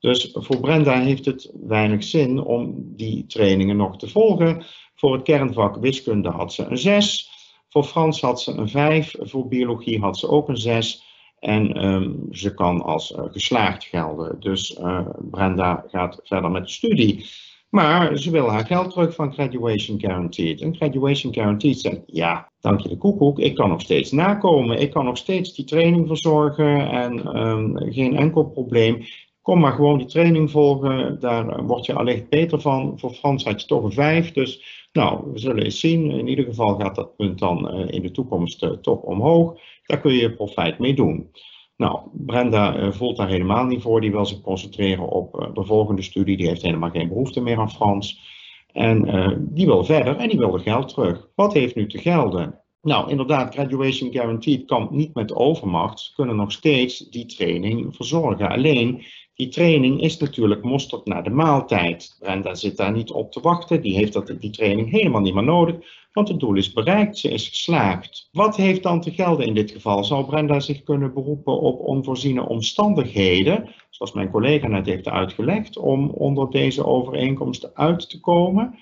Dus 0.00 0.30
voor 0.32 0.60
Brenda 0.60 1.00
heeft 1.00 1.24
het 1.24 1.52
weinig 1.66 2.04
zin 2.04 2.42
om 2.42 2.74
die 2.96 3.26
trainingen 3.26 3.76
nog 3.76 3.96
te 3.96 4.08
volgen. 4.08 4.64
Voor 4.94 5.12
het 5.12 5.22
kernvak 5.22 5.76
wiskunde 5.76 6.28
had 6.28 6.52
ze 6.52 6.64
een 6.64 6.78
6. 6.78 7.30
Voor 7.68 7.84
Frans 7.84 8.20
had 8.20 8.40
ze 8.40 8.52
een 8.52 8.68
5. 8.68 9.14
Voor 9.18 9.48
biologie 9.48 10.00
had 10.00 10.18
ze 10.18 10.28
ook 10.28 10.48
een 10.48 10.56
6. 10.56 11.11
En 11.42 11.84
um, 11.84 12.26
ze 12.30 12.54
kan 12.54 12.82
als 12.82 13.10
uh, 13.10 13.24
geslaagd 13.30 13.84
gelden. 13.84 14.36
Dus 14.40 14.78
uh, 14.78 15.06
Brenda 15.30 15.84
gaat 15.88 16.20
verder 16.22 16.50
met 16.50 16.62
de 16.62 16.70
studie. 16.70 17.26
Maar 17.68 18.16
ze 18.16 18.30
wil 18.30 18.50
haar 18.50 18.66
geld 18.66 18.90
terug 18.90 19.14
van 19.14 19.32
Graduation 19.32 20.00
Guaranteed. 20.00 20.60
En 20.60 20.76
Graduation 20.76 21.34
Guaranteed 21.34 21.80
zegt, 21.80 22.00
ja, 22.06 22.50
dank 22.60 22.80
je 22.80 22.88
de 22.88 22.98
koekoek, 22.98 23.38
ik 23.38 23.54
kan 23.54 23.68
nog 23.68 23.80
steeds 23.80 24.10
nakomen. 24.10 24.80
Ik 24.80 24.90
kan 24.90 25.04
nog 25.04 25.16
steeds 25.16 25.54
die 25.54 25.64
training 25.64 26.06
verzorgen 26.06 26.90
en 26.90 27.36
um, 27.36 27.92
geen 27.92 28.16
enkel 28.16 28.44
probleem. 28.44 29.04
Kom 29.42 29.60
maar 29.60 29.72
gewoon 29.72 29.98
die 29.98 30.06
training 30.06 30.50
volgen, 30.50 31.20
daar 31.20 31.64
word 31.64 31.86
je 31.86 31.94
allicht 31.94 32.28
beter 32.28 32.60
van. 32.60 32.98
Voor 32.98 33.10
Frans 33.10 33.44
had 33.44 33.60
je 33.60 33.66
toch 33.66 33.84
een 33.84 33.92
5, 33.92 34.32
dus 34.32 34.86
nou, 34.92 35.32
we 35.32 35.38
zullen 35.38 35.64
eens 35.64 35.80
zien. 35.80 36.10
In 36.10 36.28
ieder 36.28 36.44
geval 36.44 36.74
gaat 36.78 36.94
dat 36.94 37.16
punt 37.16 37.38
dan 37.38 37.70
in 37.88 38.02
de 38.02 38.10
toekomst 38.10 38.62
uh, 38.62 38.70
toch 38.70 39.00
omhoog. 39.00 39.60
Daar 39.86 40.00
kun 40.00 40.12
je 40.12 40.34
profijt 40.34 40.78
mee 40.78 40.94
doen. 40.94 41.30
Nou, 41.76 42.00
Brenda 42.12 42.76
uh, 42.76 42.92
voelt 42.92 43.16
daar 43.16 43.28
helemaal 43.28 43.64
niet 43.64 43.82
voor. 43.82 44.00
Die 44.00 44.10
wil 44.10 44.26
zich 44.26 44.40
concentreren 44.40 45.08
op 45.08 45.50
de 45.54 45.64
volgende 45.64 46.02
studie. 46.02 46.36
Die 46.36 46.46
heeft 46.46 46.62
helemaal 46.62 46.90
geen 46.90 47.08
behoefte 47.08 47.40
meer 47.40 47.58
aan 47.58 47.70
Frans. 47.70 48.30
En 48.72 49.48
die 49.50 49.66
wil 49.66 49.84
verder 49.84 50.16
en 50.16 50.28
die 50.28 50.38
wil 50.38 50.52
het 50.52 50.62
geld 50.62 50.88
terug. 50.88 51.28
Wat 51.34 51.52
heeft 51.52 51.74
nu 51.74 51.86
te 51.86 51.98
gelden? 51.98 52.61
Nou, 52.82 53.10
inderdaad, 53.10 53.54
Graduation 53.54 54.12
Guaranteed 54.12 54.64
kan 54.64 54.88
niet 54.90 55.14
met 55.14 55.34
overmacht. 55.34 56.12
Kunnen 56.14 56.36
nog 56.36 56.52
steeds 56.52 56.98
die 56.98 57.26
training 57.26 57.96
verzorgen. 57.96 58.48
Alleen, 58.48 59.04
die 59.34 59.48
training 59.48 60.00
is 60.00 60.18
natuurlijk 60.18 60.62
mosterd 60.62 61.06
naar 61.06 61.22
de 61.22 61.30
maaltijd. 61.30 62.16
Brenda 62.18 62.54
zit 62.54 62.76
daar 62.76 62.92
niet 62.92 63.10
op 63.10 63.32
te 63.32 63.40
wachten. 63.40 63.82
Die 63.82 63.96
heeft 63.96 64.12
dat, 64.12 64.34
die 64.40 64.50
training 64.50 64.90
helemaal 64.90 65.20
niet 65.20 65.34
meer 65.34 65.44
nodig. 65.44 65.76
Want 66.12 66.28
het 66.28 66.40
doel 66.40 66.54
is 66.54 66.72
bereikt. 66.72 67.18
Ze 67.18 67.30
is 67.30 67.48
geslaagd. 67.48 68.28
Wat 68.32 68.56
heeft 68.56 68.82
dan 68.82 69.00
te 69.00 69.10
gelden 69.10 69.46
in 69.46 69.54
dit 69.54 69.70
geval? 69.70 70.04
Zou 70.04 70.26
Brenda 70.26 70.60
zich 70.60 70.82
kunnen 70.82 71.14
beroepen 71.14 71.60
op 71.60 71.80
onvoorziene 71.80 72.48
omstandigheden? 72.48 73.68
Zoals 73.90 74.12
mijn 74.12 74.30
collega 74.30 74.66
net 74.66 74.86
heeft 74.86 75.08
uitgelegd. 75.08 75.76
Om 75.76 76.08
onder 76.10 76.50
deze 76.50 76.86
overeenkomsten 76.86 77.70
uit 77.74 78.10
te 78.10 78.20
komen? 78.20 78.78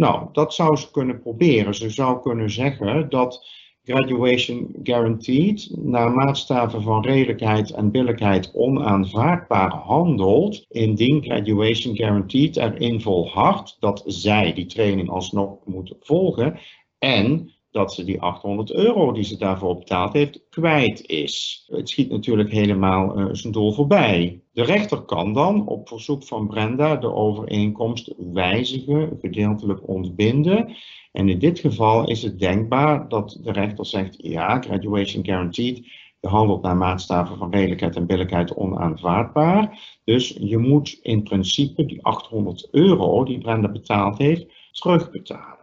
Nou, 0.00 0.28
dat 0.32 0.54
zou 0.54 0.76
ze 0.76 0.90
kunnen 0.90 1.20
proberen. 1.20 1.74
Ze 1.74 1.90
zou 1.90 2.20
kunnen 2.20 2.50
zeggen 2.50 3.08
dat 3.08 3.46
graduation 3.84 4.74
guaranteed 4.82 5.70
naar 5.76 6.12
maatstaven 6.12 6.82
van 6.82 7.04
redelijkheid 7.04 7.70
en 7.70 7.90
billijkheid 7.90 8.50
onaanvaardbaar 8.54 9.70
handelt, 9.70 10.64
indien 10.68 11.22
graduation 11.22 11.96
guaranteed 11.96 12.56
erin 12.56 13.00
volhardt 13.00 13.76
dat 13.80 14.02
zij 14.06 14.52
die 14.52 14.66
training 14.66 15.10
alsnog 15.10 15.58
moeten 15.64 15.96
volgen 16.00 16.58
en 16.98 17.52
dat 17.70 17.94
ze 17.94 18.04
die 18.04 18.20
800 18.20 18.72
euro 18.72 19.12
die 19.12 19.24
ze 19.24 19.36
daarvoor 19.36 19.78
betaald 19.78 20.12
heeft 20.12 20.40
kwijt 20.50 21.06
is. 21.06 21.64
Het 21.66 21.88
schiet 21.88 22.10
natuurlijk 22.10 22.50
helemaal 22.50 23.18
uh, 23.18 23.26
zijn 23.32 23.52
doel 23.52 23.72
voorbij. 23.72 24.40
De 24.52 24.62
rechter 24.62 25.00
kan 25.00 25.32
dan 25.32 25.66
op 25.66 25.88
verzoek 25.88 26.24
van 26.24 26.46
Brenda 26.46 26.96
de 26.96 27.12
overeenkomst 27.12 28.14
wijzigen, 28.32 29.18
gedeeltelijk 29.20 29.88
ontbinden. 29.88 30.76
En 31.12 31.28
in 31.28 31.38
dit 31.38 31.58
geval 31.58 32.08
is 32.08 32.22
het 32.22 32.38
denkbaar 32.38 33.08
dat 33.08 33.38
de 33.42 33.52
rechter 33.52 33.86
zegt, 33.86 34.14
ja, 34.18 34.60
graduation 34.60 35.24
guaranteed, 35.24 35.86
je 36.20 36.28
handelt 36.28 36.62
naar 36.62 36.76
maatstaven 36.76 37.36
van 37.36 37.50
redelijkheid 37.50 37.96
en 37.96 38.06
billijkheid 38.06 38.54
onaanvaardbaar. 38.54 39.78
Dus 40.04 40.36
je 40.40 40.58
moet 40.58 40.98
in 41.02 41.22
principe 41.22 41.86
die 41.86 42.04
800 42.04 42.68
euro 42.70 43.24
die 43.24 43.38
Brenda 43.38 43.68
betaald 43.68 44.18
heeft, 44.18 44.46
terugbetalen. 44.72 45.59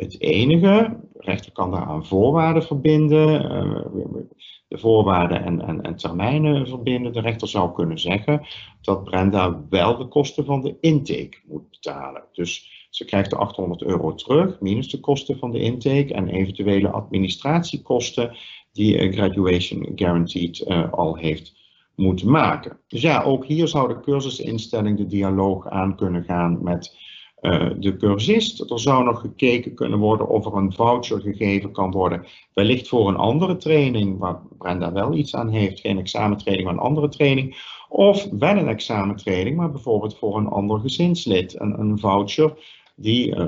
Het 0.00 0.20
enige, 0.20 0.96
de 1.12 1.18
rechter 1.18 1.52
kan 1.52 1.70
daar 1.70 1.84
aan 1.84 2.06
voorwaarden 2.06 2.62
verbinden, 2.62 3.42
uh, 3.44 4.22
de 4.68 4.78
voorwaarden 4.78 5.44
en, 5.44 5.60
en, 5.60 5.82
en, 5.82 5.96
termijnen 5.96 6.66
verbinden. 6.68 7.12
De 7.12 7.20
rechter 7.20 7.48
zou 7.48 7.72
kunnen 7.72 7.98
zeggen 7.98 8.46
dat 8.80 9.04
Brenda 9.04 9.64
wel 9.68 9.96
de 9.96 10.08
kosten 10.08 10.44
van 10.44 10.62
de 10.62 10.76
intake 10.80 11.38
moet 11.46 11.70
betalen. 11.70 12.22
Dus 12.32 12.86
ze 12.90 13.04
krijgt 13.04 13.30
de 13.30 13.36
800 13.36 13.82
euro 13.82 14.14
terug, 14.14 14.60
minus 14.60 14.88
de 14.88 15.00
kosten 15.00 15.38
van 15.38 15.50
de 15.50 15.60
intake 15.60 16.14
en 16.14 16.28
eventuele 16.28 16.90
administratiekosten 16.90 18.36
die 18.72 19.12
Graduation 19.12 19.92
Guaranteed 19.94 20.64
uh, 20.66 20.92
al 20.92 21.16
heeft 21.16 21.54
moeten 21.94 22.30
maken. 22.30 22.78
Dus 22.88 23.00
ja, 23.00 23.22
ook 23.22 23.46
hier 23.46 23.68
zou 23.68 23.88
de 23.88 24.00
cursusinstelling 24.00 24.96
de 24.96 25.06
dialoog 25.06 25.68
aan 25.68 25.96
kunnen 25.96 26.24
gaan 26.24 26.62
met 26.62 26.96
uh, 27.40 27.70
de 27.78 27.96
cursist. 27.96 28.70
Er 28.70 28.80
zou 28.80 29.04
nog 29.04 29.20
gekeken 29.20 29.74
kunnen 29.74 29.98
worden 29.98 30.28
of 30.28 30.46
er 30.46 30.54
een 30.54 30.72
voucher 30.72 31.20
gegeven 31.20 31.72
kan 31.72 31.90
worden, 31.90 32.26
wellicht 32.54 32.88
voor 32.88 33.08
een 33.08 33.16
andere 33.16 33.56
training, 33.56 34.18
waar 34.18 34.40
Brenda 34.58 34.92
wel 34.92 35.14
iets 35.14 35.34
aan 35.34 35.48
heeft, 35.48 35.80
geen 35.80 35.98
examentraining, 35.98 36.68
maar 36.68 36.76
een 36.76 36.88
andere 36.88 37.08
training. 37.08 37.78
Of 37.88 38.28
wel 38.30 38.56
een 38.56 38.68
examentraining, 38.68 39.56
maar 39.56 39.70
bijvoorbeeld 39.70 40.18
voor 40.18 40.36
een 40.36 40.48
ander 40.48 40.80
gezinslid. 40.80 41.60
Een, 41.60 41.80
een 41.80 41.98
voucher 41.98 42.52
die 42.96 43.36
uh, 43.36 43.46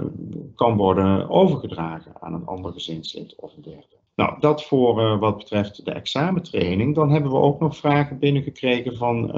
kan 0.54 0.76
worden 0.76 1.30
overgedragen 1.30 2.12
aan 2.20 2.34
een 2.34 2.46
ander 2.46 2.72
gezinslid 2.72 3.34
of 3.36 3.56
een 3.56 3.62
derde. 3.62 4.00
Nou, 4.14 4.40
dat 4.40 4.64
voor 4.64 5.00
uh, 5.00 5.18
wat 5.18 5.36
betreft 5.36 5.84
de 5.84 5.92
examentraining. 5.92 6.94
Dan 6.94 7.10
hebben 7.10 7.30
we 7.30 7.36
ook 7.36 7.60
nog 7.60 7.76
vragen 7.76 8.18
binnengekregen 8.18 8.96
van 8.96 9.34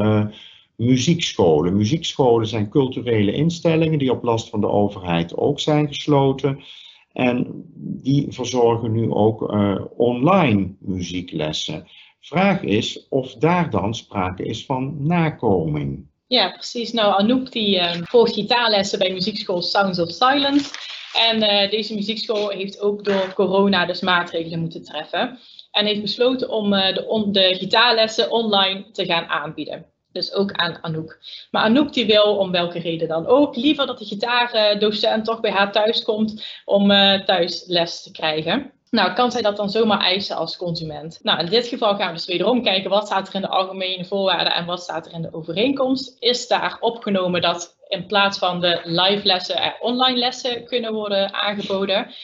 muziekscholen. 0.76 1.76
Muziekscholen 1.76 2.46
zijn 2.46 2.68
culturele 2.68 3.32
instellingen 3.32 3.98
die 3.98 4.12
op 4.12 4.22
last 4.22 4.48
van 4.48 4.60
de 4.60 4.68
overheid 4.68 5.36
ook 5.36 5.60
zijn 5.60 5.88
gesloten. 5.88 6.64
En 7.12 7.64
die 7.76 8.26
verzorgen 8.28 8.92
nu 8.92 9.10
ook 9.10 9.52
uh, 9.52 9.80
online 9.96 10.74
muzieklessen. 10.80 11.88
Vraag 12.20 12.62
is 12.62 13.06
of 13.08 13.34
daar 13.34 13.70
dan 13.70 13.94
sprake 13.94 14.44
is 14.44 14.66
van 14.66 15.06
nakoming. 15.06 16.06
Ja, 16.26 16.50
precies. 16.50 16.92
Nou, 16.92 17.20
Anouk 17.20 17.52
die 17.52 17.76
uh, 17.76 17.92
volgt 18.02 18.32
gitaarlessen 18.32 18.98
bij 18.98 19.12
muziekschool 19.12 19.62
Sounds 19.62 19.98
of 19.98 20.10
Silence. 20.10 20.70
En 21.28 21.42
uh, 21.42 21.70
deze 21.70 21.94
muziekschool 21.94 22.48
heeft 22.48 22.80
ook 22.80 23.04
door 23.04 23.32
corona 23.34 23.86
dus 23.86 24.00
maatregelen 24.00 24.60
moeten 24.60 24.82
treffen. 24.82 25.38
En 25.70 25.86
heeft 25.86 26.00
besloten 26.00 26.48
om 26.48 26.70
de, 26.70 27.28
de 27.30 27.54
gitaarlessen 27.58 28.30
online 28.30 28.90
te 28.92 29.04
gaan 29.04 29.26
aanbieden. 29.26 29.93
Dus 30.14 30.32
ook 30.32 30.52
aan 30.52 30.78
Anouk. 30.80 31.18
Maar 31.50 31.62
Anouk 31.62 31.92
die 31.92 32.06
wil, 32.06 32.36
om 32.36 32.50
welke 32.50 32.78
reden 32.78 33.08
dan 33.08 33.26
ook, 33.26 33.56
liever 33.56 33.86
dat 33.86 33.98
de 33.98 34.04
gitaardocent 34.04 35.24
toch 35.24 35.40
bij 35.40 35.50
haar 35.50 35.72
thuis 35.72 36.02
komt 36.02 36.44
om 36.64 36.90
uh, 36.90 37.24
thuis 37.24 37.64
les 37.66 38.02
te 38.02 38.10
krijgen. 38.10 38.72
Nou, 38.90 39.12
kan 39.12 39.32
zij 39.32 39.42
dat 39.42 39.56
dan 39.56 39.70
zomaar 39.70 40.00
eisen 40.00 40.36
als 40.36 40.56
consument? 40.56 41.20
Nou, 41.22 41.38
in 41.38 41.46
dit 41.46 41.66
geval 41.66 41.96
gaan 41.96 42.06
we 42.06 42.12
dus 42.12 42.26
wederom 42.26 42.62
kijken 42.62 42.90
wat 42.90 43.06
staat 43.06 43.28
er 43.28 43.34
in 43.34 43.40
de 43.40 43.48
algemene 43.48 44.04
voorwaarden 44.04 44.54
en 44.54 44.66
wat 44.66 44.82
staat 44.82 45.06
er 45.06 45.12
in 45.12 45.22
de 45.22 45.34
overeenkomst. 45.34 46.16
Is 46.18 46.48
daar 46.48 46.76
opgenomen 46.80 47.42
dat 47.42 47.76
in 47.88 48.06
plaats 48.06 48.38
van 48.38 48.60
de 48.60 48.80
live 48.84 49.26
lessen 49.26 49.56
er 49.56 49.76
online 49.80 50.18
lessen 50.18 50.64
kunnen 50.64 50.92
worden 50.92 51.32
aangeboden? 51.32 52.14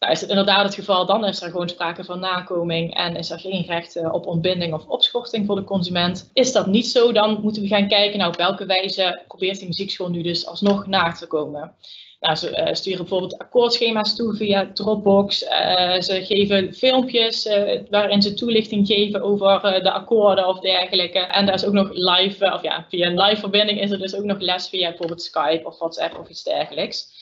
Nou, 0.00 0.12
is 0.12 0.20
het 0.20 0.30
inderdaad 0.30 0.64
het 0.64 0.74
geval, 0.74 1.06
dan 1.06 1.24
is 1.24 1.42
er 1.42 1.50
gewoon 1.50 1.68
sprake 1.68 2.04
van 2.04 2.20
nakoming 2.20 2.94
en 2.94 3.16
is 3.16 3.30
er 3.30 3.38
geen 3.38 3.64
recht 3.66 3.96
eh, 3.96 4.12
op 4.12 4.26
ontbinding 4.26 4.74
of 4.74 4.86
opschorting 4.86 5.46
voor 5.46 5.56
de 5.56 5.64
consument. 5.64 6.30
Is 6.32 6.52
dat 6.52 6.66
niet 6.66 6.86
zo, 6.86 7.12
dan 7.12 7.40
moeten 7.42 7.62
we 7.62 7.68
gaan 7.68 7.88
kijken 7.88 8.18
naar 8.18 8.28
op 8.28 8.36
welke 8.36 8.66
wijze 8.66 9.22
probeert 9.28 9.58
die 9.58 9.66
muziekschool 9.66 10.08
nu 10.08 10.22
dus 10.22 10.46
alsnog 10.46 10.86
na 10.86 11.12
te 11.12 11.26
komen. 11.26 11.74
Nou, 12.20 12.36
ze 12.36 12.50
uh, 12.50 12.74
sturen 12.74 12.98
bijvoorbeeld 12.98 13.38
akkoordschema's 13.38 14.16
toe 14.16 14.36
via 14.36 14.70
Dropbox. 14.72 15.42
Uh, 15.42 16.00
ze 16.00 16.24
geven 16.24 16.74
filmpjes 16.74 17.48
waarin 17.90 18.22
ze 18.22 18.34
toelichting 18.34 18.86
geven 18.86 19.22
over 19.22 19.82
de 19.82 19.90
akkoorden 19.90 20.48
of 20.48 20.60
dergelijke. 20.60 21.18
En 21.18 21.46
daar 21.46 21.54
is 21.54 21.64
ook 21.64 21.72
nog 21.72 21.88
live, 21.92 22.52
of 22.52 22.62
ja, 22.62 22.86
via 22.88 23.06
een 23.06 23.20
live 23.20 23.40
verbinding 23.40 23.80
is 23.80 23.90
er 23.90 23.98
dus 23.98 24.14
ook 24.14 24.24
nog 24.24 24.38
les 24.38 24.68
via 24.68 24.88
bijvoorbeeld 24.88 25.22
Skype 25.22 25.62
of 25.64 25.78
WhatsApp 25.78 26.18
of 26.18 26.28
iets 26.28 26.42
dergelijks. 26.42 27.19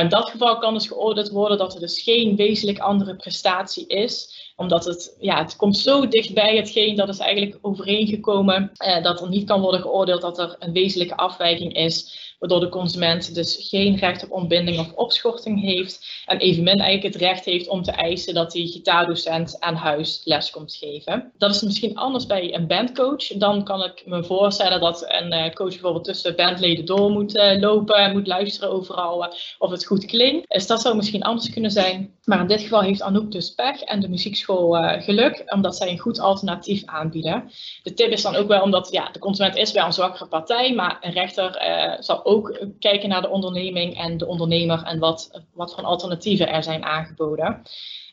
In 0.00 0.08
dat 0.08 0.30
geval 0.30 0.58
kan 0.58 0.74
dus 0.74 0.86
geoordeeld 0.86 1.30
worden 1.30 1.58
dat 1.58 1.74
er 1.74 1.80
dus 1.80 2.02
geen 2.02 2.36
wezenlijk 2.36 2.78
andere 2.78 3.16
prestatie 3.16 3.86
is 3.86 4.40
omdat 4.56 4.84
het, 4.84 5.16
ja, 5.20 5.38
het 5.38 5.56
komt 5.56 5.76
zo 5.76 6.08
dichtbij 6.08 6.56
hetgeen 6.56 6.96
dat 6.96 7.08
is 7.08 7.18
eigenlijk 7.18 7.58
overeengekomen 7.62 8.70
eh, 8.74 9.02
dat 9.02 9.20
er 9.20 9.28
niet 9.28 9.46
kan 9.46 9.60
worden 9.60 9.80
geoordeeld 9.80 10.20
dat 10.20 10.38
er 10.38 10.56
een 10.58 10.72
wezenlijke 10.72 11.16
afwijking 11.16 11.74
is 11.74 12.20
waardoor 12.42 12.60
de 12.60 12.68
consument 12.68 13.34
dus 13.34 13.68
geen 13.68 13.96
recht 13.96 14.24
op 14.24 14.30
ontbinding 14.30 14.78
of 14.78 14.92
opschorting 14.92 15.60
heeft 15.60 16.22
en 16.26 16.38
evenmin 16.38 16.78
eigenlijk 16.78 17.14
het 17.14 17.22
recht 17.22 17.44
heeft 17.44 17.68
om 17.68 17.82
te 17.82 17.90
eisen 17.90 18.34
dat 18.34 18.50
die 18.50 18.72
gitaardocent 18.72 19.60
aan 19.60 19.74
huis 19.74 20.20
les 20.24 20.50
komt 20.50 20.74
geven. 20.74 21.32
Dat 21.38 21.54
is 21.54 21.62
misschien 21.62 21.96
anders 21.96 22.26
bij 22.26 22.54
een 22.54 22.66
bandcoach. 22.66 23.26
Dan 23.26 23.64
kan 23.64 23.84
ik 23.84 24.02
me 24.06 24.24
voorstellen 24.24 24.80
dat 24.80 25.04
een 25.08 25.32
eh, 25.32 25.52
coach 25.52 25.70
bijvoorbeeld 25.70 26.04
tussen 26.04 26.36
bandleden 26.36 26.84
door 26.84 27.10
moet 27.10 27.34
uh, 27.34 27.60
lopen, 27.60 28.12
moet 28.12 28.26
luisteren 28.26 28.70
overal 28.70 29.24
uh, 29.24 29.30
of 29.58 29.70
het 29.70 29.81
goed 29.86 30.04
klinkt. 30.04 30.52
Dus 30.52 30.66
dat 30.66 30.80
zou 30.80 30.96
misschien 30.96 31.22
anders 31.22 31.50
kunnen 31.50 31.70
zijn. 31.70 32.14
Maar 32.24 32.40
in 32.40 32.46
dit 32.46 32.60
geval 32.60 32.80
heeft 32.80 33.02
Anouk 33.02 33.32
dus 33.32 33.54
pech 33.54 33.82
en 33.82 34.00
de 34.00 34.08
muziekschool 34.08 34.72
geluk, 35.00 35.42
omdat 35.46 35.76
zij 35.76 35.90
een 35.90 35.98
goed 35.98 36.20
alternatief 36.20 36.82
aanbieden. 36.84 37.50
De 37.82 37.94
tip 37.94 38.10
is 38.10 38.22
dan 38.22 38.36
ook 38.36 38.48
wel 38.48 38.62
omdat 38.62 38.90
ja, 38.90 39.08
de 39.10 39.18
consument 39.18 39.56
is 39.56 39.72
wel 39.72 39.84
een 39.84 39.92
zwakkere 39.92 40.26
partij, 40.26 40.74
maar 40.74 40.98
een 41.00 41.12
rechter 41.12 41.62
zal 42.00 42.24
ook 42.24 42.66
kijken 42.78 43.08
naar 43.08 43.22
de 43.22 43.28
onderneming 43.28 43.98
en 43.98 44.18
de 44.18 44.26
ondernemer 44.26 44.82
en 44.82 44.98
wat, 44.98 45.42
wat 45.54 45.74
voor 45.74 45.84
alternatieven 45.84 46.48
er 46.48 46.62
zijn 46.62 46.84
aangeboden. 46.84 47.62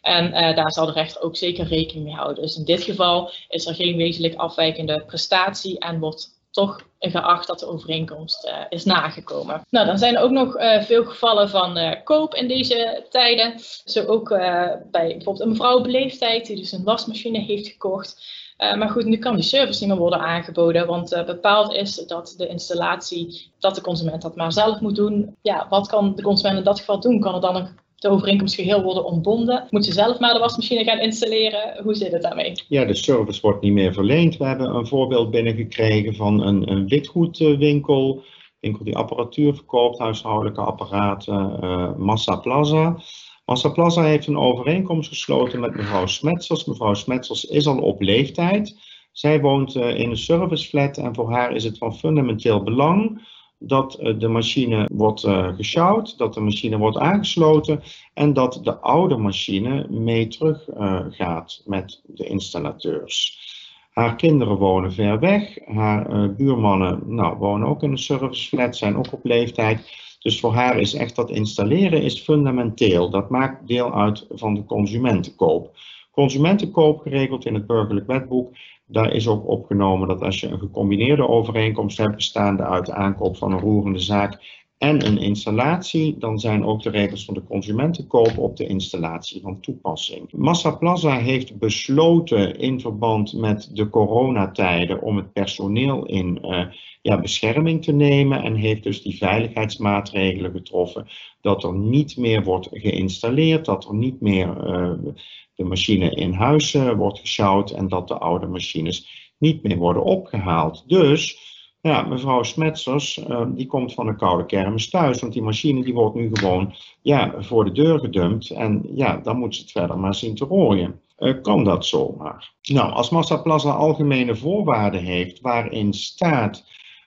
En 0.02 0.26
uh, 0.26 0.56
daar 0.56 0.72
zal 0.72 0.86
de 0.86 0.92
rechter 0.92 1.22
ook 1.22 1.36
zeker 1.36 1.68
rekening 1.68 2.06
mee 2.06 2.16
houden. 2.16 2.44
Dus 2.44 2.58
in 2.58 2.66
dit 2.66 2.84
geval 2.84 3.32
is 3.48 3.66
er 3.66 3.76
geen 3.76 3.98
wezenlijk 3.98 4.36
afwijkende 4.36 5.04
prestatie 5.06 5.80
en 5.80 6.00
wordt 6.00 6.39
toch 6.52 6.88
geacht 7.00 7.47
dat 7.47 7.60
de 7.60 7.68
overeenkomst 7.68 8.45
uh, 8.45 8.54
is 8.70 8.86
nagekomen. 8.86 9.62
Nou, 9.70 9.86
dan 9.86 9.97
zijn 9.97 10.16
er 10.16 10.22
ook 10.22 10.32
nog 10.32 10.58
uh, 10.58 10.82
veel 10.82 11.06
gevallen 11.06 11.50
van 11.50 11.97
koop 12.04 12.34
in 12.36 12.47
deze 12.47 13.06
tijden. 13.10 13.60
Zo 13.86 14.06
ook 14.06 14.28
bij 14.28 14.82
bijvoorbeeld 14.91 15.39
een 15.39 15.50
mevrouw 15.50 15.78
op 15.78 15.84
die 15.84 16.56
dus 16.56 16.72
een 16.72 16.84
wasmachine 16.84 17.39
heeft 17.39 17.68
gekocht. 17.68 18.38
Maar 18.58 18.89
goed, 18.89 19.06
nu 19.06 19.18
kan 19.18 19.36
die 19.36 19.43
service 19.43 19.80
niet 19.80 19.89
meer 19.89 20.00
worden 20.00 20.20
aangeboden, 20.20 20.88
want 20.88 21.24
bepaald 21.26 21.74
is 21.74 21.95
dat 21.95 22.34
de 22.38 22.47
installatie, 22.47 23.52
dat 23.60 23.76
de 23.76 23.82
consument 23.82 24.22
dat 24.22 24.36
maar 24.36 24.52
zelf 24.52 24.80
moet 24.80 24.95
doen. 24.95 25.36
Ja, 25.41 25.68
wat 25.70 25.88
kan 25.88 26.16
de 26.16 26.22
consument 26.22 26.58
in 26.58 26.64
dat 26.64 26.80
geval 26.80 27.00
doen? 27.00 27.20
Kan 27.20 27.36
er 27.36 27.41
dan 27.41 27.56
een 27.56 27.80
de 28.00 28.10
overeenkomst 28.10 28.56
geheel 28.56 28.84
worden 28.84 29.06
ontbonden? 29.06 29.68
Moet 29.70 29.86
ze 29.86 29.91
zelf 29.91 30.20
maar 30.20 30.34
de 30.34 30.39
wasmachine 30.39 30.84
gaan 30.84 31.00
installeren? 31.00 31.84
Hoe 31.84 31.95
zit 31.95 32.12
het 32.12 32.22
daarmee? 32.22 32.54
Ja, 32.68 32.86
de 32.86 32.93
service 32.93 33.41
wordt 33.41 33.62
niet 33.62 33.74
meer 33.74 33.93
verleend. 33.93 34.38
We 34.38 34.45
hebben 34.45 34.76
een 34.76 34.88
voorbeeld 34.88 35.32
binnengekregen 35.32 36.16
van 36.16 36.41
een, 36.41 36.72
een 36.72 36.88
witgoedwinkel. 36.88 38.24
Winkel 38.60 38.84
die 38.84 38.97
apparatuur 38.97 39.56
verkoopt, 39.56 40.00
huishoudelijke 40.00 40.62
apparaten, 40.62 41.60
uh, 41.64 41.95
Massa 41.95 42.36
Plaza. 42.36 42.97
Massa 43.45 43.70
Plaza 43.70 44.04
heeft 44.04 44.28
een 44.28 44.38
overeenkomst 44.38 45.10
gesloten 45.10 45.60
met 45.60 45.76
mevrouw 45.76 46.06
Smetsels. 46.06 46.66
Mevrouw 46.66 46.93
Smetsels 46.93 47.45
is 47.45 47.68
al 47.68 47.78
op 47.78 48.02
leeftijd. 48.02 48.78
Zij 49.12 49.41
woont 49.41 49.76
uh, 49.76 50.00
in 50.00 50.10
een 50.10 50.18
serviceflat 50.18 50.97
en 50.97 51.16
voor 51.16 51.32
haar 51.32 51.56
is 51.56 51.64
het 51.64 51.78
van 51.78 51.95
fundamenteel 51.95 52.64
belang 52.64 53.22
dat 53.60 53.97
uh, 54.01 54.20
de 54.20 54.28
machine 54.28 54.89
wordt 54.93 55.24
uh, 55.24 55.55
gesjouwd, 55.55 56.18
dat 56.18 56.34
de 56.34 56.39
machine 56.39 56.78
wordt 56.78 56.97
aangesloten 56.97 57.82
en 58.14 58.34
dat 58.34 58.60
de 58.64 58.78
oude 58.78 59.18
machine 59.18 59.88
mee 59.89 60.28
terug 60.28 60.68
gaat 61.10 61.62
met 61.66 62.01
de 62.05 62.26
installateurs. 62.26 63.47
Haar 63.91 64.16
kinderen 64.16 64.57
wonen 64.57 64.93
ver 64.93 65.20
weg, 65.20 65.57
haar 65.66 66.34
buurmannen 66.36 67.01
nou, 67.05 67.38
wonen 67.38 67.68
ook 67.68 67.84
in 67.84 67.91
een 67.91 67.97
serviceflat, 67.97 68.78
zijn 68.78 68.97
ook 68.97 69.14
op 69.14 69.24
leeftijd. 69.24 69.91
Dus 70.20 70.39
voor 70.39 70.53
haar 70.53 70.80
is 70.80 70.93
echt 70.93 71.16
dat 71.16 71.30
installeren 71.30 72.01
is 72.01 72.22
fundamenteel. 72.22 73.10
Dat 73.10 73.30
maakt 73.30 73.68
deel 73.68 73.93
uit 73.93 74.26
van 74.30 74.53
de 74.53 74.66
consumentenkoop. 74.66 75.78
Consumentenkoop 76.12 77.01
geregeld 77.01 77.45
in 77.45 77.53
het 77.53 77.68
burgerlijk 77.68 78.07
wetboek. 78.07 78.55
Daar 78.92 79.14
is 79.14 79.28
ook 79.28 79.48
opgenomen 79.48 80.08
dat 80.08 80.22
als 80.22 80.40
je 80.40 80.48
een 80.48 80.60
gecombineerde 80.60 81.28
overeenkomst 81.28 81.98
hebt 81.98 82.16
bestaande 82.16 82.64
uit 82.64 82.86
de 82.86 82.94
aankoop 82.94 83.38
van 83.38 83.52
een 83.52 83.60
roerende 83.60 84.00
zaak 84.00 84.60
en 84.78 85.06
een 85.06 85.18
installatie, 85.18 86.18
dan 86.18 86.40
zijn 86.40 86.66
ook 86.66 86.82
de 86.82 86.90
regels 86.90 87.26
van 87.26 87.34
de 87.34 87.44
consumentenkoop 87.44 88.38
op 88.38 88.58
de 88.58 88.68
installatie 88.68 89.42
van 89.42 89.60
toepassing. 89.60 90.32
Massa 90.32 90.72
Plaza 90.72 91.18
heeft 91.18 91.60
besloten 91.60 92.60
in 92.60 92.80
verband 92.80 93.34
met 93.34 93.70
de 93.74 93.90
coronatijden 93.90 95.02
om 95.02 95.18
het 95.18 95.34
personeel 95.34 96.06
in 96.06 96.40
uh, 96.42 96.66
ja, 97.02 97.20
bescherming 97.20 97.84
te 97.84 97.92
nemen 97.92 98.44
en 98.44 98.56
heeft 98.56 98.84
dus 98.84 99.02
die 99.02 99.18
veiligheidsmaatregelen 99.18 100.52
getroffen 100.52 101.08
dat 101.42 101.64
er 101.64 101.74
niet 101.74 102.18
meer 102.18 102.44
wordt 102.44 102.68
geïnstalleerd, 102.72 103.66
dat 103.66 103.86
er 103.86 103.96
niet 103.96 104.22
meer 104.22 104.68
uh, 104.68 105.12
de 105.60 105.66
machine 105.66 106.10
in 106.10 106.34
huis 106.34 106.74
uh, 106.74 106.91
wordt 106.91 107.20
gesjouwd 107.20 107.72
en 107.72 107.88
dat 107.88 108.07
de 108.07 108.18
oude 108.18 108.47
machines 108.47 109.32
niet 109.38 109.64
meer 109.64 109.78
worden 109.78 110.03
opgehaald. 110.03 110.84
Dus 110.88 111.39
ja, 111.82 112.01
mevrouw 112.01 112.43
Smetsers, 112.43 113.18
uh, 113.18 113.45
die 113.47 113.66
komt 113.66 113.93
van 113.93 114.07
een 114.07 114.18
koude 114.18 114.45
kermis 114.45 114.89
thuis, 114.89 115.22
want 115.22 115.34
die 115.34 115.41
machine 115.41 115.84
die 115.84 115.93
wordt 115.93 116.16
nu 116.16 116.30
gewoon 116.34 116.74
ja, 117.01 117.34
voor 117.38 117.66
de 117.66 117.72
deur 117.72 117.99
gedumpt 117.99 118.49
en 118.49 118.86
ja, 118.95 119.18
dan 119.18 119.38
moet 119.38 119.55
ze 119.55 119.62
het 119.62 119.72
verder 119.72 119.99
maar 119.99 120.16
zien 120.16 120.36
te 120.36 120.45
rooien. 120.45 121.01
Uh, 121.18 121.41
kan 121.41 121.64
dat 121.64 121.86
zomaar? 121.86 122.53
Nou, 122.62 122.91
als 122.91 123.10
Massaplaza 123.10 123.72
algemene 123.72 124.36
voorwaarden 124.36 125.03
heeft 125.03 125.41
waarin 125.41 125.93
staat 125.93 126.64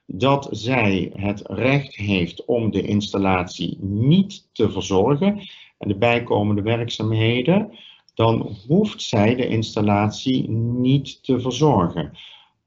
dat 0.06 0.48
zij 0.50 1.12
het 1.14 1.42
recht 1.46 1.94
heeft 1.94 2.44
om 2.44 2.70
de 2.70 2.82
installatie 2.82 3.78
niet 3.80 4.48
te 4.52 4.70
verzorgen 4.70 5.40
en 5.78 5.88
de 5.88 5.96
bijkomende 5.96 6.62
werkzaamheden, 6.62 7.70
dan 8.14 8.56
hoeft 8.68 9.02
zij 9.02 9.34
de 9.34 9.46
installatie 9.46 10.50
niet 10.50 11.24
te 11.24 11.40
verzorgen. 11.40 12.12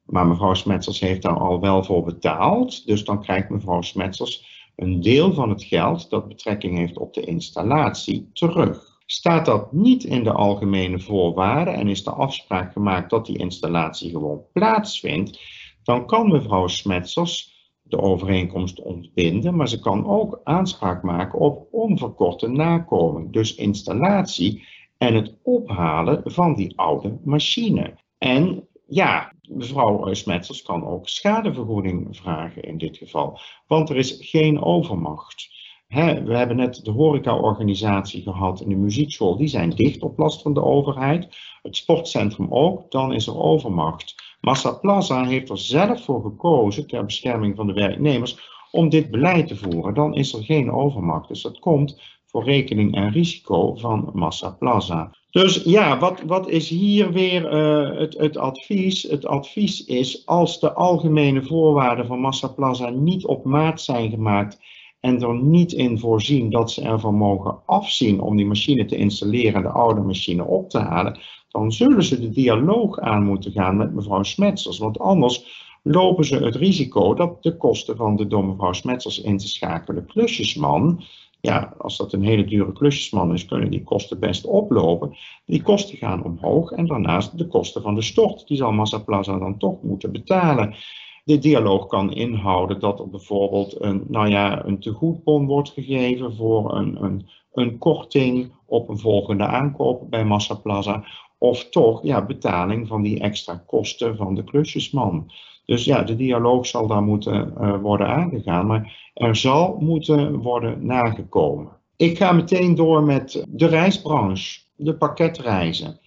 Maar 0.05 0.27
mevrouw 0.27 0.53
Smetsels 0.53 0.99
heeft 0.99 1.21
daar 1.21 1.39
al 1.39 1.59
wel 1.59 1.83
voor 1.83 2.03
betaald. 2.03 2.85
Dus 2.85 3.03
dan 3.03 3.21
krijgt 3.21 3.49
mevrouw 3.49 3.81
Smetsels 3.81 4.45
een 4.75 5.01
deel 5.01 5.33
van 5.33 5.49
het 5.49 5.63
geld 5.63 6.09
dat 6.09 6.27
betrekking 6.27 6.77
heeft 6.77 6.97
op 6.97 7.13
de 7.13 7.21
installatie 7.21 8.29
terug. 8.33 8.93
Staat 9.05 9.45
dat 9.45 9.71
niet 9.71 10.03
in 10.03 10.23
de 10.23 10.31
algemene 10.31 10.99
voorwaarden 10.99 11.73
en 11.73 11.87
is 11.87 12.03
de 12.03 12.11
afspraak 12.11 12.71
gemaakt 12.73 13.09
dat 13.09 13.25
die 13.25 13.37
installatie 13.37 14.09
gewoon 14.09 14.41
plaatsvindt, 14.53 15.39
dan 15.83 16.07
kan 16.07 16.31
mevrouw 16.31 16.67
Smetsels 16.67 17.53
de 17.81 17.99
overeenkomst 17.99 18.81
ontbinden, 18.81 19.55
maar 19.55 19.67
ze 19.67 19.79
kan 19.79 20.07
ook 20.07 20.41
aanspraak 20.43 21.03
maken 21.03 21.39
op 21.39 21.67
onverkorte 21.71 22.47
nakoming, 22.47 23.33
dus 23.33 23.55
installatie 23.55 24.67
en 24.97 25.13
het 25.13 25.33
ophalen 25.43 26.21
van 26.25 26.55
die 26.55 26.77
oude 26.77 27.17
machine. 27.23 27.93
En 28.17 28.67
ja, 28.87 29.33
mevrouw 29.49 30.13
Smetsels 30.13 30.61
kan 30.61 30.85
ook 30.85 31.07
schadevergoeding 31.07 32.17
vragen 32.17 32.63
in 32.63 32.77
dit 32.77 32.97
geval, 32.97 33.39
want 33.67 33.89
er 33.89 33.95
is 33.95 34.17
geen 34.19 34.61
overmacht. 34.61 35.53
we 35.87 36.37
hebben 36.37 36.55
net 36.55 36.85
de 36.85 36.91
horecaorganisatie 36.91 38.21
gehad 38.21 38.61
in 38.61 38.69
de 38.69 38.75
muziekschool, 38.75 39.37
die 39.37 39.47
zijn 39.47 39.69
dicht 39.69 40.01
op 40.01 40.17
last 40.17 40.41
van 40.41 40.53
de 40.53 40.63
overheid. 40.63 41.27
Het 41.61 41.75
sportcentrum 41.75 42.47
ook, 42.49 42.91
dan 42.91 43.13
is 43.13 43.27
er 43.27 43.39
overmacht. 43.39 44.15
Massa 44.41 44.71
Plaza 44.71 45.25
heeft 45.25 45.49
er 45.49 45.57
zelf 45.57 46.03
voor 46.03 46.21
gekozen, 46.21 46.87
ter 46.87 47.05
bescherming 47.05 47.55
van 47.55 47.67
de 47.67 47.73
werknemers, 47.73 48.37
om 48.71 48.89
dit 48.89 49.11
beleid 49.11 49.47
te 49.47 49.55
voeren. 49.55 49.93
Dan 49.93 50.15
is 50.15 50.33
er 50.33 50.43
geen 50.43 50.71
overmacht. 50.71 51.27
Dus 51.27 51.41
dat 51.41 51.59
komt 51.59 52.01
voor 52.35 52.43
rekening 52.43 52.95
en 52.95 53.11
risico 53.11 53.75
van 53.75 54.09
Massa 54.13 54.49
Plaza. 54.49 55.11
Dus 55.31 55.63
ja, 55.63 55.99
wat, 55.99 56.21
wat 56.25 56.49
is 56.49 56.69
hier 56.69 57.11
weer 57.11 57.53
uh, 57.53 57.99
het, 57.99 58.17
het 58.17 58.37
advies? 58.37 59.03
Het 59.03 59.25
advies 59.25 59.85
is 59.85 60.25
als 60.25 60.59
de 60.59 60.73
algemene 60.73 61.43
voorwaarden 61.43 62.05
van 62.05 62.19
Massa 62.19 62.47
Plaza 62.47 62.89
niet 62.89 63.25
op 63.25 63.45
maat 63.45 63.81
zijn 63.81 64.09
gemaakt 64.09 64.59
en 64.99 65.21
er 65.21 65.43
niet 65.43 65.71
in 65.71 65.99
voorzien 65.99 66.49
dat 66.49 66.71
ze 66.71 66.81
ervan 66.81 67.15
mogen 67.15 67.59
afzien 67.65 68.19
om 68.19 68.35
die 68.35 68.45
machine 68.45 68.85
te 68.85 68.95
installeren 68.95 69.53
en 69.53 69.61
de 69.61 69.69
oude 69.69 70.01
machine 70.01 70.45
op 70.45 70.69
te 70.69 70.79
halen, 70.79 71.19
dan 71.49 71.71
zullen 71.71 72.03
ze 72.03 72.19
de 72.19 72.29
dialoog 72.29 72.99
aan 72.99 73.23
moeten 73.23 73.51
gaan 73.51 73.77
met 73.77 73.93
mevrouw 73.93 74.23
Smetsers. 74.23 74.77
Want 74.77 74.99
anders 74.99 75.63
lopen 75.83 76.25
ze 76.25 76.37
het 76.37 76.55
risico 76.55 77.13
dat 77.13 77.43
de 77.43 77.57
kosten 77.57 77.97
van 77.97 78.15
de 78.15 78.27
door 78.27 78.45
mevrouw 78.45 78.73
Smetsers 78.73 79.21
in 79.21 79.37
te 79.37 79.47
schakelen 79.47 80.05
klusjesman 80.05 81.03
ja, 81.45 81.73
als 81.77 81.97
dat 81.97 82.13
een 82.13 82.23
hele 82.23 82.45
dure 82.45 82.73
klusjesman 82.73 83.33
is, 83.33 83.45
kunnen 83.45 83.71
die 83.71 83.83
kosten 83.83 84.19
best 84.19 84.45
oplopen. 84.45 85.17
Die 85.45 85.61
kosten 85.61 85.97
gaan 85.97 86.23
omhoog 86.23 86.71
en 86.71 86.87
daarnaast 86.87 87.37
de 87.37 87.47
kosten 87.47 87.81
van 87.81 87.95
de 87.95 88.01
stort. 88.01 88.47
Die 88.47 88.57
zal 88.57 88.71
Massa 88.71 88.97
Plaza 88.97 89.37
dan 89.37 89.57
toch 89.57 89.81
moeten 89.81 90.11
betalen. 90.11 90.75
De 91.23 91.37
dialoog 91.37 91.87
kan 91.87 92.13
inhouden 92.13 92.79
dat 92.79 92.99
er 92.99 93.09
bijvoorbeeld 93.09 93.81
een, 93.81 94.03
nou 94.07 94.29
ja, 94.29 94.65
een 94.65 94.79
tegoedbon 94.79 95.45
wordt 95.45 95.69
gegeven 95.69 96.35
voor 96.35 96.75
een, 96.75 97.03
een, 97.03 97.29
een 97.53 97.77
korting 97.77 98.51
op 98.65 98.89
een 98.89 98.99
volgende 98.99 99.45
aankoop 99.45 100.09
bij 100.09 100.25
Massa 100.25 100.55
Plaza. 100.55 101.03
Of 101.37 101.69
toch 101.69 102.03
ja, 102.03 102.25
betaling 102.25 102.87
van 102.87 103.01
die 103.01 103.19
extra 103.19 103.63
kosten 103.67 104.15
van 104.15 104.35
de 104.35 104.43
klusjesman. 104.43 105.31
Dus 105.65 105.85
ja, 105.85 106.03
de 106.03 106.15
dialoog 106.15 106.65
zal 106.65 106.87
daar 106.87 107.03
moeten 107.03 107.53
uh, 107.61 107.81
worden 107.81 108.07
aangegaan, 108.07 108.65
maar 108.65 109.11
er 109.13 109.35
zal 109.35 109.77
moeten 109.79 110.35
worden 110.41 110.85
nagekomen. 110.85 111.69
Ik 111.95 112.17
ga 112.17 112.31
meteen 112.31 112.75
door 112.75 113.03
met 113.03 113.45
de 113.49 113.65
reisbranche, 113.65 114.59
de 114.75 114.95
pakketreizen. 114.95 115.99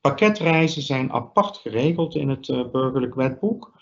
Pakketreizen 0.00 0.82
zijn 0.82 1.12
apart 1.12 1.56
geregeld 1.56 2.14
in 2.14 2.28
het 2.28 2.48
uh, 2.48 2.70
burgerlijk 2.72 3.14
wetboek. 3.14 3.80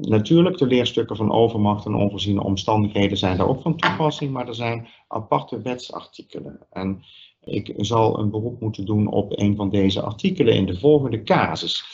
Natuurlijk, 0.00 0.58
de 0.58 0.66
leerstukken 0.66 1.16
van 1.16 1.32
overmacht 1.32 1.86
en 1.86 1.94
onvoorziene 1.94 2.42
omstandigheden 2.42 3.16
zijn 3.16 3.36
daar 3.36 3.48
ook 3.48 3.62
van 3.62 3.76
toepassing, 3.76 4.32
maar 4.32 4.48
er 4.48 4.54
zijn 4.54 4.88
aparte 5.08 5.62
wetsartikelen. 5.62 6.66
En 6.70 7.02
ik 7.44 7.74
zal 7.76 8.18
een 8.18 8.30
beroep 8.30 8.60
moeten 8.60 8.84
doen 8.84 9.08
op 9.08 9.38
een 9.38 9.56
van 9.56 9.70
deze 9.70 10.02
artikelen 10.02 10.54
in 10.54 10.66
de 10.66 10.78
volgende 10.78 11.22
casus. 11.22 11.84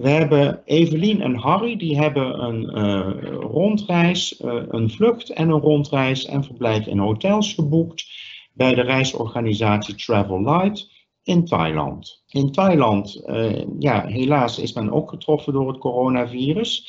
We 0.00 0.08
hebben 0.08 0.62
Evelien 0.64 1.20
en 1.20 1.34
Harry, 1.34 1.76
die 1.76 1.98
hebben 1.98 2.42
een 2.42 2.78
uh, 2.78 3.30
rondreis, 3.40 4.40
uh, 4.40 4.62
een 4.68 4.90
vlucht 4.90 5.30
en 5.30 5.48
een 5.48 5.60
rondreis 5.60 6.24
en 6.24 6.44
verblijf 6.44 6.86
in 6.86 6.98
hotels 6.98 7.54
geboekt 7.54 8.06
bij 8.52 8.74
de 8.74 8.82
reisorganisatie 8.82 9.94
Travel 9.94 10.40
Light 10.42 10.90
in 11.22 11.44
Thailand. 11.44 12.24
In 12.28 12.52
Thailand, 12.52 13.22
uh, 13.26 13.64
ja, 13.78 14.06
helaas 14.06 14.58
is 14.58 14.72
men 14.72 14.92
ook 14.92 15.10
getroffen 15.10 15.52
door 15.52 15.68
het 15.68 15.78
coronavirus. 15.78 16.88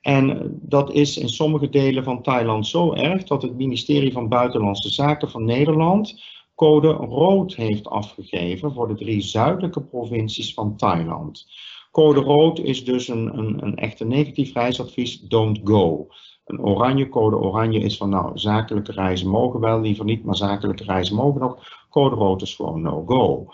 En 0.00 0.58
dat 0.62 0.92
is 0.92 1.18
in 1.18 1.28
sommige 1.28 1.68
delen 1.68 2.04
van 2.04 2.22
Thailand 2.22 2.66
zo 2.66 2.92
erg 2.92 3.22
dat 3.22 3.42
het 3.42 3.56
ministerie 3.56 4.12
van 4.12 4.28
Buitenlandse 4.28 4.90
Zaken 4.90 5.30
van 5.30 5.44
Nederland 5.44 6.22
code 6.54 6.88
rood 6.90 7.54
heeft 7.54 7.88
afgegeven 7.88 8.72
voor 8.72 8.88
de 8.88 8.94
drie 8.94 9.20
zuidelijke 9.20 9.82
provincies 9.82 10.54
van 10.54 10.76
Thailand. 10.76 11.46
Code 11.94 12.20
rood 12.20 12.58
is 12.58 12.84
dus 12.84 13.08
een, 13.08 13.38
een, 13.38 13.62
een 13.62 13.76
echte 13.76 14.04
negatief 14.04 14.52
reisadvies, 14.54 15.20
don't 15.20 15.60
go. 15.64 16.06
Een 16.44 16.60
oranje 16.60 17.08
code 17.08 17.36
oranje 17.36 17.78
is 17.78 17.96
van 17.96 18.08
nou, 18.08 18.38
zakelijke 18.38 18.92
reizen 18.92 19.28
mogen 19.28 19.60
wel, 19.60 19.80
liever 19.80 20.04
niet, 20.04 20.24
maar 20.24 20.36
zakelijke 20.36 20.84
reizen 20.84 21.16
mogen 21.16 21.40
nog. 21.40 21.86
Code 21.90 22.14
rood 22.14 22.42
is 22.42 22.54
gewoon 22.54 22.82
no 22.82 23.04
go. 23.06 23.46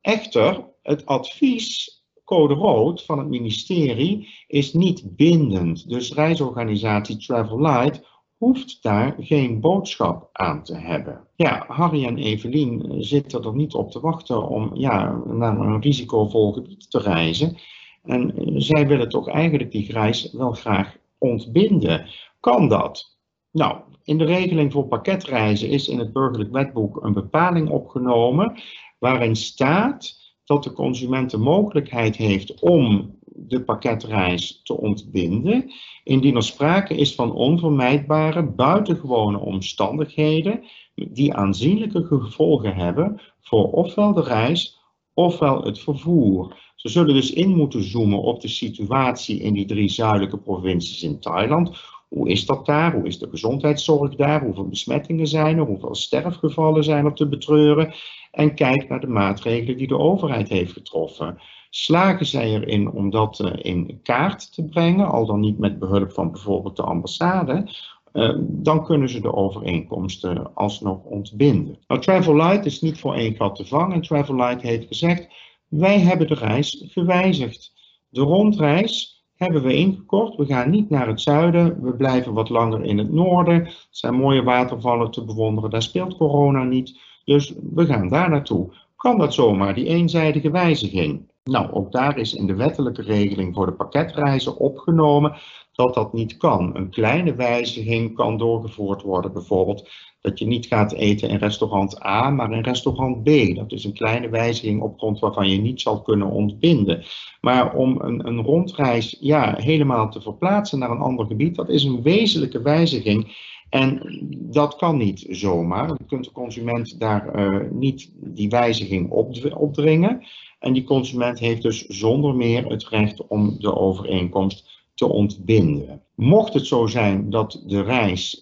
Echter, 0.00 0.64
het 0.82 1.06
advies 1.06 2.02
code 2.24 2.54
rood 2.54 3.04
van 3.04 3.18
het 3.18 3.28
ministerie 3.28 4.28
is 4.46 4.72
niet 4.72 5.16
bindend. 5.16 5.88
Dus 5.88 6.12
reisorganisatie 6.12 7.16
Travel 7.16 7.60
Light 7.60 8.06
hoeft 8.36 8.82
daar 8.82 9.16
geen 9.18 9.60
boodschap 9.60 10.28
aan 10.32 10.62
te 10.62 10.76
hebben. 10.76 11.26
Ja, 11.36 11.64
Harry 11.68 12.04
en 12.04 12.18
Evelien 12.18 12.94
zitten 12.98 13.44
er 13.44 13.54
niet 13.54 13.74
op 13.74 13.90
te 13.90 14.00
wachten 14.00 14.48
om 14.48 14.70
ja, 14.74 15.22
naar 15.26 15.58
een 15.58 15.80
risicovol 15.80 16.52
gebied 16.52 16.90
te 16.90 16.98
reizen. 16.98 17.56
En 18.02 18.32
zij 18.56 18.86
willen 18.86 19.08
toch 19.08 19.28
eigenlijk 19.28 19.70
die 19.70 19.92
reis 19.92 20.32
wel 20.32 20.52
graag 20.52 20.96
ontbinden. 21.18 22.06
Kan 22.40 22.68
dat? 22.68 23.16
Nou, 23.50 23.80
in 24.04 24.18
de 24.18 24.24
regeling 24.24 24.72
voor 24.72 24.86
pakketreizen 24.86 25.68
is 25.68 25.88
in 25.88 25.98
het 25.98 26.12
burgerlijk 26.12 26.52
wetboek 26.52 27.02
een 27.02 27.12
bepaling 27.12 27.68
opgenomen 27.68 28.62
waarin 28.98 29.36
staat 29.36 30.20
dat 30.44 30.64
de 30.64 30.72
consument 30.72 31.30
de 31.30 31.38
mogelijkheid 31.38 32.16
heeft 32.16 32.60
om 32.60 33.14
de 33.24 33.62
pakketreis 33.62 34.60
te 34.62 34.76
ontbinden, 34.76 35.72
indien 36.04 36.36
er 36.36 36.42
sprake 36.42 36.94
is 36.94 37.14
van 37.14 37.32
onvermijdbare, 37.32 38.42
buitengewone 38.42 39.38
omstandigheden 39.38 40.64
die 40.94 41.34
aanzienlijke 41.34 42.04
gevolgen 42.04 42.74
hebben 42.74 43.20
voor 43.40 43.72
ofwel 43.72 44.12
de 44.12 44.22
reis 44.22 44.80
ofwel 45.14 45.62
het 45.62 45.78
vervoer. 45.78 46.71
Ze 46.82 46.88
zullen 46.88 47.14
dus 47.14 47.32
in 47.32 47.56
moeten 47.56 47.82
zoomen 47.82 48.22
op 48.22 48.40
de 48.40 48.48
situatie 48.48 49.40
in 49.40 49.52
die 49.52 49.66
drie 49.66 49.88
zuidelijke 49.88 50.38
provincies 50.38 51.02
in 51.02 51.20
Thailand. 51.20 51.70
Hoe 52.08 52.28
is 52.28 52.46
dat 52.46 52.66
daar? 52.66 52.92
Hoe 52.92 53.06
is 53.06 53.18
de 53.18 53.28
gezondheidszorg 53.30 54.14
daar? 54.14 54.44
Hoeveel 54.44 54.68
besmettingen 54.68 55.26
zijn 55.26 55.58
er? 55.58 55.64
Hoeveel 55.64 55.94
sterfgevallen 55.94 56.84
zijn 56.84 57.04
er 57.04 57.12
te 57.12 57.28
betreuren? 57.28 57.94
En 58.30 58.54
kijk 58.54 58.88
naar 58.88 59.00
de 59.00 59.06
maatregelen 59.06 59.76
die 59.76 59.86
de 59.86 59.98
overheid 59.98 60.48
heeft 60.48 60.72
getroffen. 60.72 61.38
Slagen 61.70 62.26
zij 62.26 62.50
erin 62.50 62.90
om 62.90 63.10
dat 63.10 63.40
eh, 63.40 63.52
in 63.72 64.00
kaart 64.02 64.54
te 64.54 64.64
brengen, 64.64 65.10
al 65.10 65.26
dan 65.26 65.40
niet 65.40 65.58
met 65.58 65.78
behulp 65.78 66.12
van 66.12 66.30
bijvoorbeeld 66.30 66.76
de 66.76 66.82
ambassade, 66.82 67.70
uh, 68.12 68.36
dan 68.40 68.84
kunnen 68.84 69.08
ze 69.08 69.20
de 69.20 69.34
overeenkomsten 69.34 70.54
alsnog 70.54 71.04
ontbinden. 71.04 71.78
Nou, 71.86 72.00
Travel 72.00 72.36
Light 72.36 72.66
is 72.66 72.80
niet 72.80 72.98
voor 72.98 73.14
één 73.14 73.36
gat 73.36 73.56
te 73.56 73.66
vangen. 73.66 74.02
Travel 74.02 74.34
Light 74.34 74.62
heeft 74.62 74.86
gezegd, 74.86 75.28
wij 75.72 76.00
hebben 76.00 76.26
de 76.26 76.34
reis 76.34 76.84
gewijzigd. 76.88 77.72
De 78.08 78.20
rondreis 78.20 79.24
hebben 79.36 79.62
we 79.62 79.74
ingekort. 79.74 80.36
We 80.36 80.46
gaan 80.46 80.70
niet 80.70 80.90
naar 80.90 81.06
het 81.06 81.20
zuiden. 81.20 81.82
We 81.82 81.94
blijven 81.94 82.32
wat 82.32 82.48
langer 82.48 82.84
in 82.84 82.98
het 82.98 83.12
noorden. 83.12 83.54
Er 83.54 83.86
zijn 83.90 84.14
mooie 84.14 84.42
watervallen 84.42 85.10
te 85.10 85.24
bewonderen. 85.24 85.70
Daar 85.70 85.82
speelt 85.82 86.16
corona 86.16 86.64
niet. 86.64 86.98
Dus 87.24 87.54
we 87.74 87.86
gaan 87.86 88.08
daar 88.08 88.30
naartoe. 88.30 88.72
Kan 88.96 89.18
dat 89.18 89.34
zomaar, 89.34 89.74
die 89.74 89.86
eenzijdige 89.86 90.50
wijziging? 90.50 91.30
Nou, 91.44 91.72
ook 91.72 91.92
daar 91.92 92.18
is 92.18 92.34
in 92.34 92.46
de 92.46 92.54
wettelijke 92.54 93.02
regeling 93.02 93.54
voor 93.54 93.66
de 93.66 93.72
pakketreizen 93.72 94.58
opgenomen 94.58 95.36
dat 95.72 95.94
dat 95.94 96.12
niet 96.12 96.36
kan. 96.36 96.76
Een 96.76 96.90
kleine 96.90 97.34
wijziging 97.34 98.14
kan 98.14 98.36
doorgevoerd 98.36 99.02
worden, 99.02 99.32
bijvoorbeeld 99.32 99.88
dat 100.22 100.38
je 100.38 100.46
niet 100.46 100.66
gaat 100.66 100.92
eten 100.92 101.28
in 101.28 101.36
restaurant 101.36 102.04
A, 102.04 102.30
maar 102.30 102.52
in 102.52 102.62
restaurant 102.62 103.22
B. 103.22 103.54
Dat 103.54 103.72
is 103.72 103.84
een 103.84 103.92
kleine 103.92 104.28
wijziging 104.28 104.82
op 104.82 104.98
grond 104.98 105.18
waarvan 105.18 105.48
je 105.48 105.60
niet 105.60 105.80
zal 105.80 106.02
kunnen 106.02 106.30
ontbinden. 106.30 107.04
Maar 107.40 107.74
om 107.74 108.00
een, 108.00 108.26
een 108.26 108.42
rondreis 108.42 109.16
ja, 109.20 109.54
helemaal 109.58 110.10
te 110.10 110.20
verplaatsen 110.20 110.78
naar 110.78 110.90
een 110.90 110.98
ander 110.98 111.26
gebied, 111.26 111.54
dat 111.54 111.68
is 111.68 111.84
een 111.84 112.02
wezenlijke 112.02 112.62
wijziging. 112.62 113.50
En 113.70 114.00
dat 114.32 114.76
kan 114.76 114.96
niet 114.96 115.26
zomaar. 115.28 115.88
Je 115.88 116.04
kunt 116.06 116.24
de 116.24 116.32
consument 116.32 117.00
daar 117.00 117.36
uh, 117.36 117.70
niet 117.70 118.10
die 118.14 118.48
wijziging 118.48 119.10
opdringen. 119.54 120.22
En 120.58 120.72
die 120.72 120.84
consument 120.84 121.38
heeft 121.38 121.62
dus 121.62 121.86
zonder 121.86 122.34
meer 122.34 122.66
het 122.66 122.88
recht 122.88 123.26
om 123.26 123.56
de 123.58 123.76
overeenkomst 123.76 124.70
te 124.94 125.06
ontbinden. 125.06 126.02
Mocht 126.14 126.54
het 126.54 126.66
zo 126.66 126.86
zijn 126.86 127.30
dat 127.30 127.62
de 127.66 127.82
reis 127.82 128.41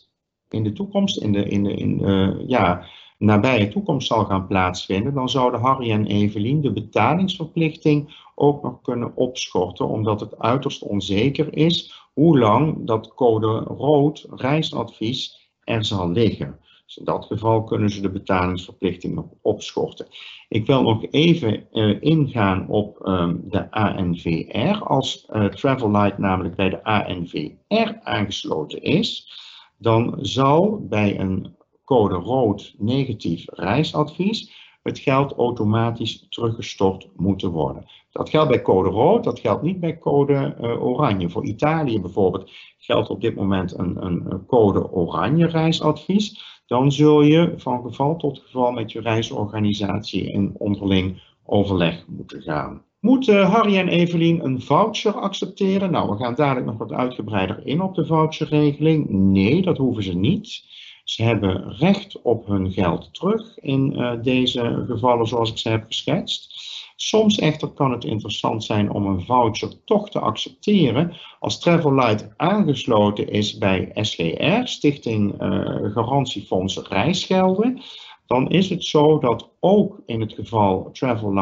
in 0.52 0.62
de 0.62 0.72
toekomst, 0.72 1.16
in 1.16 1.32
de, 1.32 1.44
in 1.44 1.62
de 1.62 1.74
in, 1.74 2.02
uh, 2.02 2.48
ja, 2.48 2.84
nabije 3.18 3.68
toekomst 3.68 4.06
zal 4.06 4.24
gaan 4.24 4.46
plaatsvinden, 4.46 5.14
dan 5.14 5.28
zouden 5.28 5.60
Harry 5.60 5.90
en 5.90 6.06
Evelien 6.06 6.60
de 6.60 6.72
betalingsverplichting 6.72 8.14
ook 8.34 8.62
nog 8.62 8.80
kunnen 8.82 9.16
opschorten, 9.16 9.88
omdat 9.88 10.20
het 10.20 10.38
uiterst 10.38 10.82
onzeker 10.82 11.56
is 11.56 12.08
hoe 12.12 12.38
lang 12.38 12.86
dat 12.86 13.14
code 13.14 13.58
rood 13.58 14.26
reisadvies 14.30 15.50
er 15.64 15.84
zal 15.84 16.10
liggen. 16.10 16.58
Dus 16.86 16.98
in 16.98 17.04
dat 17.04 17.24
geval 17.24 17.64
kunnen 17.64 17.90
ze 17.90 18.00
de 18.00 18.10
betalingsverplichting 18.10 19.14
nog 19.14 19.26
opschorten. 19.42 20.06
Ik 20.48 20.66
wil 20.66 20.82
nog 20.82 21.04
even 21.10 21.66
uh, 21.72 21.96
ingaan 22.00 22.68
op 22.68 23.06
um, 23.06 23.40
de 23.48 23.70
ANVR. 23.70 24.84
Als 24.84 25.26
uh, 25.30 25.44
Travel 25.44 25.90
Light 25.90 26.18
namelijk 26.18 26.56
bij 26.56 26.68
de 26.68 26.84
ANVR 26.84 27.98
aangesloten 28.02 28.82
is, 28.82 29.32
dan 29.80 30.18
zal 30.20 30.86
bij 30.88 31.20
een 31.20 31.56
code 31.84 32.14
rood 32.14 32.74
negatief 32.78 33.44
reisadvies 33.46 34.58
het 34.82 34.98
geld 34.98 35.32
automatisch 35.32 36.26
teruggestort 36.28 37.08
moeten 37.16 37.50
worden. 37.50 37.86
Dat 38.10 38.28
geldt 38.28 38.50
bij 38.50 38.62
code 38.62 38.88
rood, 38.88 39.24
dat 39.24 39.40
geldt 39.40 39.62
niet 39.62 39.80
bij 39.80 39.98
code 39.98 40.56
uh, 40.60 40.84
oranje. 40.84 41.30
Voor 41.30 41.44
Italië 41.44 42.00
bijvoorbeeld 42.00 42.50
geldt 42.78 43.10
op 43.10 43.20
dit 43.20 43.34
moment 43.34 43.78
een, 43.78 44.04
een 44.04 44.46
code 44.46 44.90
oranje 44.90 45.46
reisadvies. 45.46 46.58
Dan 46.66 46.92
zul 46.92 47.22
je 47.22 47.54
van 47.56 47.82
geval 47.82 48.16
tot 48.16 48.38
geval 48.38 48.72
met 48.72 48.92
je 48.92 49.00
reisorganisatie 49.00 50.32
in 50.32 50.54
onderling 50.58 51.22
overleg 51.44 52.04
moeten 52.06 52.42
gaan. 52.42 52.84
Moeten 53.00 53.46
Harry 53.46 53.76
en 53.76 53.88
Evelien 53.88 54.44
een 54.44 54.62
voucher 54.62 55.12
accepteren? 55.12 55.90
Nou, 55.90 56.10
we 56.10 56.16
gaan 56.16 56.34
dadelijk 56.34 56.66
nog 56.66 56.76
wat 56.76 56.92
uitgebreider 56.92 57.66
in 57.66 57.80
op 57.80 57.94
de 57.94 58.06
voucherregeling. 58.06 59.08
Nee, 59.08 59.62
dat 59.62 59.76
hoeven 59.76 60.02
ze 60.02 60.14
niet. 60.14 60.64
Ze 61.04 61.22
hebben 61.22 61.72
recht 61.72 62.22
op 62.22 62.46
hun 62.46 62.72
geld 62.72 63.14
terug 63.14 63.58
in 63.58 63.92
uh, 63.92 64.12
deze 64.22 64.84
gevallen 64.86 65.26
zoals 65.26 65.50
ik 65.50 65.58
ze 65.58 65.68
heb 65.68 65.84
geschetst. 65.86 66.54
Soms 66.96 67.38
echter 67.38 67.68
kan 67.68 67.90
het 67.90 68.04
interessant 68.04 68.64
zijn 68.64 68.90
om 68.90 69.06
een 69.06 69.24
voucher 69.24 69.84
toch 69.84 70.10
te 70.10 70.18
accepteren 70.18 71.16
als 71.38 71.60
Travel 71.60 72.18
aangesloten 72.36 73.28
is 73.28 73.58
bij 73.58 73.90
SGR, 73.94 74.60
Stichting 74.64 75.42
uh, 75.42 75.94
Garantiefonds 75.94 76.78
Reisgelden. 76.88 77.80
Dan 78.26 78.50
is 78.50 78.68
het 78.68 78.84
zo 78.84 79.18
dat 79.18 79.50
ook 79.60 80.02
in 80.06 80.20
het 80.20 80.32
geval 80.32 80.90
Travel 80.92 81.32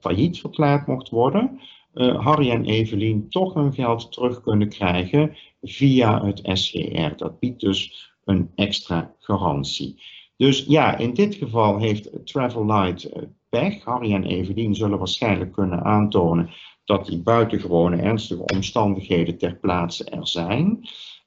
failliet 0.00 0.40
verklaard 0.40 0.86
mocht 0.86 1.08
worden, 1.08 1.60
uh, 1.94 2.24
Harry 2.24 2.50
en 2.50 2.64
Evelien 2.64 3.28
toch 3.28 3.54
hun 3.54 3.72
geld 3.72 4.12
terug 4.12 4.40
kunnen 4.40 4.68
krijgen 4.68 5.36
via 5.62 6.24
het 6.24 6.40
SGR. 6.42 7.16
Dat 7.16 7.38
biedt 7.38 7.60
dus 7.60 8.12
een 8.24 8.50
extra 8.54 9.14
garantie. 9.18 10.02
Dus 10.36 10.64
ja, 10.68 10.96
in 10.96 11.14
dit 11.14 11.34
geval 11.34 11.78
heeft 11.78 12.26
Travel 12.26 12.66
Light 12.66 13.04
eh, 13.04 13.22
pech. 13.48 13.84
Harry 13.84 14.14
en 14.14 14.24
Evelien 14.24 14.74
zullen 14.74 14.98
waarschijnlijk 14.98 15.52
kunnen 15.52 15.84
aantonen 15.84 16.50
dat 16.84 17.06
die 17.06 17.22
buitengewone 17.22 17.96
ernstige 17.96 18.42
omstandigheden 18.54 19.38
ter 19.38 19.56
plaatse 19.56 20.04
er 20.04 20.26
zijn. 20.26 20.80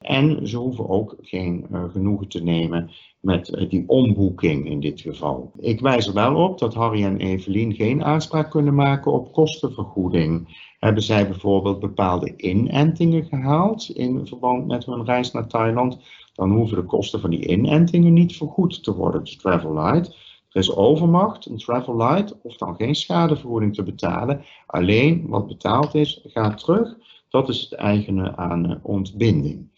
En 0.03 0.47
ze 0.47 0.57
hoeven 0.57 0.89
ook 0.89 1.15
geen 1.21 1.65
uh, 1.71 1.83
genoegen 1.91 2.27
te 2.27 2.43
nemen 2.43 2.89
met 3.19 3.65
die 3.69 3.83
omboeking 3.87 4.69
in 4.69 4.79
dit 4.79 5.01
geval. 5.01 5.51
Ik 5.59 5.79
wijs 5.79 6.07
er 6.07 6.13
wel 6.13 6.35
op 6.35 6.59
dat 6.59 6.73
Harry 6.73 7.03
en 7.03 7.17
Evelien 7.17 7.73
geen 7.73 8.03
aanspraak 8.03 8.49
kunnen 8.49 8.75
maken 8.75 9.11
op 9.11 9.33
kostenvergoeding. 9.33 10.61
Hebben 10.79 11.03
zij 11.03 11.27
bijvoorbeeld 11.27 11.79
bepaalde 11.79 12.33
inentingen 12.37 13.25
gehaald 13.25 13.89
in 13.89 14.27
verband 14.27 14.67
met 14.67 14.85
hun 14.85 15.05
reis 15.05 15.31
naar 15.31 15.47
Thailand, 15.47 15.97
dan 16.33 16.51
hoeven 16.51 16.77
de 16.77 16.83
kosten 16.83 17.19
van 17.19 17.29
die 17.29 17.47
inentingen 17.47 18.13
niet 18.13 18.35
vergoed 18.35 18.83
te 18.83 18.95
worden, 18.95 19.23
dus 19.23 19.37
Travel 19.37 19.73
Light. 19.73 20.07
Er 20.51 20.59
is 20.59 20.75
overmacht, 20.75 21.45
een 21.45 21.57
Travel 21.57 21.97
Light, 21.97 22.41
of 22.41 22.57
dan 22.57 22.75
geen 22.75 22.95
schadevergoeding 22.95 23.75
te 23.75 23.83
betalen. 23.83 24.45
Alleen 24.65 25.27
wat 25.27 25.47
betaald 25.47 25.95
is, 25.95 26.21
gaat 26.23 26.57
terug. 26.57 26.97
Dat 27.29 27.49
is 27.49 27.61
het 27.61 27.73
eigene 27.73 28.35
aan 28.35 28.69
eh, 28.69 28.75
ontbinding. 28.81 29.71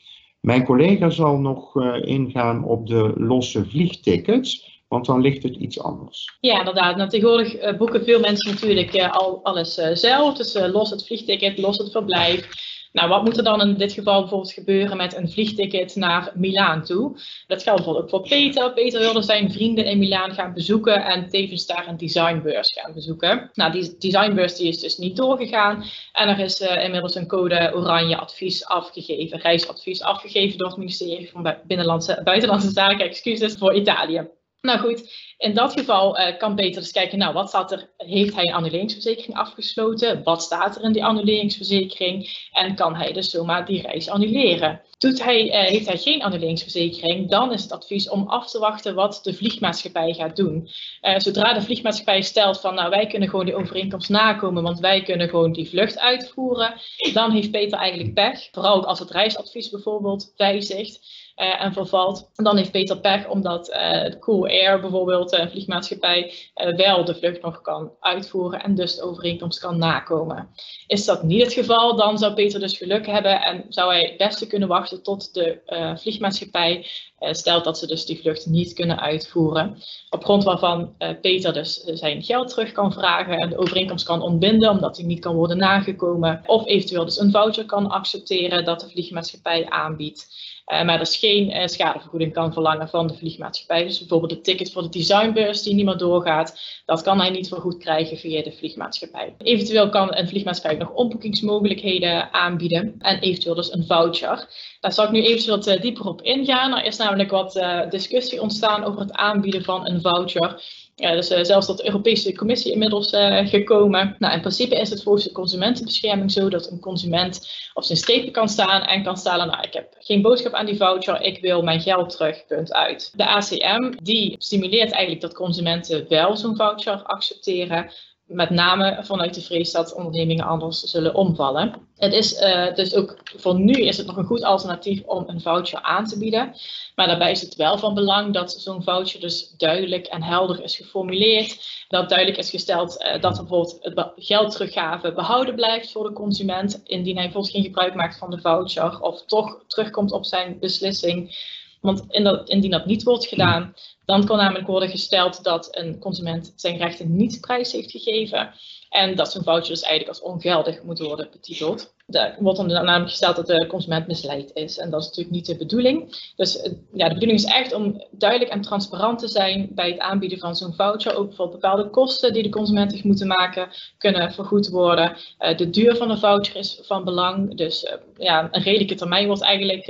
Mijn 0.46 0.66
collega 0.66 1.10
zal 1.10 1.38
nog 1.38 1.76
uh, 1.76 1.96
ingaan 2.02 2.64
op 2.64 2.88
de 2.88 3.14
losse 3.16 3.66
vliegtickets, 3.66 4.82
want 4.88 5.06
dan 5.06 5.22
ligt 5.22 5.43
het 5.43 5.56
iets 5.56 5.80
anders. 5.80 6.38
Ja, 6.39 6.60
inderdaad. 6.60 6.96
Nou, 6.96 7.10
tegenwoordig 7.10 7.64
uh, 7.64 7.78
boeken 7.78 8.04
veel 8.04 8.20
mensen 8.20 8.52
natuurlijk 8.52 8.96
uh, 8.96 9.12
al 9.12 9.39
alles 9.43 9.74
zelf. 9.93 10.38
Dus 10.38 10.54
los 10.72 10.89
het 10.89 11.06
vliegticket, 11.06 11.58
los 11.58 11.78
het 11.78 11.91
verblijf. 11.91 12.48
Nou, 12.96 13.10
wat 13.10 13.24
moet 13.24 13.38
er 13.38 13.43
dan 13.43 13.62
in 13.62 13.74
dit 13.74 13.91
geval 13.91 14.20
bijvoorbeeld 14.20 14.52
gebeuren 14.52 14.98
met 14.98 15.16
een 15.16 15.32
vliegticket 15.32 15.96
naar 15.96 16.32
Milaan 16.36 16.84
toe? 16.84 17.18
Dat 17.48 17.64
geldt 17.64 17.84
bijvoorbeeld 17.84 18.04
ook 18.04 18.10
voor 18.10 18.30
Peter. 18.30 18.74
Peter 18.74 19.00
wilde 19.00 19.22
zijn 19.22 19.52
vrienden 19.52 19.86
in 19.86 20.00
Milaan 20.00 20.34
gaan 20.34 20.54
bezoeken 20.54 21.06
en 21.06 21.30
tevens 21.30 21.66
daar 21.66 21.88
een 21.88 21.98
designbeurs 21.98 22.72
gaan 22.72 22.93
bezoeken. 22.93 23.50
Nou, 23.54 23.72
die 23.72 23.96
designbeurs 24.00 24.56
die 24.56 24.68
is 24.68 24.80
dus 24.80 24.98
niet 24.98 25.16
doorgegaan 25.16 25.84
en 26.14 26.28
er 26.28 26.39
is 26.39 26.62
uh, 26.62 26.84
inmiddels 26.84 27.16
een 27.16 27.28
code 27.28 27.72
oranje 27.74 28.18
advies 28.18 28.66
afgegeven, 28.66 29.39
reisadvies 29.39 30.02
afgegeven 30.02 30.58
door 30.58 30.68
het 30.68 30.78
ministerie 30.78 31.30
van 31.30 31.56
Binnenlandse, 31.68 32.22
Buitenlandse 32.24 32.72
Zaken, 32.72 33.06
excuses, 33.06 33.56
voor 33.58 33.74
Italië. 33.74 34.28
Nou 34.66 34.80
goed, 34.80 35.09
in 35.38 35.53
dat 35.53 35.74
geval 35.74 36.20
uh, 36.20 36.38
kan 36.38 36.55
Peter 36.55 36.82
dus 36.82 36.91
kijken, 36.91 37.18
nou 37.18 37.34
wat 37.34 37.49
staat 37.49 37.72
er, 37.72 37.89
heeft 37.97 38.36
hij 38.36 38.43
een 38.43 38.53
annuleringsverzekering 38.53 39.38
afgesloten? 39.38 40.24
Wat 40.24 40.41
staat 40.41 40.76
er 40.76 40.84
in 40.84 40.91
die 40.91 41.05
annuleringsverzekering? 41.05 42.47
En 42.51 42.76
kan 42.76 42.95
hij 42.95 43.13
dus 43.13 43.30
zomaar 43.30 43.66
die 43.66 43.82
reis 43.82 44.09
annuleren? 44.09 44.82
Doet 44.97 45.24
hij, 45.24 45.45
uh, 45.45 45.70
heeft 45.70 45.88
hij 45.88 45.97
geen 45.97 46.24
annuleringsverzekering, 46.24 47.30
dan 47.30 47.53
is 47.53 47.63
het 47.63 47.72
advies 47.72 48.09
om 48.09 48.28
af 48.28 48.51
te 48.51 48.59
wachten 48.59 48.95
wat 48.95 49.20
de 49.24 49.34
vliegmaatschappij 49.34 50.13
gaat 50.13 50.36
doen. 50.36 50.70
Uh, 51.01 51.20
zodra 51.20 51.53
de 51.53 51.61
vliegmaatschappij 51.61 52.22
stelt 52.22 52.59
van, 52.59 52.76
nou 52.76 52.89
wij 52.89 53.07
kunnen 53.07 53.30
gewoon 53.30 53.45
die 53.45 53.55
overeenkomst 53.55 54.09
nakomen, 54.09 54.63
want 54.63 54.80
wij 54.80 55.01
kunnen 55.01 55.30
gewoon 55.30 55.51
die 55.51 55.70
vlucht 55.70 55.99
uitvoeren, 55.99 56.74
dan 57.13 57.32
heeft 57.32 57.51
Peter 57.51 57.78
eigenlijk 57.78 58.13
pech. 58.13 58.47
Vooral 58.51 58.86
als 58.86 58.99
het 58.99 59.11
reisadvies 59.11 59.70
bijvoorbeeld 59.70 60.34
wijzigt. 60.36 61.24
Uh, 61.36 61.64
en 61.64 61.74
vervalt. 61.74 62.30
Dan 62.34 62.58
heeft 62.58 62.72
Peter 62.72 63.00
pech 63.00 63.28
omdat 63.28 63.70
uh, 63.70 64.20
Cool 64.20 64.46
Air 64.46 64.80
bijvoorbeeld, 64.80 65.32
een 65.32 65.50
vliegmaatschappij, 65.50 66.34
uh, 66.56 66.76
wel 66.76 67.06
de 67.06 67.16
vlucht 67.16 67.42
nog 67.42 67.62
kan 67.62 67.92
uitvoeren 68.00 68.64
en 68.64 68.76
dus 68.76 68.96
de 68.96 69.04
overeenkomst 69.04 69.60
kan 69.60 69.78
nakomen. 69.78 70.50
Is 70.88 71.06
dat 71.06 71.24
niet 71.24 71.44
het 71.44 71.54
geval, 71.54 71.96
dan 71.96 72.18
zou 72.18 72.34
Peter 72.34 72.60
dus 72.60 72.78
geluk 72.78 73.06
hebben 73.06 73.42
en 73.42 73.66
zou 73.70 73.92
hij 73.92 74.04
het 74.04 74.18
beste 74.18 74.48
kunnen 74.48 74.68
wachten 74.68 75.04
tot 75.04 75.34
de 75.34 75.60
vliegmaatschappij 76.00 76.86
stelt 77.20 77.64
dat 77.64 77.78
ze 77.78 77.88
dus 77.88 78.06
die 78.06 78.20
vlucht 78.20 78.46
niet 78.46 78.74
kunnen 78.74 79.00
uitvoeren. 79.00 79.78
Op 80.10 80.24
grond 80.24 80.44
waarvan 80.44 80.96
Peter 81.22 81.54
dus 81.54 81.84
zijn 81.84 82.24
geld 82.24 82.50
terug 82.50 82.72
kan 82.72 82.94
vragen 82.94 83.40
en 83.40 83.50
de 83.50 83.58
overeenkomst 83.58 84.06
kan 84.06 84.22
ontbinden 84.22 84.70
omdat 84.70 84.98
hij 84.98 85.06
niet 85.06 85.20
kan 85.20 85.36
worden 85.36 85.58
nagekomen. 85.58 86.42
Of 86.46 86.68
eventueel 86.68 87.06
dus 87.06 87.20
een 87.20 87.32
voucher 87.32 87.66
kan 87.66 87.90
accepteren 87.90 88.66
dat 88.66 88.80
de 88.80 88.90
vliegmaatschappij 88.90 89.70
aanbiedt. 89.70 90.54
Uh, 90.66 90.84
maar 90.84 90.97
dus 90.97 91.18
geen 91.18 91.49
uh, 91.49 91.68
schadevergoeding 91.68 92.34
kan 92.34 92.53
verlangen 92.53 92.89
van 92.89 93.07
de 93.07 93.13
vliegmaatschappij. 93.13 93.84
Dus 93.84 93.99
bijvoorbeeld 93.99 94.32
de 94.32 94.41
ticket 94.41 94.72
voor 94.72 94.82
de 94.82 94.89
designbeurs 94.89 95.61
die 95.61 95.74
niet 95.74 95.86
meer 95.86 95.97
doorgaat, 95.97 96.59
dat 96.86 97.01
kan 97.01 97.20
hij 97.20 97.30
niet 97.30 97.47
vergoed 97.47 97.78
krijgen 97.78 98.18
via 98.18 98.43
de 98.43 98.51
vliegmaatschappij. 98.51 99.36
Eventueel 99.38 99.89
kan 99.89 100.16
een 100.16 100.28
vliegmaatschappij 100.28 100.80
nog 100.80 100.93
omboekingsmogelijkheden 100.93 102.34
aanbieden 102.34 102.95
en 102.99 103.20
eventueel 103.20 103.55
dus 103.55 103.74
een 103.74 103.86
voucher. 103.86 104.47
Daar 104.80 104.93
zal 104.93 105.05
ik 105.05 105.11
nu 105.11 105.24
even 105.24 105.49
wat 105.49 105.68
uh, 105.68 105.82
dieper 105.82 106.05
op 106.05 106.22
ingaan. 106.22 106.78
Er 106.78 106.86
is 106.86 106.97
namelijk 106.97 107.32
wat 107.32 107.66
discussie 107.89 108.41
ontstaan 108.41 108.84
over 108.84 108.99
het 108.99 109.11
aanbieden 109.11 109.63
van 109.63 109.88
een 109.88 110.01
voucher. 110.01 110.61
Ja, 110.98 111.12
dus 111.12 111.32
uh, 111.32 111.43
zelfs 111.43 111.66
tot 111.66 111.78
de 111.78 111.86
Europese 111.86 112.36
Commissie 112.36 112.72
inmiddels 112.72 113.14
uh, 113.14 113.48
gekomen. 113.48 114.16
Nou, 114.20 114.34
in 114.34 114.39
principe 114.39 114.76
is 114.76 114.89
het 114.89 115.04
volgens 115.04 115.24
de 115.24 115.32
consumentenbescherming 115.32 116.32
zo 116.32 116.50
dat 116.50 116.72
een 116.72 116.80
consument 116.80 117.50
op 117.74 117.84
zijn 117.84 117.98
strepen 117.98 118.32
kan 118.32 118.50
staan 118.50 118.82
en 118.82 119.04
kan 119.04 119.18
stellen, 119.18 119.48
nou, 119.48 119.62
ik 119.62 119.74
heb 119.74 119.96
geen 120.00 120.22
boodschap 120.22 120.54
aan 120.54 120.66
die 120.66 120.76
voucher, 120.76 121.22
ik 121.22 121.41
wil 121.41 121.62
mijn 121.62 121.82
geld 121.82 122.10
terug, 122.10 122.46
punt 122.46 122.74
uit. 122.74 123.12
De 123.16 123.26
ACM, 123.26 123.91
die 124.04 124.36
stimuleert 124.38 124.91
eigenlijk 124.91 125.22
dat 125.22 125.34
consumenten 125.34 126.06
wel 126.10 126.38
zo'n 126.38 126.56
voucher 126.56 127.04
accepteren, 127.04 127.91
met 128.26 128.49
name 128.49 128.99
vanuit 129.01 129.34
de 129.34 129.41
vrees 129.41 129.71
dat 129.71 129.93
ondernemingen 129.93 130.45
anders 130.45 130.80
zullen 130.80 131.15
omvallen. 131.15 131.73
Het 131.95 132.13
is 132.13 132.41
uh, 132.41 132.73
dus 132.73 132.95
ook 132.95 133.17
voor 133.38 133.59
nu 133.59 133.73
is 133.73 133.97
het 133.97 134.07
nog 134.07 134.17
een 134.17 134.26
goed 134.26 134.43
alternatief 134.43 135.03
om 135.03 135.23
een 135.28 135.41
voucher 135.41 135.82
aan 135.82 136.05
te 136.05 136.17
bieden. 136.17 136.55
Maar 136.95 137.07
daarbij 137.07 137.32
is 137.32 137.41
het 137.41 137.55
wel 137.55 137.78
van 137.78 137.93
belang 137.93 138.34
dat 138.34 138.51
zo'n 138.51 138.84
voucher 138.84 139.19
dus 139.19 139.49
duidelijk 139.57 140.05
en 140.05 140.23
helder 140.23 140.63
is 140.63 140.76
geformuleerd. 140.76 141.86
Dat 141.88 142.09
duidelijk 142.09 142.38
is 142.38 142.49
gesteld 142.49 143.01
uh, 143.01 143.21
dat 143.21 143.38
bijvoorbeeld 143.38 143.78
het 143.82 144.11
geld 144.15 144.51
teruggave 144.51 145.13
behouden 145.13 145.55
blijft 145.55 145.91
voor 145.91 146.03
de 146.03 146.13
consument. 146.13 146.82
Indien 146.84 147.15
hij 147.15 147.23
bijvoorbeeld 147.23 147.53
geen 147.53 147.63
gebruik 147.63 147.95
maakt 147.95 148.17
van 148.17 148.30
de 148.30 148.41
voucher 148.41 149.01
of 149.01 149.26
toch 149.26 149.63
terugkomt 149.67 150.11
op 150.11 150.26
zijn 150.26 150.59
beslissing. 150.59 151.36
Want 151.82 152.05
indien 152.45 152.71
dat 152.71 152.86
niet 152.86 153.03
wordt 153.03 153.26
gedaan, 153.26 153.73
dan 154.06 154.26
kan 154.26 154.38
namelijk 154.38 154.68
worden 154.68 154.89
gesteld 154.89 155.43
dat 155.43 155.68
een 155.72 155.99
consument 155.99 156.53
zijn 156.56 156.78
rechten 156.78 157.16
niet 157.16 157.41
prijs 157.41 157.72
heeft 157.72 157.91
gegeven. 157.91 158.53
En 158.89 159.16
dat 159.16 159.32
zo'n 159.32 159.43
voucher 159.43 159.70
dus 159.70 159.82
eigenlijk 159.82 160.20
als 160.20 160.32
ongeldig 160.32 160.84
moet 160.84 160.99
worden 160.99 161.28
betiteld. 161.32 161.93
Er 162.08 162.36
wordt 162.39 162.58
dan 162.58 162.68
namelijk 162.68 163.10
gesteld 163.10 163.36
dat 163.36 163.47
de 163.47 163.68
consument 163.68 164.08
misleid 164.08 164.51
is. 164.53 164.78
En 164.78 164.89
dat 164.89 165.01
is 165.01 165.08
natuurlijk 165.08 165.36
niet 165.36 165.45
de 165.45 165.58
bedoeling. 165.58 166.32
Dus 166.36 166.62
eh, 166.62 166.72
ja, 166.93 167.08
de 167.08 167.14
bedoeling 167.14 167.39
is 167.39 167.45
echt 167.45 167.74
om 167.74 168.06
duidelijk 168.12 168.51
en 168.51 168.62
transparant 168.62 169.20
te 169.20 169.28
zijn 169.28 169.70
bij 169.72 169.89
het 169.89 169.99
aanbieden 169.99 170.39
van 170.39 170.56
zo'n 170.56 170.74
voucher. 170.74 171.16
Ook 171.16 171.34
voor 171.34 171.49
bepaalde 171.49 171.89
kosten 171.89 172.34
die 172.34 172.43
de 172.43 172.49
consument 172.49 172.91
zich 172.91 173.03
moeten 173.03 173.28
maken, 173.28 173.70
kunnen 173.97 174.34
vergoed 174.34 174.70
worden. 174.70 175.18
Uh, 175.39 175.58
de 175.58 175.70
duur 175.70 175.95
van 175.95 176.08
de 176.08 176.18
voucher 176.18 176.56
is 176.56 176.80
van 176.82 177.03
belang. 177.03 177.58
Dus 177.58 177.84
uh, 177.84 177.91
ja, 178.18 178.47
een 178.51 178.64
redelijke 178.64 178.95
termijn 178.95 179.28
wordt 179.28 179.41
eigenlijk 179.41 179.89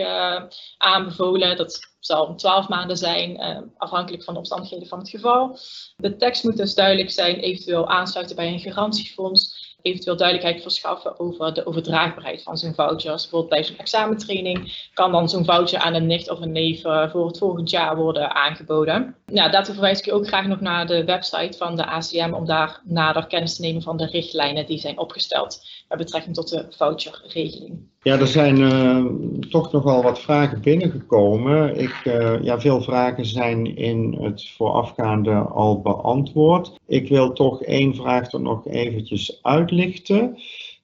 aanbevolen. 0.78 1.58
Dat 1.58 1.95
zal 2.06 2.36
12 2.36 2.68
maanden 2.68 2.98
zijn, 2.98 3.42
afhankelijk 3.78 4.24
van 4.24 4.34
de 4.34 4.40
omstandigheden 4.40 4.88
van 4.88 5.00
het 5.00 5.10
geval. 5.10 5.58
De 5.98 6.16
tekst 6.16 6.44
moet 6.44 6.58
dus 6.58 6.76
duidelijk 6.76 7.12
zijn, 7.12 7.36
eventueel 7.36 7.88
aansluiten 7.88 8.36
bij 8.36 8.48
een 8.48 8.60
garantiefonds 8.60 9.66
eventueel 9.86 10.18
duidelijkheid 10.18 10.62
verschaffen 10.62 11.20
over 11.20 11.54
de 11.54 11.66
overdraagbaarheid 11.66 12.44
van 12.44 12.58
zo'n 12.58 12.74
vouchers. 12.74 13.22
Bijvoorbeeld 13.22 13.50
bij 13.50 13.64
zo'n 13.64 13.78
examentraining 13.78 14.90
kan 14.94 15.12
dan 15.12 15.30
zo'n 15.30 15.46
voucher 15.46 15.80
aan 15.80 15.94
een 15.94 16.06
nicht 16.06 16.30
of 16.30 16.40
een 16.42 16.52
neef 16.52 16.84
eh, 16.84 17.12
voor 17.12 17.28
het 17.28 17.38
volgend 17.38 17.70
jaar 17.70 17.96
worden 17.96 18.36
aangeboden. 18.36 19.16
Ja, 19.26 19.50
daartoe 19.50 19.74
verwijs 19.74 20.02
ik 20.02 20.14
ook 20.14 20.28
graag 20.28 20.48
nog 20.48 20.60
naar 20.60 20.88
de 20.88 21.04
website 21.04 21.58
van 21.58 21.76
de 21.76 21.86
ACM 21.86 22.34
om 22.34 22.46
daar 22.46 22.82
nader 22.84 23.28
kennis 23.28 23.56
te 23.56 23.62
nemen 23.62 23.82
van 23.82 23.98
de 23.98 24.06
richtlijnen 24.06 24.66
die 24.66 24.80
zijn 24.80 25.00
opgesteld 25.00 25.66
met 25.88 25.98
betrekking 25.98 26.36
tot 26.36 26.50
de 26.50 26.66
voucherregeling. 26.70 27.94
Ja, 28.06 28.20
er 28.20 28.28
zijn 28.28 28.60
uh, 28.60 29.06
toch 29.50 29.72
nogal 29.72 30.04
wat 30.04 30.20
vragen 30.20 30.62
binnengekomen. 30.62 31.80
Ik, 31.80 32.02
uh, 32.04 32.44
ja, 32.44 32.60
veel 32.60 32.82
vragen 32.82 33.26
zijn 33.26 33.78
in 33.78 34.18
het 34.22 34.50
voorafgaande 34.50 35.34
al 35.36 35.82
beantwoord. 35.82 36.80
Ik 36.88 37.10
wil 37.10 37.34
toch 37.34 37.62
één 37.62 37.96
vraag 37.96 38.32
er 38.32 38.42
nog 38.42 38.68
eventjes 38.68 39.40
uitlichten. 39.42 40.38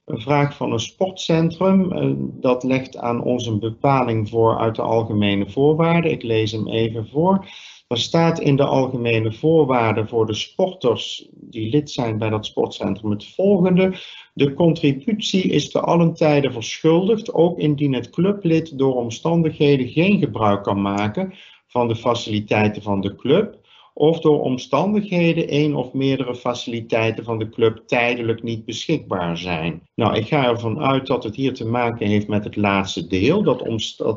Een 0.04 0.20
vraag 0.20 0.56
van 0.56 0.72
een 0.72 0.80
sportcentrum. 0.80 1.92
Uh, 1.92 2.12
dat 2.18 2.62
legt 2.62 2.96
aan 2.96 3.22
ons 3.22 3.46
een 3.46 3.60
bepaling 3.60 4.28
voor 4.28 4.58
uit 4.58 4.74
de 4.76 4.82
algemene 4.82 5.50
voorwaarden. 5.50 6.10
Ik 6.10 6.22
lees 6.22 6.52
hem 6.52 6.68
even 6.68 7.08
voor. 7.08 7.46
Er 7.92 7.98
staat 7.98 8.40
in 8.40 8.56
de 8.56 8.64
algemene 8.64 9.32
voorwaarden 9.32 10.08
voor 10.08 10.26
de 10.26 10.34
sporters 10.34 11.28
die 11.32 11.70
lid 11.70 11.90
zijn 11.90 12.18
bij 12.18 12.30
dat 12.30 12.46
sportcentrum 12.46 13.10
het 13.10 13.26
volgende. 13.26 13.94
De 14.34 14.54
contributie 14.54 15.42
is 15.42 15.70
te 15.70 15.80
allen 15.80 16.14
tijden 16.14 16.52
verschuldigd, 16.52 17.34
ook 17.34 17.58
indien 17.58 17.94
het 17.94 18.10
clublid 18.10 18.78
door 18.78 18.94
omstandigheden 18.94 19.88
geen 19.88 20.18
gebruik 20.18 20.62
kan 20.62 20.82
maken 20.82 21.34
van 21.66 21.88
de 21.88 21.96
faciliteiten 21.96 22.82
van 22.82 23.00
de 23.00 23.14
club 23.14 23.61
of 23.94 24.20
door 24.20 24.40
omstandigheden 24.40 25.48
één 25.48 25.74
of 25.74 25.92
meerdere 25.92 26.34
faciliteiten 26.34 27.24
van 27.24 27.38
de 27.38 27.48
club 27.48 27.82
tijdelijk 27.86 28.42
niet 28.42 28.64
beschikbaar 28.64 29.38
zijn. 29.38 29.88
Nou, 29.94 30.16
ik 30.16 30.26
ga 30.26 30.48
ervan 30.48 30.80
uit 30.80 31.06
dat 31.06 31.24
het 31.24 31.36
hier 31.36 31.54
te 31.54 31.66
maken 31.66 32.06
heeft 32.06 32.28
met 32.28 32.44
het 32.44 32.56
laatste 32.56 33.06
deel, 33.06 33.42
dat, 33.42 33.58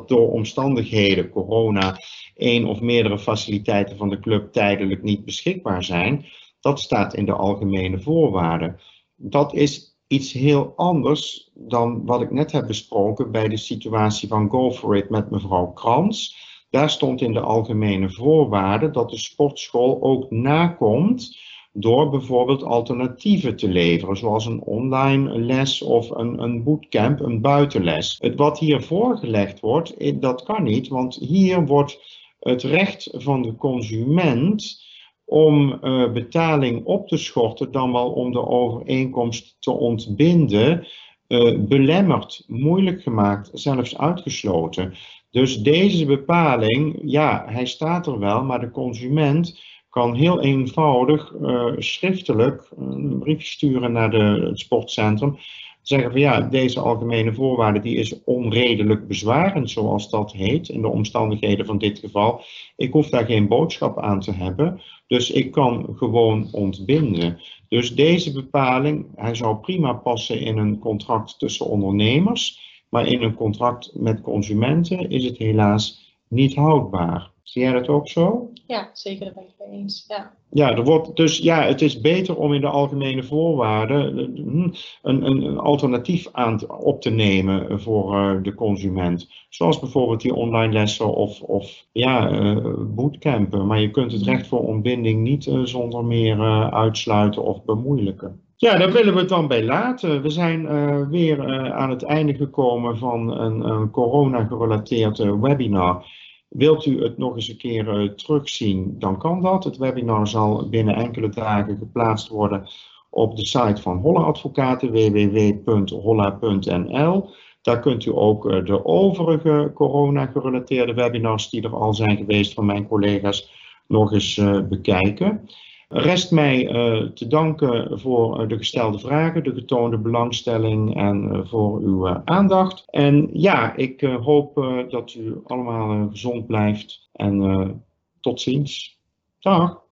door 0.08 0.30
omstandigheden, 0.30 1.30
corona, 1.30 2.00
één 2.34 2.64
of 2.64 2.80
meerdere 2.80 3.18
faciliteiten 3.18 3.96
van 3.96 4.08
de 4.08 4.20
club 4.20 4.52
tijdelijk 4.52 5.02
niet 5.02 5.24
beschikbaar 5.24 5.84
zijn. 5.84 6.24
Dat 6.60 6.80
staat 6.80 7.14
in 7.14 7.26
de 7.26 7.32
algemene 7.32 8.00
voorwaarden. 8.00 8.80
Dat 9.16 9.54
is 9.54 9.96
iets 10.06 10.32
heel 10.32 10.72
anders 10.76 11.50
dan 11.54 12.04
wat 12.04 12.20
ik 12.20 12.30
net 12.30 12.52
heb 12.52 12.66
besproken 12.66 13.30
bij 13.30 13.48
de 13.48 13.56
situatie 13.56 14.28
van 14.28 14.50
Go 14.50 14.70
For 14.70 14.96
It 14.96 15.10
met 15.10 15.30
mevrouw 15.30 15.66
Krans. 15.66 16.36
Daar 16.76 16.90
stond 16.90 17.20
in 17.20 17.32
de 17.32 17.40
algemene 17.40 18.10
voorwaarden 18.10 18.92
dat 18.92 19.10
de 19.10 19.18
sportschool 19.18 20.02
ook 20.02 20.30
nakomt 20.30 21.38
door 21.72 22.10
bijvoorbeeld 22.10 22.62
alternatieven 22.62 23.56
te 23.56 23.68
leveren, 23.68 24.16
zoals 24.16 24.46
een 24.46 24.62
online 24.62 25.38
les 25.38 25.82
of 25.82 26.10
een, 26.10 26.42
een 26.42 26.62
bootcamp, 26.62 27.20
een 27.20 27.40
buitenles. 27.40 28.16
Het 28.20 28.34
wat 28.34 28.58
hier 28.58 28.82
voorgelegd 28.82 29.60
wordt, 29.60 29.96
eh, 29.96 30.14
dat 30.20 30.42
kan 30.42 30.62
niet, 30.62 30.88
want 30.88 31.14
hier 31.14 31.66
wordt 31.66 31.98
het 32.40 32.62
recht 32.62 33.10
van 33.12 33.42
de 33.42 33.54
consument 33.54 34.84
om 35.24 35.78
uh, 35.82 36.12
betaling 36.12 36.84
op 36.84 37.08
te 37.08 37.16
schorten, 37.16 37.72
dan 37.72 37.92
wel 37.92 38.10
om 38.10 38.32
de 38.32 38.46
overeenkomst 38.46 39.56
te 39.58 39.70
ontbinden, 39.70 40.86
uh, 41.28 41.58
belemmerd, 41.58 42.44
moeilijk 42.46 43.02
gemaakt, 43.02 43.50
zelfs 43.52 43.98
uitgesloten. 43.98 44.94
Dus 45.36 45.62
deze 45.62 46.06
bepaling, 46.06 46.98
ja, 47.04 47.44
hij 47.48 47.66
staat 47.66 48.06
er 48.06 48.18
wel, 48.18 48.44
maar 48.44 48.60
de 48.60 48.70
consument 48.70 49.60
kan 49.90 50.14
heel 50.14 50.40
eenvoudig 50.40 51.32
uh, 51.42 51.72
schriftelijk 51.78 52.70
een 52.78 53.18
briefje 53.18 53.46
sturen 53.46 53.92
naar 53.92 54.10
de, 54.10 54.46
het 54.48 54.58
sportcentrum. 54.58 55.38
Zeggen 55.82 56.10
van 56.10 56.20
ja, 56.20 56.40
deze 56.40 56.80
algemene 56.80 57.34
voorwaarde 57.34 57.80
die 57.80 57.96
is 57.96 58.24
onredelijk 58.24 59.08
bezwarend, 59.08 59.70
zoals 59.70 60.10
dat 60.10 60.32
heet, 60.32 60.68
in 60.68 60.82
de 60.82 60.88
omstandigheden 60.88 61.66
van 61.66 61.78
dit 61.78 61.98
geval. 61.98 62.40
Ik 62.76 62.92
hoef 62.92 63.08
daar 63.08 63.24
geen 63.24 63.48
boodschap 63.48 64.00
aan 64.00 64.20
te 64.20 64.32
hebben, 64.32 64.80
dus 65.06 65.30
ik 65.30 65.50
kan 65.50 65.92
gewoon 65.96 66.48
ontbinden. 66.52 67.40
Dus 67.68 67.94
deze 67.94 68.32
bepaling, 68.32 69.06
hij 69.14 69.34
zou 69.34 69.56
prima 69.56 69.92
passen 69.92 70.40
in 70.40 70.58
een 70.58 70.78
contract 70.78 71.38
tussen 71.38 71.66
ondernemers, 71.66 72.65
maar 72.88 73.06
in 73.06 73.22
een 73.22 73.34
contract 73.34 73.90
met 73.94 74.20
consumenten 74.20 75.10
is 75.10 75.24
het 75.24 75.38
helaas 75.38 76.14
niet 76.28 76.54
houdbaar. 76.54 77.30
Zie 77.42 77.62
jij 77.62 77.72
dat 77.72 77.88
ook 77.88 78.08
zo? 78.08 78.50
Ja, 78.66 78.90
zeker, 78.92 79.24
daar 79.24 79.34
ben 79.34 79.42
ik 79.42 79.48
het 79.58 79.68
mee 79.68 79.78
eens. 79.78 80.04
Ja. 80.08 80.34
Ja, 80.50 80.76
er 80.76 80.84
wordt, 80.84 81.16
dus 81.16 81.38
ja, 81.38 81.62
het 81.62 81.82
is 81.82 82.00
beter 82.00 82.36
om 82.36 82.52
in 82.52 82.60
de 82.60 82.66
algemene 82.66 83.22
voorwaarden 83.22 84.14
hm, 84.36 84.70
een, 85.02 85.26
een, 85.26 85.42
een 85.42 85.58
alternatief 85.58 86.28
aan 86.32 86.70
op 86.70 87.00
te 87.00 87.10
nemen 87.10 87.80
voor 87.80 88.14
uh, 88.14 88.42
de 88.42 88.54
consument. 88.54 89.28
Zoals 89.48 89.78
bijvoorbeeld 89.78 90.20
die 90.20 90.34
online 90.34 90.72
lessen 90.72 91.14
of, 91.14 91.42
of 91.42 91.86
ja, 91.92 92.30
uh, 92.30 92.74
bootcampen. 92.78 93.66
Maar 93.66 93.80
je 93.80 93.90
kunt 93.90 94.12
het 94.12 94.22
recht 94.22 94.46
voor 94.46 94.60
ontbinding 94.60 95.22
niet 95.22 95.46
uh, 95.46 95.64
zonder 95.64 96.04
meer 96.04 96.70
uitsluiten 96.72 97.42
of 97.42 97.64
bemoeilijken. 97.64 98.45
Ja, 98.58 98.78
daar 98.78 98.92
willen 98.92 99.14
we 99.14 99.20
het 99.20 99.28
dan 99.28 99.48
bij 99.48 99.64
laten. 99.64 100.22
We 100.22 100.30
zijn 100.30 100.66
weer 101.10 101.72
aan 101.72 101.90
het 101.90 102.02
einde 102.02 102.34
gekomen 102.34 102.98
van 102.98 103.40
een, 103.40 103.60
een 103.60 103.90
corona-gerelateerd 103.90 105.18
webinar. 105.18 106.06
Wilt 106.48 106.86
u 106.86 107.02
het 107.02 107.18
nog 107.18 107.34
eens 107.34 107.48
een 107.48 107.56
keer 107.56 108.14
terugzien, 108.14 108.94
dan 108.98 109.18
kan 109.18 109.42
dat. 109.42 109.64
Het 109.64 109.76
webinar 109.76 110.28
zal 110.28 110.68
binnen 110.68 110.94
enkele 110.94 111.28
dagen 111.28 111.76
geplaatst 111.76 112.28
worden 112.28 112.68
op 113.10 113.36
de 113.36 113.46
site 113.46 113.82
van 113.82 113.98
Holla 113.98 114.20
Advocaten, 114.20 114.92
www.holla.nl. 114.92 117.30
Daar 117.62 117.80
kunt 117.80 118.04
u 118.04 118.10
ook 118.14 118.66
de 118.66 118.84
overige 118.84 119.70
corona-gerelateerde 119.74 120.94
webinars 120.94 121.50
die 121.50 121.62
er 121.62 121.74
al 121.74 121.94
zijn 121.94 122.16
geweest 122.16 122.54
van 122.54 122.66
mijn 122.66 122.88
collega's 122.88 123.50
nog 123.86 124.12
eens 124.12 124.40
bekijken. 124.68 125.48
Rest 125.88 126.30
mij 126.30 126.64
uh, 126.64 127.08
te 127.08 127.26
danken 127.26 128.00
voor 128.00 128.40
uh, 128.42 128.48
de 128.48 128.56
gestelde 128.56 128.98
vragen, 128.98 129.44
de 129.44 129.54
getoonde 129.54 129.98
belangstelling 129.98 130.96
en 130.96 131.28
uh, 131.32 131.40
voor 131.44 131.80
uw 131.80 132.08
aandacht. 132.24 132.84
En 132.86 133.28
ja, 133.32 133.76
ik 133.76 134.00
hoop 134.00 134.54
dat 134.88 135.14
u 135.14 135.40
allemaal 135.44 136.08
gezond 136.08 136.46
blijft 136.46 137.08
en 137.12 137.84
tot 138.20 138.40
ziens. 138.40 138.98
Dag. 139.38 139.84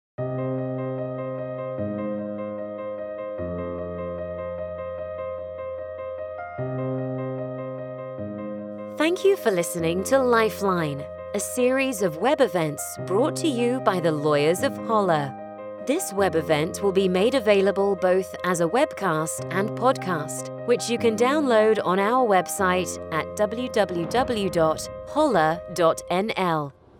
Thank 8.95 9.17
you 9.17 9.35
for 9.35 9.51
listening 9.51 10.03
to 10.05 10.29
Lifeline, 10.29 11.05
a 11.35 11.39
series 11.39 12.01
of 12.01 12.17
web 12.19 12.39
events 12.39 12.97
brought 13.05 13.35
to 13.35 13.47
you 13.47 13.81
by 13.81 13.99
the 13.99 14.11
lawyers 14.11 14.63
of 14.63 14.77
Holler. 14.87 15.42
This 15.85 16.13
web 16.13 16.35
event 16.35 16.81
will 16.81 16.93
be 16.93 17.09
made 17.09 17.35
available 17.35 17.97
both 17.97 18.33
as 18.45 18.61
a 18.61 18.67
webcast 18.67 19.45
and 19.53 19.69
podcast, 19.71 20.65
which 20.65 20.89
you 20.89 20.97
can 20.97 21.17
download 21.17 21.77
on 21.83 21.99
our 21.99 22.25
website 22.25 22.97
at 23.11 23.25
www.holla.nl, 23.35 23.83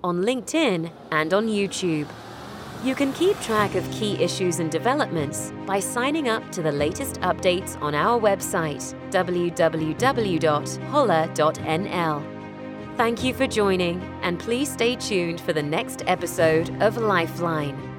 on 0.03 0.21
LinkedIn, 0.21 0.91
and 1.11 1.33
on 1.33 1.47
YouTube. 1.47 2.07
You 2.83 2.93
can 2.93 3.13
keep 3.13 3.39
track 3.39 3.75
of 3.75 3.89
key 3.89 4.21
issues 4.21 4.59
and 4.59 4.69
developments 4.69 5.53
by 5.65 5.79
signing 5.79 6.27
up 6.27 6.51
to 6.51 6.61
the 6.61 6.73
latest 6.73 7.21
updates 7.21 7.81
on 7.81 7.95
our 7.95 8.19
website, 8.19 8.93
www.holla.nl. 9.11 9.53
Thank 12.97 13.23
you 13.23 13.33
for 13.33 13.47
joining, 13.47 14.03
and 14.23 14.37
please 14.37 14.69
stay 14.69 14.97
tuned 14.97 15.39
for 15.39 15.53
the 15.53 15.63
next 15.63 16.03
episode 16.05 16.69
of 16.83 16.97
Lifeline. 16.97 17.92